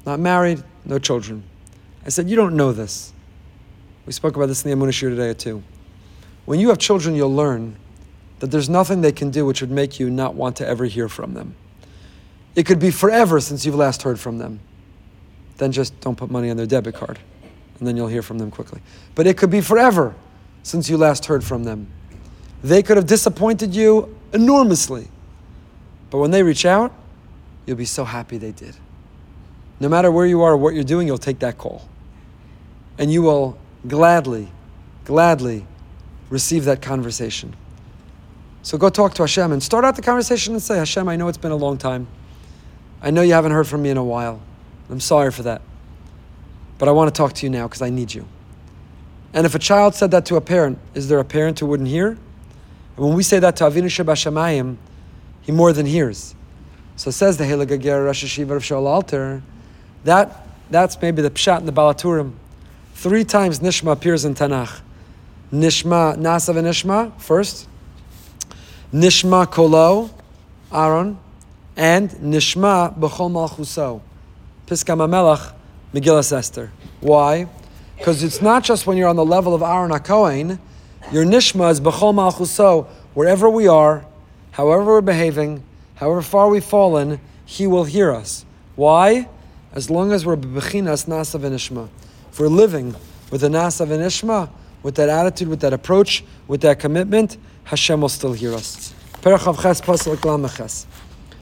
not 0.06 0.18
married, 0.18 0.64
no 0.86 0.98
children. 0.98 1.42
I 2.06 2.08
said, 2.08 2.30
You 2.30 2.36
don't 2.36 2.54
know 2.54 2.72
this. 2.72 3.12
We 4.06 4.12
spoke 4.12 4.36
about 4.36 4.46
this 4.46 4.64
in 4.64 4.70
the 4.70 4.76
Amunah 4.76 4.92
Shir 4.92 5.10
today 5.10 5.34
too. 5.34 5.62
When 6.44 6.60
you 6.60 6.68
have 6.68 6.78
children, 6.78 7.16
you'll 7.16 7.34
learn 7.34 7.76
that 8.38 8.52
there's 8.52 8.68
nothing 8.68 9.00
they 9.00 9.12
can 9.12 9.30
do 9.30 9.44
which 9.44 9.60
would 9.60 9.70
make 9.70 9.98
you 9.98 10.08
not 10.08 10.34
want 10.34 10.56
to 10.56 10.66
ever 10.66 10.84
hear 10.84 11.08
from 11.08 11.34
them. 11.34 11.56
It 12.54 12.64
could 12.64 12.78
be 12.78 12.92
forever 12.92 13.40
since 13.40 13.66
you've 13.66 13.74
last 13.74 14.02
heard 14.02 14.20
from 14.20 14.38
them. 14.38 14.60
Then 15.56 15.72
just 15.72 16.00
don't 16.00 16.16
put 16.16 16.30
money 16.30 16.48
on 16.50 16.56
their 16.56 16.66
debit 16.66 16.94
card, 16.94 17.18
and 17.78 17.88
then 17.88 17.96
you'll 17.96 18.06
hear 18.06 18.22
from 18.22 18.38
them 18.38 18.50
quickly. 18.50 18.80
But 19.14 19.26
it 19.26 19.36
could 19.36 19.50
be 19.50 19.60
forever 19.60 20.14
since 20.62 20.88
you 20.88 20.96
last 20.96 21.26
heard 21.26 21.42
from 21.42 21.64
them. 21.64 21.88
They 22.62 22.82
could 22.82 22.96
have 22.96 23.06
disappointed 23.06 23.74
you 23.74 24.16
enormously. 24.32 25.08
But 26.10 26.18
when 26.18 26.30
they 26.30 26.42
reach 26.42 26.64
out, 26.64 26.92
you'll 27.64 27.76
be 27.76 27.84
so 27.84 28.04
happy 28.04 28.38
they 28.38 28.52
did. 28.52 28.76
No 29.80 29.88
matter 29.88 30.10
where 30.10 30.26
you 30.26 30.42
are 30.42 30.52
or 30.52 30.56
what 30.56 30.74
you're 30.74 30.84
doing, 30.84 31.06
you'll 31.06 31.18
take 31.18 31.40
that 31.40 31.58
call. 31.58 31.88
And 32.98 33.12
you 33.12 33.22
will 33.22 33.58
gladly, 33.86 34.48
gladly 35.04 35.66
receive 36.30 36.64
that 36.64 36.82
conversation. 36.82 37.54
So 38.62 38.78
go 38.78 38.88
talk 38.88 39.14
to 39.14 39.22
Hashem 39.22 39.52
and 39.52 39.62
start 39.62 39.84
out 39.84 39.96
the 39.96 40.02
conversation 40.02 40.54
and 40.54 40.62
say, 40.62 40.78
Hashem, 40.78 41.08
I 41.08 41.16
know 41.16 41.28
it's 41.28 41.38
been 41.38 41.52
a 41.52 41.56
long 41.56 41.78
time. 41.78 42.08
I 43.00 43.10
know 43.10 43.22
you 43.22 43.34
haven't 43.34 43.52
heard 43.52 43.68
from 43.68 43.82
me 43.82 43.90
in 43.90 43.96
a 43.96 44.04
while. 44.04 44.40
I'm 44.90 45.00
sorry 45.00 45.30
for 45.30 45.42
that. 45.44 45.62
But 46.78 46.88
I 46.88 46.92
want 46.92 47.14
to 47.14 47.16
talk 47.16 47.32
to 47.34 47.46
you 47.46 47.50
now 47.50 47.68
because 47.68 47.82
I 47.82 47.90
need 47.90 48.12
you. 48.12 48.26
And 49.32 49.46
if 49.46 49.54
a 49.54 49.58
child 49.58 49.94
said 49.94 50.10
that 50.12 50.26
to 50.26 50.36
a 50.36 50.40
parent, 50.40 50.78
is 50.94 51.08
there 51.08 51.18
a 51.18 51.24
parent 51.24 51.60
who 51.60 51.66
wouldn't 51.66 51.88
hear? 51.88 52.08
And 52.08 52.18
when 52.96 53.14
we 53.14 53.22
say 53.22 53.38
that 53.38 53.56
to 53.56 53.64
Avinu 53.64 53.84
Shabashamayim, 53.84 54.76
he 55.42 55.52
more 55.52 55.72
than 55.72 55.86
hears. 55.86 56.34
So 56.96 57.10
says 57.10 57.36
the 57.36 57.44
Heligager 57.44 58.06
Rosh 58.06 58.24
Hashiva 58.24 58.56
of 58.56 58.62
Shaul 58.62 58.86
Alter, 58.86 59.42
that, 60.04 60.46
that's 60.70 61.00
maybe 61.00 61.22
the 61.22 61.30
Pshat 61.30 61.60
in 61.60 61.66
the 61.66 61.72
Baal 61.72 61.94
HaTurim. 61.94 62.32
Three 62.96 63.24
times 63.24 63.60
Nishma 63.60 63.92
appears 63.92 64.24
in 64.24 64.34
Tanakh. 64.34 64.80
Nishma, 65.52 66.16
Nasav 66.16 66.56
and 66.56 66.66
Nishma, 66.66 67.12
first. 67.20 67.68
Nishma 68.90 69.48
Kolo, 69.50 70.08
Aaron, 70.72 71.18
and 71.76 72.08
Nishma 72.12 72.98
B'chol 72.98 73.30
Malchuso, 73.30 74.00
Piskam 74.66 74.98
Melach, 75.10 75.52
Megillas 75.92 76.32
Esther. 76.32 76.72
Why? 77.00 77.48
Because 77.98 78.22
it's 78.22 78.40
not 78.40 78.64
just 78.64 78.86
when 78.86 78.96
you're 78.96 79.10
on 79.10 79.16
the 79.16 79.26
level 79.26 79.54
of 79.54 79.60
Aaron 79.60 79.90
HaKohen, 79.90 80.58
your 81.12 81.26
Nishma 81.26 81.70
is 81.70 81.82
B'chol 81.82 82.14
Malchuso, 82.14 82.86
wherever 83.12 83.50
we 83.50 83.68
are, 83.68 84.06
however 84.52 84.86
we're 84.86 85.00
behaving, 85.02 85.62
however 85.96 86.22
far 86.22 86.48
we've 86.48 86.64
fallen, 86.64 87.20
He 87.44 87.66
will 87.66 87.84
hear 87.84 88.10
us. 88.10 88.46
Why? 88.74 89.28
As 89.74 89.90
long 89.90 90.12
as 90.12 90.24
we're 90.24 90.38
B'chinas 90.38 91.06
Nasa 91.06 91.38
V'nishma. 91.38 91.90
If 92.35 92.39
we're 92.39 92.47
living 92.47 92.95
with 93.29 93.41
the 93.41 93.49
Nasa 93.49 93.85
V'nishma, 93.85 94.49
with 94.83 94.95
that 94.95 95.09
attitude, 95.09 95.47
with 95.47 95.61
that 95.61 95.73
approach, 95.73 96.23
with 96.47 96.61
that 96.61 96.79
commitment, 96.79 97.37
Hashem 97.65 98.01
will 98.01 98.09
still 98.09 98.33
hear 98.33 98.53
us. 98.53 98.93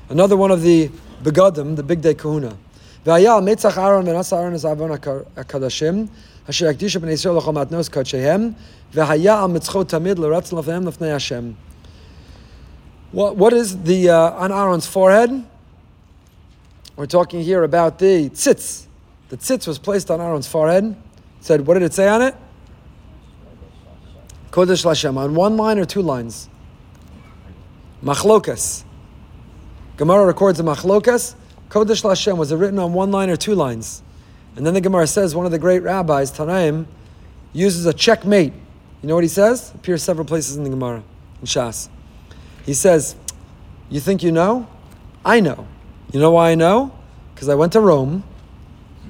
Another 0.09 0.37
one 0.37 0.51
of 0.51 0.61
the 0.61 0.89
begadim, 1.23 1.75
the 1.75 1.83
big 1.83 2.01
day 2.01 2.13
kahuna. 2.13 2.55
והיה 3.05 3.35
על 3.35 3.43
מצח 3.43 3.77
אהרון 3.77 4.07
ונשא 4.07 4.35
אהרון 4.35 4.55
את 4.55 4.65
אהרון 4.65 4.91
הקדשים, 5.37 6.07
אשר 6.49 6.65
יקדישו 6.65 6.99
בני 6.99 7.11
ישראל 7.11 7.37
לכל 7.37 7.51
מתנוס 7.51 7.89
קודשיהם, 7.89 8.51
והיה 8.93 9.43
על 9.43 9.47
מצחו 9.47 9.83
תמיד 9.83 10.19
לרצון 10.19 10.59
לפניהם 10.59 10.87
לפני 10.87 11.11
השם. 11.11 11.51
What, 13.13 13.35
what 13.37 13.53
is 13.53 13.77
the, 13.85 14.09
uh, 14.09 14.43
on 14.43 14.51
Aaron's 14.51 14.85
forehead? 14.85 15.31
We're 16.95 17.07
talking 17.07 17.41
here 17.41 17.63
about 17.63 17.97
the 17.97 18.29
tzitz. 18.29 18.85
the 19.28 19.36
tzitz 19.36 19.66
was 19.66 19.78
placed 19.78 20.10
on 20.10 20.20
Aaron's 20.20 20.46
forehead. 20.46 20.96
Said, 21.40 21.66
what 21.66 21.74
did 21.74 21.82
it 21.82 21.94
say 21.94 22.08
on 22.08 22.22
it? 22.22 22.34
Kodesh 24.50 24.84
Lashem. 24.84 25.16
On 25.16 25.34
one 25.34 25.56
line 25.56 25.78
or 25.78 25.84
two 25.84 26.02
lines? 26.02 26.48
Machlokas. 28.02 28.84
Gemara 29.96 30.26
records 30.26 30.60
a 30.60 30.62
machlokas. 30.62 31.34
Kodesh 31.68 32.02
Lashem. 32.02 32.36
Was 32.36 32.52
it 32.52 32.56
written 32.56 32.78
on 32.78 32.92
one 32.92 33.10
line 33.10 33.30
or 33.30 33.36
two 33.36 33.54
lines? 33.54 34.02
And 34.56 34.66
then 34.66 34.74
the 34.74 34.80
Gemara 34.80 35.06
says 35.06 35.34
one 35.34 35.46
of 35.46 35.52
the 35.52 35.58
great 35.58 35.82
rabbis, 35.82 36.30
Tanaim, 36.30 36.86
uses 37.52 37.86
a 37.86 37.92
checkmate. 37.92 38.52
You 39.02 39.08
know 39.08 39.14
what 39.14 39.24
he 39.24 39.28
says? 39.28 39.72
appears 39.74 40.02
several 40.02 40.24
places 40.24 40.56
in 40.56 40.64
the 40.64 40.70
Gemara, 40.70 41.02
in 41.40 41.46
Shas. 41.46 41.88
He 42.64 42.74
says, 42.74 43.16
You 43.90 44.00
think 44.00 44.22
you 44.22 44.32
know? 44.32 44.68
I 45.24 45.40
know. 45.40 45.66
You 46.12 46.20
know 46.20 46.30
why 46.30 46.52
I 46.52 46.54
know? 46.54 46.96
Because 47.34 47.48
I 47.48 47.54
went 47.54 47.72
to 47.72 47.80
Rome, 47.80 48.22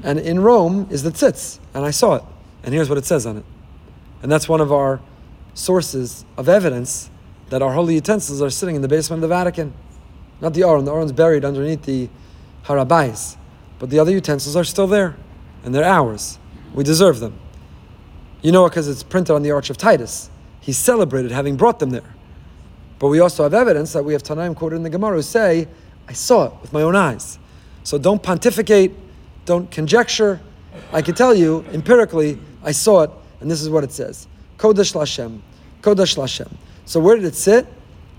and 0.04 0.20
in 0.20 0.38
Rome 0.38 0.86
is 0.90 1.02
the 1.02 1.10
tzitz, 1.10 1.58
and 1.72 1.84
I 1.84 1.90
saw 1.90 2.16
it. 2.16 2.22
And 2.62 2.72
here's 2.72 2.88
what 2.88 2.98
it 2.98 3.06
says 3.06 3.26
on 3.26 3.38
it. 3.38 3.44
And 4.22 4.30
that's 4.30 4.48
one 4.48 4.60
of 4.60 4.72
our 4.72 5.00
sources 5.54 6.24
of 6.36 6.48
evidence 6.48 7.10
that 7.50 7.62
our 7.62 7.72
holy 7.72 7.94
utensils 7.94 8.40
are 8.40 8.50
sitting 8.50 8.76
in 8.76 8.82
the 8.82 8.88
basement 8.88 9.18
of 9.18 9.22
the 9.22 9.34
Vatican. 9.34 9.72
Not 10.40 10.54
the 10.54 10.62
Aron, 10.62 10.84
the 10.84 10.92
Aron's 10.92 11.12
buried 11.12 11.44
underneath 11.44 11.82
the 11.82 12.08
Har 12.64 12.76
HaBayis, 12.76 13.36
but 13.78 13.90
the 13.90 13.98
other 13.98 14.12
utensils 14.12 14.56
are 14.56 14.64
still 14.64 14.86
there, 14.86 15.16
and 15.64 15.74
they're 15.74 15.84
ours. 15.84 16.38
We 16.74 16.84
deserve 16.84 17.20
them. 17.20 17.38
You 18.42 18.52
know 18.52 18.66
it 18.66 18.70
because 18.70 18.88
it's 18.88 19.02
printed 19.02 19.34
on 19.34 19.42
the 19.42 19.52
Arch 19.52 19.70
of 19.70 19.78
Titus. 19.78 20.28
He 20.60 20.72
celebrated 20.72 21.30
having 21.30 21.56
brought 21.56 21.78
them 21.78 21.90
there. 21.90 22.14
But 22.98 23.08
we 23.08 23.20
also 23.20 23.42
have 23.42 23.54
evidence 23.54 23.92
that 23.94 24.04
we 24.04 24.12
have 24.12 24.22
Tanaim 24.22 24.54
quoted 24.54 24.76
in 24.76 24.82
the 24.82 24.90
Gemara 24.90 25.16
who 25.16 25.22
say, 25.22 25.68
I 26.08 26.12
saw 26.12 26.46
it 26.46 26.52
with 26.60 26.72
my 26.72 26.82
own 26.82 26.96
eyes. 26.96 27.38
So 27.82 27.98
don't 27.98 28.22
pontificate, 28.22 28.92
don't 29.44 29.70
conjecture. 29.70 30.40
I 30.92 31.02
can 31.02 31.14
tell 31.14 31.34
you 31.34 31.64
empirically, 31.72 32.38
I 32.62 32.72
saw 32.72 33.02
it, 33.02 33.10
and 33.40 33.50
this 33.50 33.60
is 33.60 33.70
what 33.70 33.84
it 33.84 33.92
says 33.92 34.26
Kodesh 34.58 34.94
Lashem. 34.94 35.40
Kodesh 35.82 36.16
Lashem. 36.16 36.50
So 36.86 37.00
where 37.00 37.16
did 37.16 37.24
it 37.24 37.34
sit? 37.34 37.66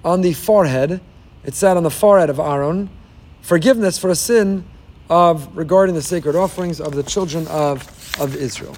On 0.03 0.21
the 0.21 0.33
forehead. 0.33 1.01
It 1.43 1.53
sat 1.53 1.77
on 1.77 1.83
the 1.83 1.91
forehead 1.91 2.29
of 2.29 2.39
Aaron. 2.39 2.89
Forgiveness 3.41 3.97
for 3.97 4.09
a 4.09 4.15
sin 4.15 4.65
of 5.09 5.55
regarding 5.55 5.95
the 5.95 6.01
sacred 6.01 6.35
offerings 6.35 6.81
of 6.81 6.95
the 6.95 7.03
children 7.03 7.47
of, 7.47 7.81
of 8.19 8.35
Israel. 8.35 8.75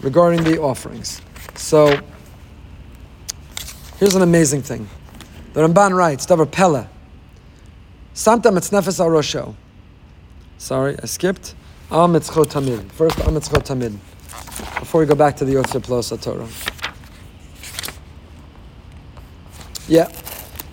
Regarding 0.00 0.44
the 0.44 0.60
offerings. 0.60 1.20
So 1.56 2.00
here's 3.98 4.14
an 4.14 4.22
amazing 4.22 4.62
thing. 4.62 4.88
The 5.54 5.62
Ramban 5.66 5.96
writes, 5.96 6.26
Davar 6.26 6.50
Pella. 6.50 6.88
Samta 8.14 8.52
mitznefes 8.52 9.00
al 9.00 9.10
rosho. 9.10 9.54
Sorry, 10.58 10.96
I 11.02 11.06
skipped. 11.06 11.54
Am 11.90 12.12
mitzchot 12.12 12.48
tamid. 12.48 12.92
First, 12.92 13.18
am 13.20 13.34
mitzchot 13.34 13.64
tamid. 13.64 13.92
Before 14.78 15.00
we 15.00 15.06
go 15.06 15.14
back 15.14 15.36
to 15.36 15.46
the 15.46 15.54
Yotze 15.54 15.80
Plosa 15.80 16.20
Torah. 16.20 16.46
Yeah. 19.88 20.12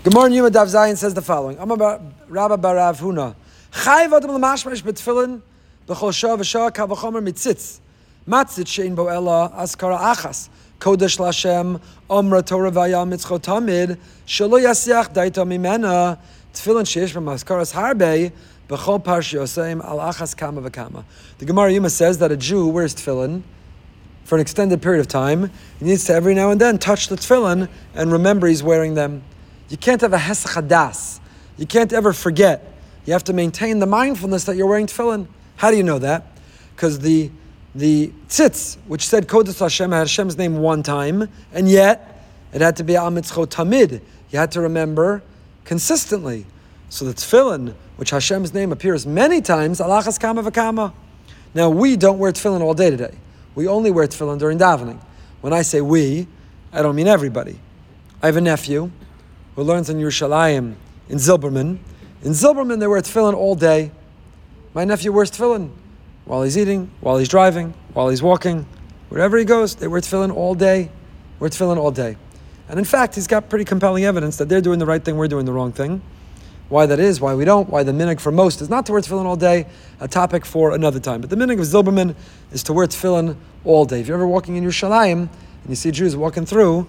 Gemara 0.03 0.29
Yuma 0.29 0.49
Dav 0.49 0.67
Zayin 0.67 0.97
says 0.97 1.13
the 1.13 1.21
following. 1.21 1.57
I'm 1.57 1.71
about 1.71 2.01
Rabba 2.27 2.57
Barav 2.57 2.99
Huna. 2.99 3.33
Chayv 3.71 4.11
adam 4.11 4.31
l'mashmash 4.31 4.83
betfilin 4.83 5.41
b'chol 5.87 6.13
shah 6.13 6.35
v'shah 6.35 6.69
kavachomer 6.71 7.25
mitzitz. 7.25 7.79
Matzit 8.27 8.65
shein 8.65 8.93
bo 8.93 9.07
ella 9.07 9.53
askara 9.55 9.97
achas. 9.97 10.49
Kodesh 10.79 11.17
Lashem, 11.17 11.79
Omra 12.09 12.45
Torah 12.45 12.71
Vaya 12.71 12.97
Mitzchot 12.97 13.41
Tamid, 13.41 13.97
Shalo 14.27 14.61
Yasiach 14.61 15.13
Daita 15.13 15.45
Mimena, 15.45 16.19
Tefillin 16.53 16.83
Sheish 16.83 17.11
from 17.11 17.25
Maskaras 17.25 17.73
Harbe, 17.73 18.31
Bechol 18.67 19.03
Parshi 19.03 19.35
Yoseim 19.39 19.83
Al 19.83 19.99
Achas 19.99 20.35
Kama 20.35 20.61
V'Kama. 20.61 21.03
The 21.37 21.45
Gemara 21.45 21.71
Yuma 21.71 21.89
says 21.89 22.17
that 22.19 22.31
a 22.31 22.37
Jew 22.37 22.67
wears 22.67 22.95
tefillin 22.95 23.43
for 24.23 24.35
an 24.35 24.41
extended 24.41 24.81
period 24.81 24.99
of 24.99 25.07
time. 25.07 25.51
He 25.79 25.85
needs 25.85 26.05
to 26.05 26.13
every 26.13 26.33
now 26.33 26.49
and 26.49 26.59
then 26.59 26.79
touch 26.79 27.07
the 27.07 27.15
tefillin 27.15 27.69
and 27.93 28.11
remember 28.11 28.47
he's 28.47 28.63
wearing 28.63 28.95
them. 28.95 29.23
You 29.69 29.77
can't 29.77 30.01
have 30.01 30.13
a 30.13 30.17
Hesach 30.17 31.19
You 31.57 31.67
can't 31.67 31.93
ever 31.93 32.11
forget. 32.11 32.73
You 33.05 33.13
have 33.13 33.23
to 33.25 33.33
maintain 33.33 33.79
the 33.79 33.85
mindfulness 33.85 34.45
that 34.45 34.55
you're 34.55 34.67
wearing 34.67 34.87
tefillin. 34.87 35.27
How 35.57 35.71
do 35.71 35.77
you 35.77 35.83
know 35.83 35.99
that? 35.99 36.25
Because 36.75 36.99
the 36.99 37.31
the 37.75 38.11
tzitz, 38.29 38.77
which 38.87 39.05
said 39.05 39.27
Kodesh 39.27 39.59
Hashem, 39.59 39.91
Hashem's 39.91 40.37
name 40.37 40.57
one 40.57 40.81
time, 40.81 41.29
and 41.53 41.69
yet 41.69 42.25
it 42.53 42.61
had 42.61 42.77
to 42.77 42.83
be 42.85 42.93
Amitzcho 42.93 43.45
Tamid. 43.45 44.01
You 44.31 44.39
had 44.39 44.51
to 44.53 44.61
remember 44.61 45.21
consistently. 45.65 46.45
So 46.87 47.03
the 47.03 47.13
tefillin, 47.13 47.75
which 47.97 48.11
Hashem's 48.11 48.53
name 48.53 48.71
appears 48.71 49.05
many 49.05 49.41
times, 49.41 49.81
Alachas 49.81 50.17
Kama 50.17 50.41
V'Kama. 50.43 50.93
Now 51.53 51.69
we 51.69 51.97
don't 51.97 52.17
wear 52.17 52.31
tefillin 52.31 52.61
all 52.61 52.73
day 52.73 52.89
today. 52.89 53.13
We 53.55 53.67
only 53.67 53.91
wear 53.91 54.07
tefillin 54.07 54.39
during 54.39 54.57
davening. 54.57 55.01
When 55.41 55.51
I 55.51 55.61
say 55.61 55.81
we, 55.81 56.27
I 56.71 56.81
don't 56.81 56.95
mean 56.95 57.07
everybody. 57.07 57.59
I 58.23 58.27
have 58.27 58.37
a 58.37 58.41
nephew 58.41 58.89
who 59.55 59.63
learns 59.63 59.89
in 59.89 59.97
Yerushalayim 59.97 60.75
in 61.09 61.17
Zilberman. 61.17 61.79
In 62.23 62.31
Zilberman, 62.31 62.79
they 62.79 62.87
wear 62.87 63.01
tefillin 63.01 63.33
all 63.33 63.55
day. 63.55 63.91
My 64.73 64.85
nephew 64.85 65.11
wears 65.11 65.29
tefillin 65.29 65.71
while 66.25 66.43
he's 66.43 66.57
eating, 66.57 66.91
while 67.01 67.17
he's 67.17 67.29
driving, 67.29 67.73
while 67.93 68.09
he's 68.09 68.21
walking, 68.21 68.65
wherever 69.09 69.37
he 69.37 69.45
goes, 69.45 69.75
they 69.75 69.87
wear 69.87 70.01
tefillin 70.01 70.33
all 70.33 70.55
day. 70.55 70.89
Wear 71.39 71.49
tefillin 71.49 71.77
all 71.77 71.91
day. 71.91 72.17
And 72.67 72.79
in 72.79 72.85
fact, 72.85 73.15
he's 73.15 73.27
got 73.27 73.49
pretty 73.49 73.65
compelling 73.65 74.05
evidence 74.05 74.37
that 74.37 74.49
they're 74.49 74.61
doing 74.61 74.79
the 74.79 74.85
right 74.85 75.03
thing, 75.03 75.17
we're 75.17 75.27
doing 75.27 75.45
the 75.45 75.53
wrong 75.53 75.71
thing. 75.71 76.01
Why 76.67 76.87
that 76.87 76.99
is, 76.99 77.21
why 77.21 77.35
we 77.35 77.45
don't, 77.45 77.69
why 77.69 77.83
the 77.83 77.91
minhag 77.91 78.19
for 78.19 78.31
most 78.31 78.59
is 78.59 78.69
not 78.69 78.87
to 78.87 78.91
wear 78.91 79.01
tefillin 79.01 79.25
all 79.25 79.35
day, 79.35 79.67
a 79.99 80.07
topic 80.07 80.45
for 80.45 80.73
another 80.73 80.99
time. 80.99 81.21
But 81.21 81.29
the 81.29 81.35
minhag 81.35 81.59
of 81.59 81.65
Zilberman 81.65 82.15
is 82.51 82.63
to 82.63 82.73
wear 82.73 82.87
tefillin 82.87 83.37
all 83.63 83.85
day. 83.85 84.01
If 84.01 84.07
you're 84.07 84.17
ever 84.17 84.27
walking 84.27 84.55
in 84.55 84.63
your 84.63 84.71
Yerushalayim 84.71 85.29
and 85.29 85.69
you 85.69 85.75
see 85.75 85.91
Jews 85.91 86.15
walking 86.15 86.45
through 86.45 86.87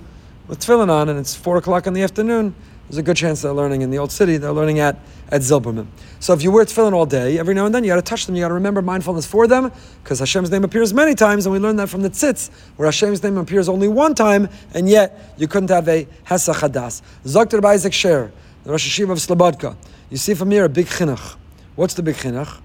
with 0.49 0.61
tefillin 0.61 0.89
on 0.89 1.11
and 1.11 1.19
it's 1.19 1.35
4 1.35 1.59
o'clock 1.59 1.87
in 1.87 1.93
the 1.93 2.03
afternoon, 2.03 2.55
there's 2.89 2.99
a 2.99 3.03
good 3.03 3.17
chance 3.17 3.43
they're 3.43 3.53
learning 3.53 3.83
in 3.83 3.91
the 3.91 3.99
old 3.99 4.13
city, 4.13 4.39
they're 4.39 4.53
learning 4.53 4.79
at, 4.79 4.97
at 5.31 5.41
Zilberman. 5.41 5.87
So 6.21 6.33
if 6.33 6.43
you 6.43 6.51
wear 6.51 6.65
tefillin 6.65 6.93
all 6.93 7.07
day, 7.07 7.39
every 7.39 7.55
now 7.55 7.67
and 7.67 7.75
then 7.75 7.85
you 7.85 7.91
got 7.91 7.97
to 7.97 8.03
touch 8.03 8.27
them, 8.27 8.37
you 8.37 8.43
got 8.43 8.49
to 8.49 8.55
remember 8.55 8.81
mindfulness 8.81 9.27
for 9.27 9.47
them, 9.47 9.73
because 10.03 10.21
Hashem's 10.21 10.51
name 10.51 10.65
appears 10.65 10.95
many 10.95 11.15
times, 11.15 11.47
and 11.47 11.53
we 11.53 11.59
learned 11.59 11.79
that 11.79 11.89
from 11.89 12.03
the 12.03 12.11
tzitz, 12.11 12.51
where 12.77 12.87
Hashem's 12.87 13.23
name 13.23 13.37
appears 13.37 13.69
only 13.69 13.89
one 13.89 14.15
time, 14.15 14.49
and 14.75 14.89
yet 14.89 15.35
you 15.37 15.49
couldn't 15.49 15.71
have 15.71 15.89
a 15.89 16.07
hesach 16.27 16.61
hadas. 16.61 17.03
Zokter 17.25 17.65
Isaac 17.65 17.93
Sher, 17.93 18.31
the 18.65 18.71
Rosh 18.71 19.01
Hashiva 19.01 19.11
of 19.11 19.19
Slobodka. 19.19 19.77
You 20.11 20.17
see 20.17 20.35
from 20.35 20.51
here 20.51 20.65
a 20.65 20.69
big 20.69 20.87
chinuch. 20.87 21.37
What's 21.75 21.95
the 21.95 22.03
big 22.03 22.15
chinuch? 22.17 22.61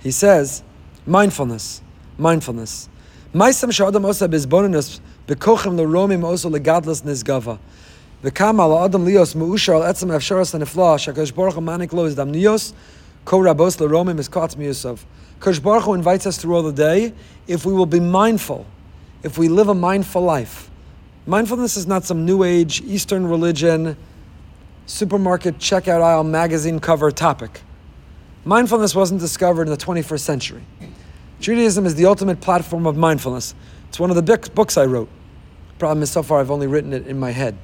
He 0.00 0.10
says, 0.10 0.62
mindfulness, 1.06 1.82
mindfulness. 2.18 2.88
Ma'isam 3.32 3.70
sha'adam 3.70 4.04
osa 4.04 4.28
bezbonenus 4.28 5.00
bekochem 5.28 5.76
l'romim 5.76 6.24
osa 6.24 6.48
legadlas 6.48 7.02
nizgava. 7.02 7.60
V'kama 8.22 8.84
adam 8.84 9.06
lios 9.06 9.34
mu'ushar 9.34 9.76
al 9.76 9.92
etzem 9.92 10.10
efsharas 10.10 10.58
hanifla 10.58 10.96
shakadosh 10.96 11.34
baruch 11.34 11.54
hu 11.54 11.60
manik 11.60 11.92
lo 11.92 12.08
izdam 12.08 12.34
nios 12.34 12.72
ko 13.24 13.38
rabos 13.38 14.18
is 14.18 14.28
katz 14.28 14.54
miyusav. 14.56 14.98
Kadosh 15.40 15.62
Baruch 15.62 15.84
Hu 15.84 15.94
invites 15.94 16.26
us 16.26 16.36
through 16.36 16.54
all 16.54 16.62
the 16.62 16.72
day 16.72 17.14
if 17.46 17.64
we 17.64 17.72
will 17.72 17.86
be 17.86 17.98
mindful, 17.98 18.66
if 19.22 19.38
we 19.38 19.48
live 19.48 19.68
a 19.68 19.74
mindful 19.74 20.20
life. 20.20 20.70
Mindfulness 21.26 21.78
is 21.78 21.86
not 21.86 22.04
some 22.04 22.26
new 22.26 22.44
age 22.44 22.82
Eastern 22.82 23.26
religion, 23.26 23.96
supermarket 24.84 25.56
checkout 25.56 26.02
aisle 26.02 26.24
magazine 26.24 26.78
cover 26.78 27.10
topic. 27.10 27.62
Mindfulness 28.44 28.94
wasn't 28.94 29.20
discovered 29.20 29.62
in 29.62 29.70
the 29.70 29.78
21st 29.78 30.20
century. 30.20 30.62
Judaism 31.40 31.86
is 31.86 31.94
the 31.94 32.04
ultimate 32.04 32.42
platform 32.42 32.86
of 32.86 32.98
mindfulness. 32.98 33.54
It's 33.88 33.98
one 33.98 34.10
of 34.10 34.16
the 34.16 34.50
books 34.54 34.76
I 34.76 34.84
wrote. 34.84 35.08
Problem 35.78 36.02
is, 36.02 36.10
so 36.10 36.22
far 36.22 36.40
I've 36.40 36.50
only 36.50 36.66
written 36.66 36.92
it 36.92 37.06
in 37.06 37.18
my 37.18 37.30
head. 37.30 37.56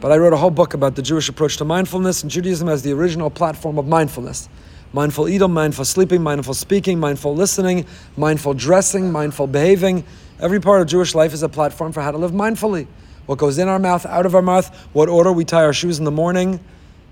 But 0.00 0.12
I 0.12 0.16
wrote 0.16 0.32
a 0.32 0.36
whole 0.36 0.50
book 0.50 0.74
about 0.74 0.94
the 0.94 1.02
Jewish 1.02 1.28
approach 1.28 1.56
to 1.56 1.64
mindfulness, 1.64 2.22
and 2.22 2.30
Judaism 2.30 2.68
as 2.68 2.82
the 2.82 2.92
original 2.92 3.30
platform 3.30 3.78
of 3.78 3.88
mindfulness. 3.88 4.48
Mindful 4.92 5.28
eating, 5.28 5.52
mindful 5.52 5.84
sleeping, 5.84 6.22
mindful 6.22 6.54
speaking, 6.54 6.98
mindful 6.98 7.34
listening, 7.34 7.84
mindful 8.16 8.54
dressing, 8.54 9.10
mindful 9.10 9.46
behaving. 9.46 10.04
Every 10.40 10.60
part 10.60 10.80
of 10.80 10.86
Jewish 10.86 11.14
life 11.14 11.34
is 11.34 11.42
a 11.42 11.48
platform 11.48 11.92
for 11.92 12.00
how 12.00 12.12
to 12.12 12.18
live 12.18 12.30
mindfully. 12.30 12.86
What 13.26 13.38
goes 13.38 13.58
in 13.58 13.68
our 13.68 13.78
mouth, 13.78 14.06
out 14.06 14.24
of 14.24 14.34
our 14.34 14.42
mouth, 14.42 14.74
what 14.92 15.08
order 15.08 15.32
we 15.32 15.44
tie 15.44 15.64
our 15.64 15.74
shoes 15.74 15.98
in 15.98 16.04
the 16.04 16.10
morning, 16.10 16.60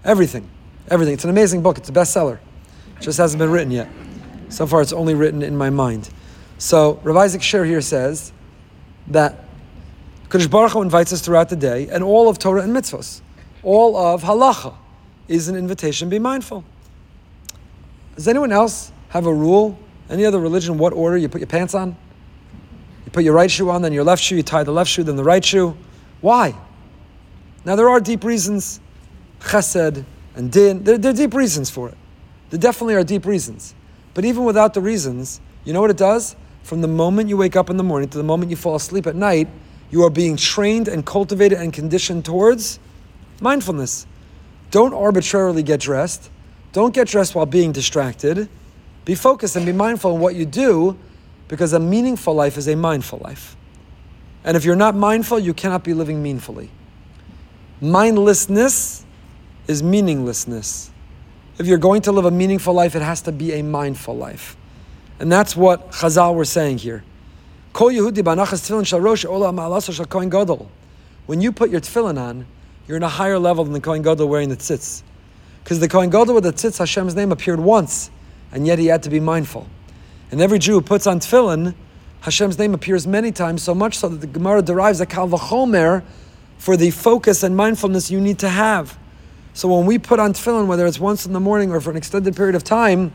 everything. 0.05 0.49
Everything. 0.89 1.15
It's 1.15 1.25
an 1.25 1.31
amazing 1.31 1.63
book. 1.63 1.79
It's 1.79 1.89
a 1.89 1.93
bestseller. 1.93 2.39
It 2.97 3.03
just 3.03 3.19
hasn't 3.19 3.39
been 3.39 3.51
written 3.51 3.73
yet. 3.73 3.89
So 4.49 4.67
far, 4.67 4.81
it's 4.81 4.93
only 4.93 5.15
written 5.15 5.43
in 5.43 5.57
my 5.57 5.69
mind. 5.69 6.09
So, 6.59 7.01
Rav 7.03 7.17
Isaac 7.17 7.43
Sher 7.43 7.65
here 7.65 7.81
says 7.81 8.33
that 9.09 9.46
Kadosh 10.29 10.51
Baruch 10.51 10.73
Hu 10.73 10.83
invites 10.83 11.13
us 11.13 11.21
throughout 11.21 11.49
the 11.49 11.57
day, 11.57 11.89
and 11.89 12.03
all 12.03 12.29
of 12.29 12.39
Torah 12.39 12.63
and 12.63 12.75
mitzvahs, 12.75 13.21
all 13.63 13.97
of 13.97 14.23
halacha, 14.23 14.75
is 15.29 15.49
an 15.49 15.57
invitation. 15.57 16.09
Be 16.09 16.19
mindful. 16.19 16.65
Does 18.17 18.27
anyone 18.29 18.53
else 18.53 18.93
have 19.11 19.27
a 19.27 19.33
rule? 19.33 19.79
Any 20.09 20.25
other 20.25 20.41
religion? 20.41 20.79
What 20.79 20.93
order 20.93 21.17
you 21.17 21.29
put 21.29 21.41
your 21.41 21.49
pants 21.49 21.75
on? 21.75 21.97
You 23.05 23.13
put 23.13 23.25
your 23.25 23.35
right 23.35 23.51
shoe 23.51 23.71
on, 23.71 23.83
then 23.83 23.93
your 23.93 24.05
left 24.05 24.23
shoe. 24.23 24.37
You 24.37 24.43
tie 24.43 24.65
the 24.65 24.73
left 24.73 24.91
shoe, 24.91 25.03
then 25.03 25.17
the 25.17 25.25
right 25.25 25.45
shoe. 25.45 25.77
Why? 26.21 26.55
Now 27.65 27.77
there 27.77 27.89
are 27.89 28.01
deep 28.01 28.25
reasons, 28.25 28.81
chesed 29.41 30.05
and 30.35 30.53
din. 30.53 30.85
There, 30.85 30.99
there 30.99 31.11
are 31.11 31.15
deep 31.17 31.35
reasons 31.35 31.71
for 31.71 31.89
it. 31.89 31.97
There 32.51 32.59
definitely 32.59 32.95
are 32.95 33.05
deep 33.05 33.27
reasons. 33.27 33.75
But 34.15 34.25
even 34.25 34.45
without 34.45 34.75
the 34.75 34.81
reasons, 34.81 35.41
you 35.65 35.73
know 35.73 35.81
what 35.81 35.91
it 35.91 35.97
does? 35.97 36.37
From 36.63 36.81
the 36.81 36.89
moment 36.89 37.29
you 37.29 37.37
wake 37.37 37.55
up 37.55 37.71
in 37.71 37.77
the 37.77 37.83
morning 37.83 38.09
to 38.09 38.19
the 38.19 38.25
moment 38.25 38.51
you 38.51 38.57
fall 38.57 38.77
asleep 38.77 39.07
at 39.07 39.15
night, 39.15 39.49
you 39.91 40.03
are 40.05 40.11
being 40.11 40.37
trained 40.37 40.89
and 40.89 41.05
cultivated 41.05 41.59
and 41.59 41.73
conditioned 41.73 42.25
towards 42.25 42.79
mindfulness. 43.41 44.07
Don't 44.71 44.93
arbitrarily 44.93 45.63
get 45.63 45.81
dressed. 45.81 46.31
Don't 46.73 46.95
get 46.95 47.09
dressed 47.09 47.35
while 47.35 47.47
being 47.47 47.73
distracted. 47.73 48.49
Be 49.05 49.15
focused 49.15 49.57
and 49.57 49.65
be 49.65 49.73
mindful 49.73 50.15
in 50.15 50.21
what 50.21 50.35
you 50.35 50.45
do 50.45 50.99
because 51.49 51.73
a 51.73 51.81
meaningful 51.81 52.35
life 52.35 52.57
is 52.57 52.67
a 52.69 52.75
mindful 52.75 53.21
life. 53.23 53.57
And 54.45 54.57
if 54.57 54.65
you're 54.65 54.77
not 54.77 54.95
mindful, 54.95 55.39
you 55.39 55.55
cannot 55.55 55.85
be 55.85 55.95
living 55.95 56.23
meaningfully. 56.23 56.71
Mindlessness 57.81 59.05
is 59.69 59.83
meaninglessness. 59.83 60.91
If 61.59 61.67
you're 61.67 61.79
going 61.79 62.03
to 62.03 62.13
live 62.13 62.25
a 62.25 62.31
meaningful 62.31 62.75
life, 62.75 62.95
it 62.95 63.03
has 63.03 63.23
to 63.23 63.33
be 63.33 63.53
a 63.55 63.63
mindful 63.63 64.17
life. 64.17 64.57
And 65.19 65.33
that's 65.33 65.57
what 65.57 65.93
Chazal 65.93 66.35
were 66.35 66.45
saying 66.45 66.79
here. 66.79 67.05
When 67.77 67.93
you 67.95 68.11
put 71.53 71.69
your 71.69 71.81
tefillin 71.83 72.19
on, 72.19 72.47
you're 72.89 72.97
in 72.97 73.03
a 73.03 73.09
higher 73.09 73.39
level 73.39 73.65
than 73.65 73.75
the 73.75 73.81
Kohen 73.81 74.01
Gadol 74.01 74.27
wearing 74.29 74.49
the 74.49 74.57
tzitz. 74.57 75.03
Because 75.63 75.79
the 75.79 75.87
Kohen 75.87 76.09
Gadol 76.09 76.35
with 76.35 76.45
the 76.45 76.55
tzitz, 76.55 76.79
Hashem's 76.79 77.15
name 77.15 77.33
appeared 77.33 77.61
once, 77.61 78.11
and 78.51 78.67
yet 78.67 78.79
he 78.79 78.87
had 78.87 79.03
to 79.03 79.11
be 79.11 79.21
mindful. 79.21 79.67
And 80.31 80.41
every 80.41 80.59
Jew 80.59 80.73
who 80.73 80.81
puts 80.81 81.07
on 81.07 81.21
tefillin, 81.21 81.75
Hashem's 82.23 82.59
name 82.59 82.73
appears 82.73 83.07
many 83.07 83.31
times, 83.31 83.63
so 83.63 83.75
much 83.75 83.99
so 83.99 84.09
that 84.09 84.23
the 84.23 84.27
Gemara 84.27 84.63
derives 84.63 85.03
a 85.03 85.07
kal 85.07 85.29
v'chomer 85.29 86.03
for 86.57 86.79
the 86.79 86.91
focus 86.91 87.43
and 87.43 87.55
mindfulness 87.55 88.11
you 88.11 88.23
need 88.23 88.39
to 88.39 88.49
have. 88.49 88.97
So 89.53 89.69
when 89.77 89.85
we 89.85 89.99
put 89.99 90.19
on 90.19 90.33
tefillin, 90.33 90.67
whether 90.67 90.87
it's 90.87 90.99
once 90.99 91.27
in 91.27 91.35
the 91.35 91.41
morning 91.41 91.73
or 91.73 91.83
for 91.83 91.91
an 91.91 91.99
extended 91.99 92.35
period 92.37 92.55
of 92.55 92.65
time, 92.65 93.13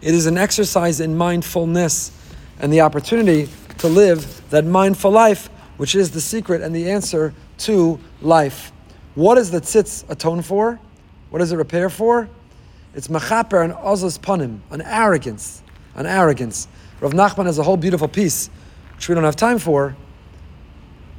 it 0.00 0.12
is 0.12 0.26
an 0.26 0.38
exercise 0.38 0.98
in 0.98 1.16
mindfulness 1.16 2.10
and 2.58 2.72
the 2.72 2.80
opportunity 2.80 3.48
to 3.78 3.88
live 3.88 4.48
that 4.50 4.64
mindful 4.64 5.10
life, 5.10 5.48
which 5.76 5.94
is 5.94 6.10
the 6.10 6.20
secret 6.20 6.62
and 6.62 6.74
the 6.74 6.90
answer 6.90 7.34
to 7.58 7.98
life. 8.22 8.72
What 9.14 9.36
does 9.36 9.50
the 9.50 9.60
tzitz 9.60 10.08
atone 10.08 10.42
for? 10.42 10.80
What 11.30 11.38
does 11.40 11.52
it 11.52 11.56
repair 11.56 11.90
for? 11.90 12.28
It's 12.94 13.08
machaper 13.08 13.64
and 13.64 13.72
ozos 13.74 14.18
panim, 14.18 14.60
an 14.70 14.82
arrogance, 14.82 15.62
an 15.94 16.06
arrogance. 16.06 16.68
Rav 17.00 17.12
Nachman 17.12 17.46
has 17.46 17.58
a 17.58 17.62
whole 17.62 17.76
beautiful 17.76 18.08
piece, 18.08 18.48
which 18.94 19.08
we 19.08 19.14
don't 19.14 19.24
have 19.24 19.36
time 19.36 19.58
for. 19.58 19.96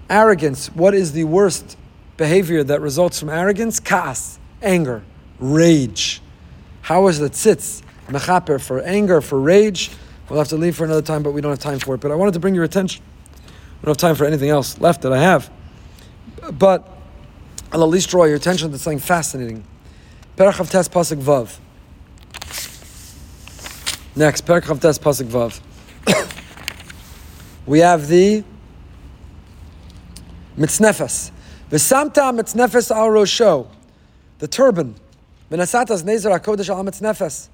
Arrogance. 0.10 0.68
What 0.68 0.94
is 0.94 1.12
the 1.12 1.26
worst 1.26 1.78
behavior 2.18 2.64
that 2.64 2.80
results 2.80 3.20
from 3.20 3.30
arrogance? 3.30 3.80
Kaas, 3.80 4.40
anger, 4.62 5.04
rage. 5.40 6.22
How 6.82 7.08
is 7.08 7.20
the 7.20 7.30
tzitz 7.30 7.82
mechaper 8.08 8.62
for 8.62 8.82
anger, 8.82 9.20
for 9.20 9.40
rage? 9.40 9.92
We'll 10.30 10.40
have 10.40 10.48
to 10.50 10.58
leave 10.58 10.76
for 10.76 10.86
another 10.86 11.02
time, 11.02 11.22
but 11.22 11.32
we 11.32 11.42
don't 11.42 11.52
have 11.52 11.60
time 11.60 11.80
for 11.80 11.96
it. 11.96 12.02
But 12.02 12.12
I 12.12 12.16
wanted 12.16 12.34
to 12.34 12.40
bring 12.40 12.56
your 12.56 12.64
attention. 12.64 13.04
We 13.82 13.86
don't 13.86 13.92
have 13.92 13.98
time 13.98 14.16
for 14.16 14.26
anything 14.26 14.50
else 14.50 14.80
left 14.80 15.04
that 15.04 15.14
I 15.14 15.20
have. 15.20 15.52
But 16.54 16.88
I'll 17.72 17.84
at 17.84 17.90
least 17.90 18.10
draw 18.10 18.24
your 18.24 18.36
attention 18.36 18.72
to 18.72 18.78
something 18.80 19.00
fascinating. 19.00 19.64
Perach 20.38 20.70
Tes 20.70 20.88
Pasuk 20.90 21.22
Vav. 21.22 21.60
Next, 24.16 24.46
Perach 24.46 24.82
Tes 24.82 24.98
Pasuk 24.98 25.28
Vav. 25.28 25.62
we 27.66 27.80
have 27.80 28.08
the 28.08 28.44
mitznefes. 30.58 31.32
V'samta 31.70 32.34
mitznefes 32.34 32.96
al 32.96 33.10
rosho. 33.10 33.68
The 34.40 34.48
turban. 34.48 34.96
V'nasatas 35.52 36.04
nezer 36.04 36.38
hakodesh 36.38 36.70
al 36.70 36.84
mitznefes. 36.84 37.50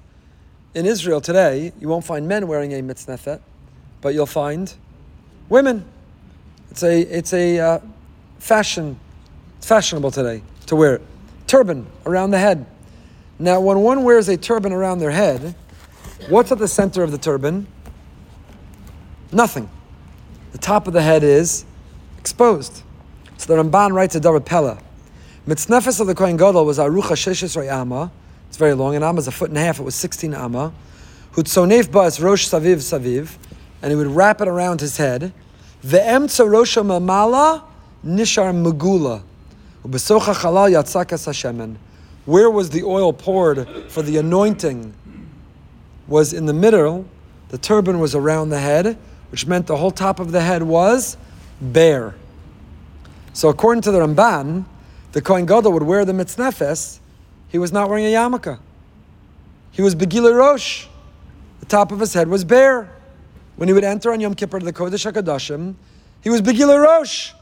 In 0.74 0.86
Israel 0.86 1.20
today, 1.20 1.72
you 1.80 1.88
won't 1.88 2.04
find 2.04 2.26
men 2.26 2.46
wearing 2.46 2.72
a 2.72 2.80
mitznefet, 2.80 3.40
but 4.00 4.14
you'll 4.14 4.24
find 4.24 4.72
women. 5.50 5.84
It's 6.70 6.82
a, 6.82 7.00
it's 7.02 7.34
a 7.34 7.58
uh, 7.58 7.78
fashion, 8.38 8.98
it's 9.58 9.66
fashionable 9.66 10.10
today 10.10 10.42
to 10.66 10.76
wear 10.76 10.94
it. 10.94 11.02
Turban 11.46 11.86
around 12.06 12.30
the 12.30 12.38
head. 12.38 12.64
Now, 13.38 13.60
when 13.60 13.80
one 13.80 14.02
wears 14.02 14.28
a 14.28 14.38
turban 14.38 14.72
around 14.72 15.00
their 15.00 15.10
head, 15.10 15.54
what's 16.30 16.50
at 16.50 16.58
the 16.58 16.68
center 16.68 17.02
of 17.02 17.10
the 17.10 17.18
turban? 17.18 17.66
Nothing. 19.30 19.68
The 20.52 20.58
top 20.58 20.86
of 20.86 20.94
the 20.94 21.02
head 21.02 21.22
is 21.22 21.66
exposed. 22.18 22.82
So 23.36 23.54
the 23.54 23.62
Ramban 23.62 23.92
writes 23.92 24.14
a 24.14 24.20
David 24.20 24.46
Pella. 24.46 24.78
Mitznefes 25.46 26.00
of 26.00 26.06
the 26.06 26.14
Kohen 26.14 26.38
Gadol 26.38 26.64
was 26.64 26.78
Arucha 26.78 27.14
Sheshes 27.14 27.62
Amma. 27.66 28.10
It's 28.52 28.58
very 28.58 28.74
long. 28.74 28.94
An 28.94 29.02
Amma 29.02 29.18
is 29.18 29.26
a 29.26 29.32
foot 29.32 29.48
and 29.48 29.56
a 29.56 29.62
half. 29.62 29.80
It 29.80 29.82
was 29.82 29.94
16 29.94 30.34
Amma. 30.34 30.74
Hutzonef 31.32 31.90
Bas 31.90 32.20
Rosh 32.20 32.46
Saviv 32.46 32.82
Saviv. 32.82 33.38
And 33.80 33.90
he 33.90 33.96
would 33.96 34.08
wrap 34.08 34.42
it 34.42 34.46
around 34.46 34.82
his 34.82 34.98
head. 34.98 35.32
Ve'emtza 35.82 36.44
Rosha 36.46 36.84
Mamala 36.84 37.64
Nishar 38.04 38.52
Megula. 38.52 39.22
Ubesocha 39.86 40.34
Chalal 40.34 40.70
Yatzakas 40.70 41.26
Hashemen. 41.26 41.76
Where 42.26 42.50
was 42.50 42.68
the 42.68 42.82
oil 42.82 43.14
poured 43.14 43.66
for 43.90 44.02
the 44.02 44.18
anointing? 44.18 44.92
Was 46.06 46.34
in 46.34 46.44
the 46.44 46.52
middle. 46.52 47.06
The 47.48 47.56
turban 47.56 48.00
was 48.00 48.14
around 48.14 48.50
the 48.50 48.60
head, 48.60 48.98
which 49.30 49.46
meant 49.46 49.66
the 49.66 49.78
whole 49.78 49.90
top 49.90 50.20
of 50.20 50.30
the 50.30 50.42
head 50.42 50.62
was 50.62 51.16
bare. 51.58 52.14
So 53.32 53.48
according 53.48 53.80
to 53.84 53.92
the 53.92 54.00
Ramban, 54.00 54.66
the 55.12 55.22
Kohen 55.22 55.46
Gadol 55.46 55.72
would 55.72 55.84
wear 55.84 56.04
the 56.04 56.12
mitznefes. 56.12 56.98
He 57.52 57.58
was 57.58 57.70
not 57.70 57.90
wearing 57.90 58.06
a 58.06 58.08
yarmulke. 58.08 58.58
He 59.72 59.82
was 59.82 59.94
begila 59.94 60.34
rosh. 60.34 60.86
The 61.60 61.66
top 61.66 61.92
of 61.92 62.00
his 62.00 62.14
head 62.14 62.28
was 62.28 62.44
bare. 62.44 62.90
When 63.56 63.68
he 63.68 63.74
would 63.74 63.84
enter 63.84 64.10
on 64.10 64.20
Yom 64.20 64.34
Kippur 64.34 64.58
to 64.58 64.64
the 64.64 64.72
Kodesh 64.72 65.12
HaKadoshim, 65.12 65.74
he 66.22 66.30
was 66.30 66.40
begila 66.40 66.82
rosh. 66.82 67.34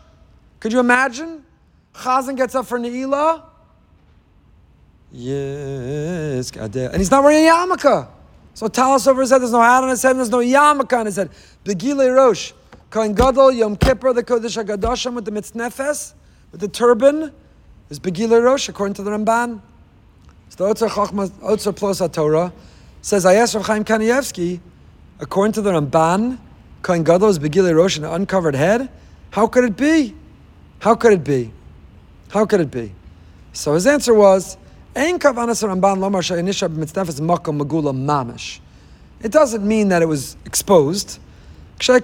Could 0.58 0.72
you 0.72 0.80
imagine? 0.80 1.44
Chazan 1.94 2.36
gets 2.36 2.56
up 2.56 2.66
for 2.66 2.80
Ne'ilah. 2.80 3.44
Yes, 5.12 6.50
and 6.56 6.96
he's 6.96 7.10
not 7.12 7.22
wearing 7.22 7.46
a 7.46 7.50
yarmulke. 7.50 8.08
So 8.54 8.66
talis 8.66 9.06
over 9.06 9.20
his 9.20 9.30
head, 9.30 9.40
there's 9.40 9.52
no 9.52 9.60
hat 9.60 9.84
on 9.84 9.90
his 9.90 10.02
head, 10.02 10.16
there's 10.16 10.28
no 10.28 10.38
yarmulke 10.38 10.98
on 10.98 11.06
his 11.06 11.16
head. 11.16 11.30
Begile 11.64 12.12
Rosh. 12.14 12.52
Kohen 12.90 13.14
Gadol, 13.14 13.52
Yom 13.52 13.76
Kippur, 13.76 14.12
the 14.12 14.24
Kodesh 14.24 14.60
HaKadoshim 14.60 15.14
with 15.14 15.24
the 15.24 15.30
mitznefes, 15.30 16.14
with 16.50 16.60
the 16.60 16.66
turban, 16.66 17.32
is 17.88 18.00
Begile 18.00 18.42
Rosh, 18.42 18.68
according 18.68 18.94
to 18.94 19.04
the 19.04 19.12
Ramban. 19.12 19.62
So 20.50 20.66
the 20.66 20.74
Otzar 20.74 20.88
Chachma, 20.88 21.28
Otzar 21.28 21.74
Plus 21.74 22.00
Torah 22.10 22.52
says, 23.02 23.24
I 23.24 23.34
asked 23.34 23.54
Rav 23.54 23.66
Chaim 23.66 23.84
Kanievsky, 23.84 24.60
according 25.20 25.52
to 25.52 25.62
the 25.62 25.70
Ramban, 25.70 26.38
Kohen 26.82 27.04
Gadol 27.04 27.28
is 27.28 27.38
Begile 27.38 27.72
Rosh, 27.74 27.96
an 27.98 28.04
uncovered 28.04 28.56
head. 28.56 28.90
How 29.30 29.46
could 29.46 29.64
it 29.64 29.76
be? 29.76 30.16
How 30.80 30.96
could 30.96 31.12
it 31.12 31.22
be? 31.22 31.52
How 32.30 32.46
could 32.46 32.60
it 32.60 32.70
be? 32.70 32.92
So 33.52 33.74
his 33.74 33.86
answer 33.86 34.12
was, 34.12 34.56
Ein 34.96 35.20
kavanas 35.20 35.62
Ramban 35.62 35.98
lomar 35.98 36.20
she'enisha 36.20 36.68
b'mitznefes 36.68 37.20
makom 37.20 37.62
magula 37.62 37.94
mamish. 37.94 38.58
it 39.22 39.30
doesn't 39.30 39.66
mean 39.66 39.88
that 39.90 40.02
it 40.02 40.06
was 40.06 40.36
exposed. 40.44 41.20
It 41.78 42.02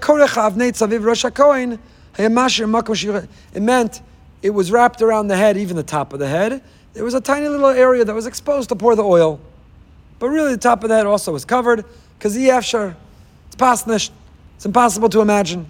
meant 3.60 4.02
it 4.42 4.50
was 4.50 4.70
wrapped 4.70 5.02
around 5.02 5.26
the 5.26 5.36
head, 5.36 5.56
even 5.56 5.76
the 5.76 5.82
top 5.82 6.12
of 6.12 6.20
the 6.20 6.28
head. 6.28 6.62
There 6.96 7.04
was 7.04 7.12
a 7.12 7.20
tiny 7.20 7.46
little 7.46 7.68
area 7.68 8.06
that 8.06 8.14
was 8.14 8.26
exposed 8.26 8.70
to 8.70 8.74
pour 8.74 8.96
the 8.96 9.04
oil. 9.04 9.38
But 10.18 10.30
really, 10.30 10.52
the 10.52 10.58
top 10.60 10.82
of 10.82 10.88
that 10.88 11.04
also 11.04 11.30
was 11.30 11.44
covered 11.44 11.84
because 12.18 12.34
it's 12.34 12.72
pasnish. 13.54 14.08
It's 14.54 14.64
impossible 14.64 15.10
to 15.10 15.20
imagine. 15.20 15.66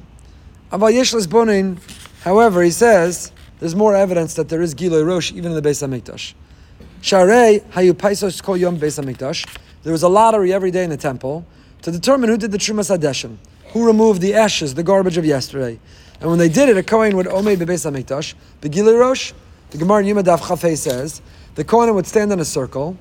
However, 0.70 2.62
he 2.62 2.70
says 2.70 3.32
there's 3.58 3.74
more 3.74 3.96
evidence 3.96 4.34
that 4.34 4.48
there 4.48 4.62
is 4.62 4.76
Giloy 4.76 5.04
Rosh 5.04 5.32
even 5.32 5.50
in 5.50 5.60
the 5.60 5.68
Beis 5.68 5.84
Hamikdash. 5.84 6.34
Sharei 7.02 7.60
hayu 7.72 7.92
paisos 7.92 8.40
kol 8.40 8.56
yom 8.56 8.78
beis 8.78 9.02
hamikdash. 9.02 9.48
There 9.82 9.90
was 9.92 10.04
a 10.04 10.08
lottery 10.08 10.52
every 10.52 10.70
day 10.70 10.84
in 10.84 10.90
the 10.90 10.96
temple 10.96 11.44
to 11.82 11.90
determine 11.90 12.30
who 12.30 12.36
did 12.36 12.52
the 12.52 12.58
trumas 12.58 12.96
hadeshim, 12.96 13.38
who 13.72 13.84
removed 13.84 14.20
the 14.20 14.34
ashes, 14.34 14.74
the 14.74 14.84
garbage 14.84 15.16
of 15.16 15.26
yesterday. 15.26 15.80
And 16.20 16.30
when 16.30 16.38
they 16.38 16.48
did 16.48 16.68
it, 16.68 16.76
a 16.76 16.84
kohen 16.84 17.16
would 17.16 17.26
omei 17.26 17.56
bebeis 17.56 17.84
hamikdash. 17.84 18.34
Begili 18.60 18.96
rosh. 18.96 19.32
The 19.70 19.78
Gemara 19.78 20.04
in 20.04 20.16
Yimadav 20.16 20.40
Chafei 20.40 20.76
says 20.76 21.20
the 21.54 21.64
kohen 21.64 21.94
would 21.94 22.06
stand 22.06 22.32
in 22.32 22.40
a 22.40 22.44
circle, 22.44 22.96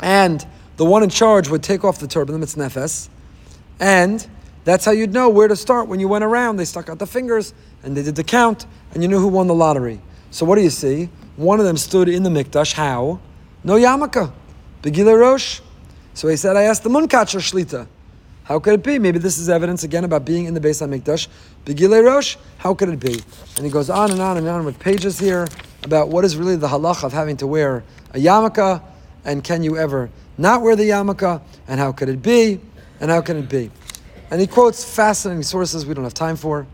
and 0.00 0.46
the 0.76 0.84
one 0.84 1.02
in 1.02 1.10
charge 1.10 1.48
would 1.48 1.62
take 1.62 1.84
off 1.84 1.98
the 1.98 2.08
turban, 2.08 2.38
the 2.38 2.46
mitznefes, 2.46 3.08
and 3.78 4.26
that's 4.64 4.84
how 4.84 4.92
you'd 4.92 5.12
know 5.12 5.28
where 5.28 5.48
to 5.48 5.56
start 5.56 5.88
when 5.88 6.00
you 6.00 6.08
went 6.08 6.24
around. 6.24 6.56
They 6.56 6.64
stuck 6.64 6.88
out 6.88 6.98
the 6.98 7.06
fingers 7.06 7.52
and 7.82 7.96
they 7.96 8.02
did 8.02 8.14
the 8.14 8.24
count, 8.24 8.66
and 8.94 9.02
you 9.02 9.08
knew 9.08 9.18
who 9.18 9.28
won 9.28 9.48
the 9.48 9.54
lottery. 9.54 10.00
So 10.30 10.46
what 10.46 10.54
do 10.54 10.62
you 10.62 10.70
see? 10.70 11.08
One 11.36 11.58
of 11.58 11.66
them 11.66 11.76
stood 11.76 12.08
in 12.08 12.22
the 12.22 12.30
mikdash. 12.30 12.74
How? 12.74 13.20
No 13.64 13.74
yarmulke. 13.74 14.32
Begila 14.82 15.18
Rosh. 15.18 15.60
So 16.14 16.28
he 16.28 16.36
said, 16.36 16.56
I 16.56 16.62
asked 16.62 16.84
the 16.84 16.90
Munkacher 16.90 17.40
Shlita. 17.40 17.86
How 18.44 18.58
could 18.58 18.74
it 18.74 18.82
be? 18.82 18.98
Maybe 18.98 19.18
this 19.18 19.38
is 19.38 19.48
evidence 19.48 19.84
again 19.84 20.04
about 20.04 20.24
being 20.24 20.46
in 20.46 20.54
the 20.54 20.60
base 20.60 20.82
Beis 20.82 21.00
HaMikdash. 21.02 21.28
Begile 21.64 22.04
Rosh, 22.04 22.36
how 22.58 22.74
could 22.74 22.88
it 22.88 22.98
be? 22.98 23.22
And 23.56 23.64
he 23.64 23.70
goes 23.70 23.88
on 23.88 24.10
and 24.10 24.20
on 24.20 24.36
and 24.36 24.48
on 24.48 24.64
with 24.64 24.78
pages 24.78 25.18
here 25.18 25.46
about 25.84 26.08
what 26.08 26.24
is 26.24 26.36
really 26.36 26.56
the 26.56 26.68
halach 26.68 27.04
of 27.04 27.12
having 27.12 27.36
to 27.38 27.46
wear 27.46 27.84
a 28.12 28.18
yarmulke 28.18 28.82
and 29.24 29.44
can 29.44 29.62
you 29.62 29.76
ever 29.76 30.10
not 30.38 30.62
wear 30.62 30.74
the 30.74 30.88
yarmulke, 30.88 31.40
and 31.68 31.78
how 31.78 31.92
could 31.92 32.08
it 32.08 32.22
be, 32.22 32.60
and 33.00 33.10
how 33.10 33.20
can 33.20 33.36
it 33.36 33.48
be? 33.48 33.70
And 34.30 34.40
he 34.40 34.46
quotes 34.46 34.82
fascinating 34.82 35.42
sources 35.42 35.84
we 35.84 35.94
don't 35.94 36.04
have 36.04 36.14
time 36.14 36.36
for. 36.36 36.66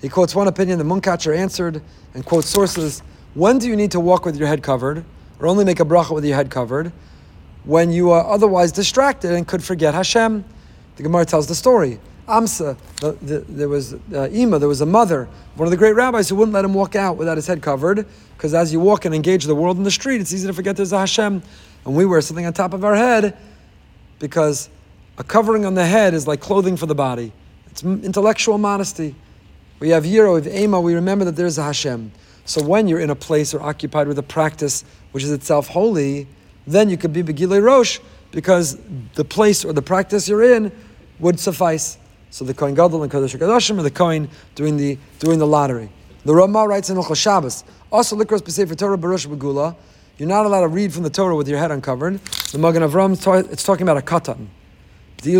He 0.00 0.08
quotes 0.08 0.34
one 0.34 0.48
opinion 0.48 0.78
the 0.78 0.84
Munkacher 0.84 1.36
answered, 1.36 1.82
and 2.14 2.24
quotes 2.24 2.48
sources. 2.48 3.02
When 3.34 3.58
do 3.58 3.68
you 3.68 3.76
need 3.76 3.90
to 3.92 4.00
walk 4.00 4.24
with 4.24 4.36
your 4.36 4.48
head 4.48 4.62
covered, 4.62 5.04
or 5.38 5.48
only 5.48 5.64
make 5.64 5.80
a 5.80 5.84
bracha 5.84 6.14
with 6.14 6.24
your 6.24 6.36
head 6.36 6.50
covered? 6.50 6.92
When 7.64 7.92
you 7.92 8.10
are 8.10 8.24
otherwise 8.24 8.72
distracted 8.72 9.32
and 9.32 9.46
could 9.46 9.62
forget 9.62 9.92
Hashem. 9.92 10.44
The 11.00 11.04
Gemara 11.04 11.24
tells 11.24 11.46
the 11.46 11.54
story. 11.54 11.98
Amsa, 12.28 12.76
the, 13.00 13.12
the, 13.22 13.38
there 13.48 13.70
was 13.70 13.94
uh, 13.94 14.28
Ima, 14.32 14.58
there 14.58 14.68
was 14.68 14.82
a 14.82 14.86
mother, 14.86 15.30
one 15.54 15.66
of 15.66 15.70
the 15.70 15.78
great 15.78 15.94
rabbis 15.94 16.28
who 16.28 16.36
wouldn't 16.36 16.52
let 16.52 16.62
him 16.62 16.74
walk 16.74 16.94
out 16.94 17.16
without 17.16 17.38
his 17.38 17.46
head 17.46 17.62
covered, 17.62 18.06
because 18.36 18.52
as 18.52 18.70
you 18.70 18.80
walk 18.80 19.06
and 19.06 19.14
engage 19.14 19.44
the 19.44 19.54
world 19.54 19.78
in 19.78 19.82
the 19.82 19.90
street, 19.90 20.20
it's 20.20 20.30
easy 20.34 20.46
to 20.46 20.52
forget 20.52 20.76
there's 20.76 20.92
a 20.92 20.98
Hashem. 20.98 21.42
And 21.86 21.96
we 21.96 22.04
wear 22.04 22.20
something 22.20 22.44
on 22.44 22.52
top 22.52 22.74
of 22.74 22.84
our 22.84 22.94
head 22.94 23.34
because 24.18 24.68
a 25.16 25.24
covering 25.24 25.64
on 25.64 25.72
the 25.72 25.86
head 25.86 26.12
is 26.12 26.28
like 26.28 26.42
clothing 26.42 26.76
for 26.76 26.84
the 26.84 26.94
body. 26.94 27.32
It's 27.70 27.82
intellectual 27.82 28.58
modesty. 28.58 29.14
We 29.78 29.88
have 29.88 30.04
Yiro, 30.04 30.38
we 30.38 30.50
have 30.50 30.54
Ema, 30.54 30.82
we 30.82 30.92
remember 30.92 31.24
that 31.24 31.36
there's 31.36 31.56
a 31.56 31.62
Hashem. 31.62 32.12
So 32.44 32.62
when 32.62 32.88
you're 32.88 33.00
in 33.00 33.08
a 33.08 33.16
place 33.16 33.54
or 33.54 33.62
occupied 33.62 34.06
with 34.06 34.18
a 34.18 34.22
practice 34.22 34.84
which 35.12 35.24
is 35.24 35.32
itself 35.32 35.68
holy, 35.68 36.26
then 36.66 36.90
you 36.90 36.98
could 36.98 37.14
be 37.14 37.22
B'giluy 37.22 37.62
Rosh 37.62 38.00
because 38.32 38.78
the 39.14 39.24
place 39.24 39.64
or 39.64 39.72
the 39.72 39.80
practice 39.82 40.28
you're 40.28 40.42
in 40.42 40.70
would 41.20 41.38
suffice. 41.38 41.98
So 42.30 42.44
the 42.44 42.54
Kohen 42.54 42.74
Gadol 42.74 43.02
and 43.02 43.10
Kodesh 43.10 43.36
HaKadoshim 43.36 43.78
are 43.78 43.82
the 43.82 43.90
Kohen 43.90 44.28
doing 44.54 44.76
the, 44.76 44.98
doing 45.18 45.38
the 45.38 45.46
lottery. 45.46 45.90
The 46.24 46.34
Ramah 46.34 46.66
writes 46.68 46.90
in 46.90 46.96
Hilchot 46.96 47.16
Shabbos, 47.16 47.64
also 47.90 48.16
Likros 48.16 48.40
B'Sefer 48.40 48.76
Torah 48.76 48.98
Baruch 48.98 49.22
Begula, 49.22 49.74
you're 50.18 50.28
not 50.28 50.44
allowed 50.44 50.60
to 50.60 50.68
read 50.68 50.92
from 50.92 51.02
the 51.02 51.10
Torah 51.10 51.34
with 51.34 51.48
your 51.48 51.58
head 51.58 51.70
uncovered. 51.70 52.22
The 52.52 52.58
Magen 52.58 52.82
Avram, 52.82 53.12
it's 53.50 53.62
talking 53.62 53.82
about 53.82 53.96
a 53.96 54.02
katan. 54.02 54.48
The. 55.22 55.38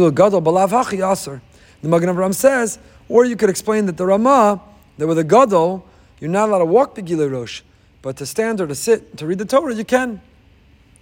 Magen 1.83 2.09
Avram 2.09 2.35
says, 2.35 2.79
or 3.09 3.25
you 3.27 3.37
could 3.37 3.51
explain 3.51 3.85
that 3.87 3.99
the 3.99 4.07
Ramah, 4.07 4.61
that 4.97 5.07
with 5.07 5.19
a 5.19 5.25
Gadol, 5.25 5.87
you're 6.19 6.31
not 6.31 6.49
allowed 6.49 6.61
to 6.61 6.65
walk 6.65 6.97
B'giluy 6.97 7.31
Rosh, 7.31 7.61
but 8.01 8.17
to 8.17 8.25
stand 8.25 8.61
or 8.61 8.67
to 8.67 8.75
sit, 8.75 9.19
to 9.19 9.27
read 9.27 9.39
the 9.39 9.45
Torah, 9.45 9.75
you 9.75 9.85
can. 9.85 10.23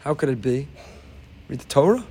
How 0.01 0.13
could 0.15 0.29
it 0.29 0.43
be? 0.43 0.67
Read 1.49 1.61
the 1.61 1.69
Torah? 1.69 2.05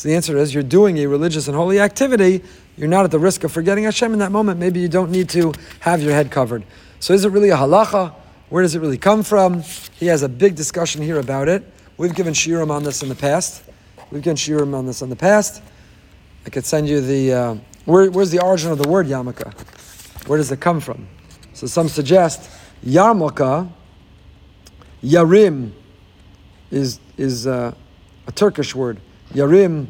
So 0.00 0.08
the 0.08 0.14
answer 0.14 0.38
is 0.38 0.54
you're 0.54 0.62
doing 0.62 0.96
a 1.00 1.06
religious 1.06 1.46
and 1.46 1.54
holy 1.54 1.78
activity. 1.78 2.42
You're 2.78 2.88
not 2.88 3.04
at 3.04 3.10
the 3.10 3.18
risk 3.18 3.44
of 3.44 3.52
forgetting 3.52 3.84
Hashem 3.84 4.14
in 4.14 4.18
that 4.20 4.32
moment. 4.32 4.58
Maybe 4.58 4.80
you 4.80 4.88
don't 4.88 5.10
need 5.10 5.28
to 5.28 5.52
have 5.80 6.00
your 6.00 6.12
head 6.12 6.30
covered. 6.30 6.64
So 7.00 7.12
is 7.12 7.26
it 7.26 7.28
really 7.32 7.50
a 7.50 7.56
halacha? 7.56 8.14
Where 8.48 8.62
does 8.62 8.74
it 8.74 8.80
really 8.80 8.96
come 8.96 9.22
from? 9.22 9.60
He 9.98 10.06
has 10.06 10.22
a 10.22 10.28
big 10.30 10.54
discussion 10.54 11.02
here 11.02 11.18
about 11.18 11.48
it. 11.48 11.70
We've 11.98 12.14
given 12.14 12.32
shiurim 12.32 12.70
on 12.70 12.82
this 12.82 13.02
in 13.02 13.10
the 13.10 13.14
past. 13.14 13.62
We've 14.10 14.22
given 14.22 14.38
shiurim 14.38 14.74
on 14.74 14.86
this 14.86 15.02
in 15.02 15.10
the 15.10 15.16
past. 15.16 15.62
I 16.46 16.48
could 16.48 16.64
send 16.64 16.88
you 16.88 17.02
the 17.02 17.32
uh, 17.34 17.56
where, 17.84 18.10
where's 18.10 18.30
the 18.30 18.42
origin 18.42 18.72
of 18.72 18.78
the 18.78 18.88
word 18.88 19.06
yarmulke? 19.06 19.52
Where 20.26 20.38
does 20.38 20.50
it 20.50 20.60
come 20.60 20.80
from? 20.80 21.06
So 21.52 21.66
some 21.66 21.90
suggest 21.90 22.50
yarmulke, 22.82 23.70
yarim, 25.04 25.72
is 26.70 27.00
is 27.18 27.46
uh, 27.46 27.74
a 28.26 28.32
Turkish 28.32 28.74
word. 28.74 28.98
Yarim, 29.32 29.86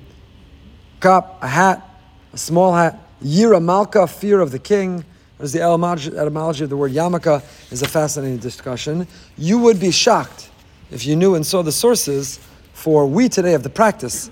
kap, 1.00 1.42
a 1.42 1.48
hat, 1.48 1.88
a 2.32 2.38
small 2.38 2.74
hat. 2.74 2.98
Yira 3.22 3.62
malka, 3.62 4.06
fear 4.06 4.40
of 4.40 4.50
the 4.50 4.58
king. 4.58 5.04
There's 5.38 5.52
the 5.52 5.62
etymology 5.62 6.64
of 6.64 6.70
the 6.70 6.76
word 6.76 6.92
yarmulke 6.92 7.42
is 7.72 7.80
a 7.80 7.88
fascinating 7.88 8.38
discussion. 8.38 9.06
You 9.38 9.58
would 9.60 9.80
be 9.80 9.90
shocked 9.90 10.50
if 10.90 11.06
you 11.06 11.16
knew 11.16 11.34
and 11.34 11.46
saw 11.46 11.62
the 11.62 11.72
sources 11.72 12.38
for 12.74 13.06
we 13.06 13.28
today 13.28 13.52
have 13.52 13.62
the 13.62 13.70
practice 13.70 14.30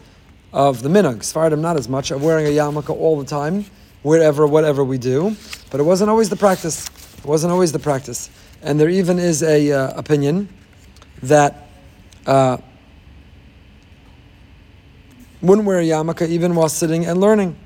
of 0.52 0.82
the 0.82 0.90
minhag. 0.90 1.20
Sfardim 1.20 1.60
not 1.60 1.76
as 1.78 1.88
much 1.88 2.10
of 2.10 2.22
wearing 2.22 2.46
a 2.46 2.50
yarmulke 2.50 2.90
all 2.90 3.18
the 3.18 3.24
time, 3.24 3.64
wherever, 4.02 4.46
whatever 4.46 4.84
we 4.84 4.98
do. 4.98 5.34
But 5.70 5.80
it 5.80 5.84
wasn't 5.84 6.10
always 6.10 6.28
the 6.28 6.36
practice. 6.36 6.88
It 7.16 7.24
wasn't 7.24 7.52
always 7.52 7.72
the 7.72 7.78
practice. 7.78 8.30
And 8.62 8.78
there 8.78 8.90
even 8.90 9.18
is 9.18 9.42
a 9.42 9.72
uh, 9.72 9.98
opinion 9.98 10.48
that 11.22 11.68
uh, 12.26 12.58
wouldn't 15.40 15.66
wear 15.66 15.78
a 15.78 15.84
yarmulke 15.84 16.28
even 16.28 16.54
while 16.54 16.68
sitting 16.68 17.06
and 17.06 17.20
learning. 17.20 17.56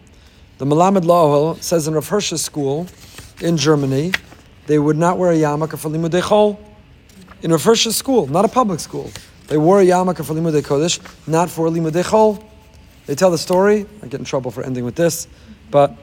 The 0.59 0.67
Melamed 0.67 1.05
L'hoil 1.05 1.57
says 1.57 1.89
in 1.89 1.95
Rav 1.95 2.09
Hirsch's 2.09 2.43
school 2.43 2.87
in 3.41 3.57
Germany, 3.57 4.13
they 4.67 4.79
would 4.79 4.97
not 4.97 5.19
wear 5.19 5.33
a 5.33 5.37
yarmulke 5.37 5.79
for 5.79 5.89
limudei 5.89 6.23
chol. 6.23 6.59
In 7.43 7.51
Rav 7.51 7.63
Hirsch's 7.63 7.97
school, 7.97 8.27
not 8.27 8.45
a 8.45 8.49
public 8.49 8.81
school, 8.81 9.11
they 9.49 9.57
wore 9.57 9.81
a 9.81 9.85
yarmulke 9.85 10.25
for 10.25 10.35
limudei 10.35 10.63
kodesh, 10.63 11.01
not 11.27 11.51
for 11.51 11.69
limudei 11.69 12.05
chol. 12.05 12.45
They 13.07 13.15
tell 13.15 13.31
the 13.31 13.39
story. 13.39 13.87
I 14.03 14.07
get 14.07 14.21
in 14.21 14.25
trouble 14.25 14.51
for 14.51 14.63
ending 14.63 14.85
with 14.85 14.95
this, 14.95 15.27
but 15.71 15.97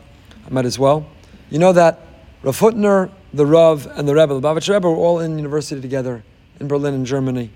I 0.45 0.49
might 0.49 0.65
as 0.65 0.77
well. 0.77 1.05
You 1.49 1.59
know 1.59 1.71
that 1.73 2.01
Rav 2.43 2.59
Hutner, 2.59 3.09
the 3.33 3.45
Rav, 3.45 3.87
and 3.95 4.07
the 4.07 4.15
Rebbe, 4.15 4.33
the 4.33 4.41
Bavitch 4.41 4.73
Rebbe, 4.73 4.89
were 4.89 4.95
all 4.95 5.19
in 5.19 5.37
university 5.37 5.79
together 5.79 6.23
in 6.59 6.67
Berlin, 6.67 6.93
in 6.93 7.05
Germany. 7.05 7.51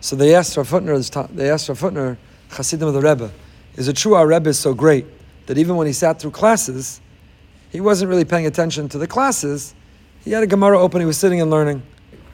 So 0.00 0.16
they 0.16 0.34
asked 0.34 0.56
Rav 0.56 0.68
Hutner, 0.70 1.28
they 1.34 1.50
asked 1.50 1.68
Rav 1.68 1.80
Hutner, 1.80 2.16
Hasidim 2.50 2.88
of 2.88 2.94
the 2.94 3.00
Rebbe, 3.00 3.30
is 3.76 3.88
it 3.88 3.96
true 3.96 4.14
our 4.14 4.26
Rebbe 4.26 4.48
is 4.50 4.58
so 4.58 4.74
great 4.74 5.06
that 5.46 5.58
even 5.58 5.76
when 5.76 5.86
he 5.86 5.92
sat 5.92 6.20
through 6.20 6.32
classes, 6.32 7.00
he 7.70 7.80
wasn't 7.80 8.08
really 8.08 8.24
paying 8.24 8.46
attention 8.46 8.88
to 8.90 8.98
the 8.98 9.06
classes. 9.06 9.74
He 10.24 10.32
had 10.32 10.42
a 10.42 10.46
Gemara 10.46 10.80
open, 10.80 11.00
he 11.00 11.06
was 11.06 11.18
sitting 11.18 11.40
and 11.40 11.50
learning. 11.50 11.82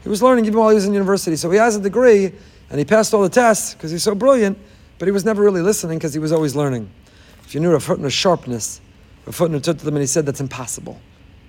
He 0.02 0.08
was 0.08 0.22
learning 0.22 0.46
even 0.46 0.58
while 0.58 0.68
he 0.70 0.74
was 0.74 0.84
in 0.84 0.92
university. 0.92 1.36
So 1.36 1.50
he 1.50 1.58
has 1.58 1.76
a 1.76 1.80
degree 1.80 2.32
and 2.70 2.78
he 2.78 2.84
passed 2.84 3.14
all 3.14 3.22
the 3.22 3.28
tests 3.28 3.74
because 3.74 3.90
he's 3.90 4.02
so 4.02 4.14
brilliant, 4.14 4.58
but 4.98 5.06
he 5.06 5.12
was 5.12 5.24
never 5.24 5.42
really 5.42 5.62
listening 5.62 5.98
because 5.98 6.14
he 6.14 6.20
was 6.20 6.32
always 6.32 6.56
learning. 6.56 6.90
If 7.44 7.54
you 7.54 7.60
knew 7.60 7.72
Rav 7.72 7.84
Hutner's 7.84 8.12
sharpness, 8.12 8.80
Rav 9.26 9.36
Hutner 9.36 9.62
took 9.62 9.78
to 9.78 9.84
them 9.84 9.94
and 9.94 10.02
he 10.02 10.06
said, 10.06 10.26
That's 10.26 10.40
impossible. 10.40 11.00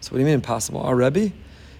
So, 0.01 0.11
what 0.11 0.17
do 0.17 0.19
you 0.19 0.25
mean 0.25 0.35
impossible? 0.35 0.81
Our 0.81 0.95
Rebbe? 0.95 1.19
He 1.19 1.33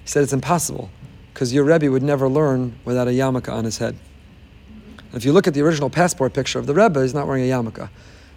said, 0.06 0.24
It's 0.24 0.34
impossible 0.34 0.90
because 1.34 1.54
your 1.54 1.66
Rebbe 1.66 1.92
would 1.92 2.04
never 2.04 2.30
learn 2.30 2.80
without 2.86 3.08
a 3.08 3.12
yarmulke 3.12 3.52
on 3.52 3.66
his 3.66 3.80
head. 3.80 3.98
If 5.14 5.26
you 5.26 5.32
look 5.32 5.48
at 5.48 5.54
the 5.54 5.62
original 5.62 5.92
passport 5.92 6.34
picture 6.34 6.58
of 6.58 6.66
the 6.66 6.74
Rebbe, 6.74 7.02
he's 7.02 7.14
not 7.14 7.28
wearing 7.28 7.44
a 7.44 7.48
yarmulke. 7.54 7.88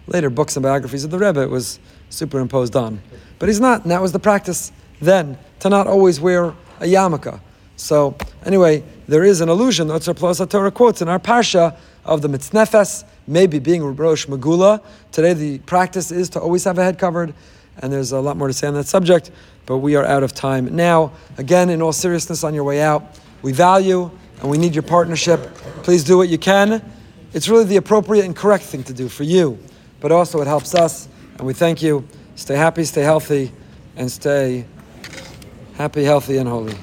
Later 0.05 0.29
books 0.29 0.55
and 0.55 0.63
biographies 0.63 1.03
of 1.03 1.11
the 1.11 1.17
Rebbe, 1.17 1.41
it 1.41 1.49
was 1.49 1.79
superimposed 2.09 2.75
on. 2.75 3.01
But 3.39 3.49
he's 3.49 3.59
not, 3.59 3.81
and 3.81 3.91
that 3.91 4.01
was 4.01 4.11
the 4.11 4.19
practice 4.19 4.71
then, 5.01 5.37
to 5.59 5.69
not 5.69 5.87
always 5.87 6.19
wear 6.19 6.53
a 6.79 6.85
yarmulke. 6.85 7.39
So, 7.77 8.15
anyway, 8.45 8.83
there 9.07 9.23
is 9.23 9.41
an 9.41 9.49
allusion, 9.49 9.87
that 9.87 10.01
Plus 10.15 10.37
Torah 10.47 10.71
quotes 10.71 11.01
in 11.01 11.09
our 11.09 11.19
Parsha 11.19 11.75
of 12.05 12.21
the 12.21 12.27
Mitznefes, 12.27 13.03
maybe 13.27 13.59
being 13.59 13.83
Rosh 13.95 14.27
Megula. 14.27 14.81
Today, 15.11 15.33
the 15.33 15.59
practice 15.59 16.11
is 16.11 16.29
to 16.29 16.39
always 16.39 16.63
have 16.63 16.77
a 16.77 16.83
head 16.83 16.99
covered, 16.99 17.33
and 17.79 17.91
there's 17.91 18.11
a 18.11 18.19
lot 18.19 18.37
more 18.37 18.47
to 18.47 18.53
say 18.53 18.67
on 18.67 18.75
that 18.75 18.87
subject, 18.87 19.31
but 19.65 19.77
we 19.77 19.95
are 19.95 20.05
out 20.05 20.23
of 20.23 20.33
time 20.33 20.75
now. 20.75 21.11
Again, 21.37 21.69
in 21.69 21.81
all 21.81 21.93
seriousness, 21.93 22.43
on 22.43 22.53
your 22.53 22.63
way 22.63 22.81
out, 22.81 23.19
we 23.41 23.51
value 23.51 24.09
and 24.41 24.49
we 24.49 24.57
need 24.57 24.73
your 24.73 24.83
partnership. 24.83 25.53
Please 25.83 26.03
do 26.03 26.17
what 26.17 26.29
you 26.29 26.37
can. 26.37 26.81
It's 27.33 27.49
really 27.49 27.65
the 27.65 27.77
appropriate 27.77 28.25
and 28.25 28.35
correct 28.35 28.63
thing 28.63 28.83
to 28.85 28.93
do 28.93 29.09
for 29.09 29.23
you, 29.23 29.59
but 29.99 30.11
also 30.11 30.41
it 30.41 30.47
helps 30.47 30.73
us, 30.75 31.07
and 31.37 31.45
we 31.45 31.53
thank 31.53 31.81
you. 31.81 32.07
Stay 32.35 32.55
happy, 32.55 32.83
stay 32.83 33.01
healthy, 33.01 33.51
and 33.95 34.11
stay 34.11 34.65
happy, 35.73 36.03
healthy, 36.03 36.37
and 36.37 36.47
holy. 36.47 36.75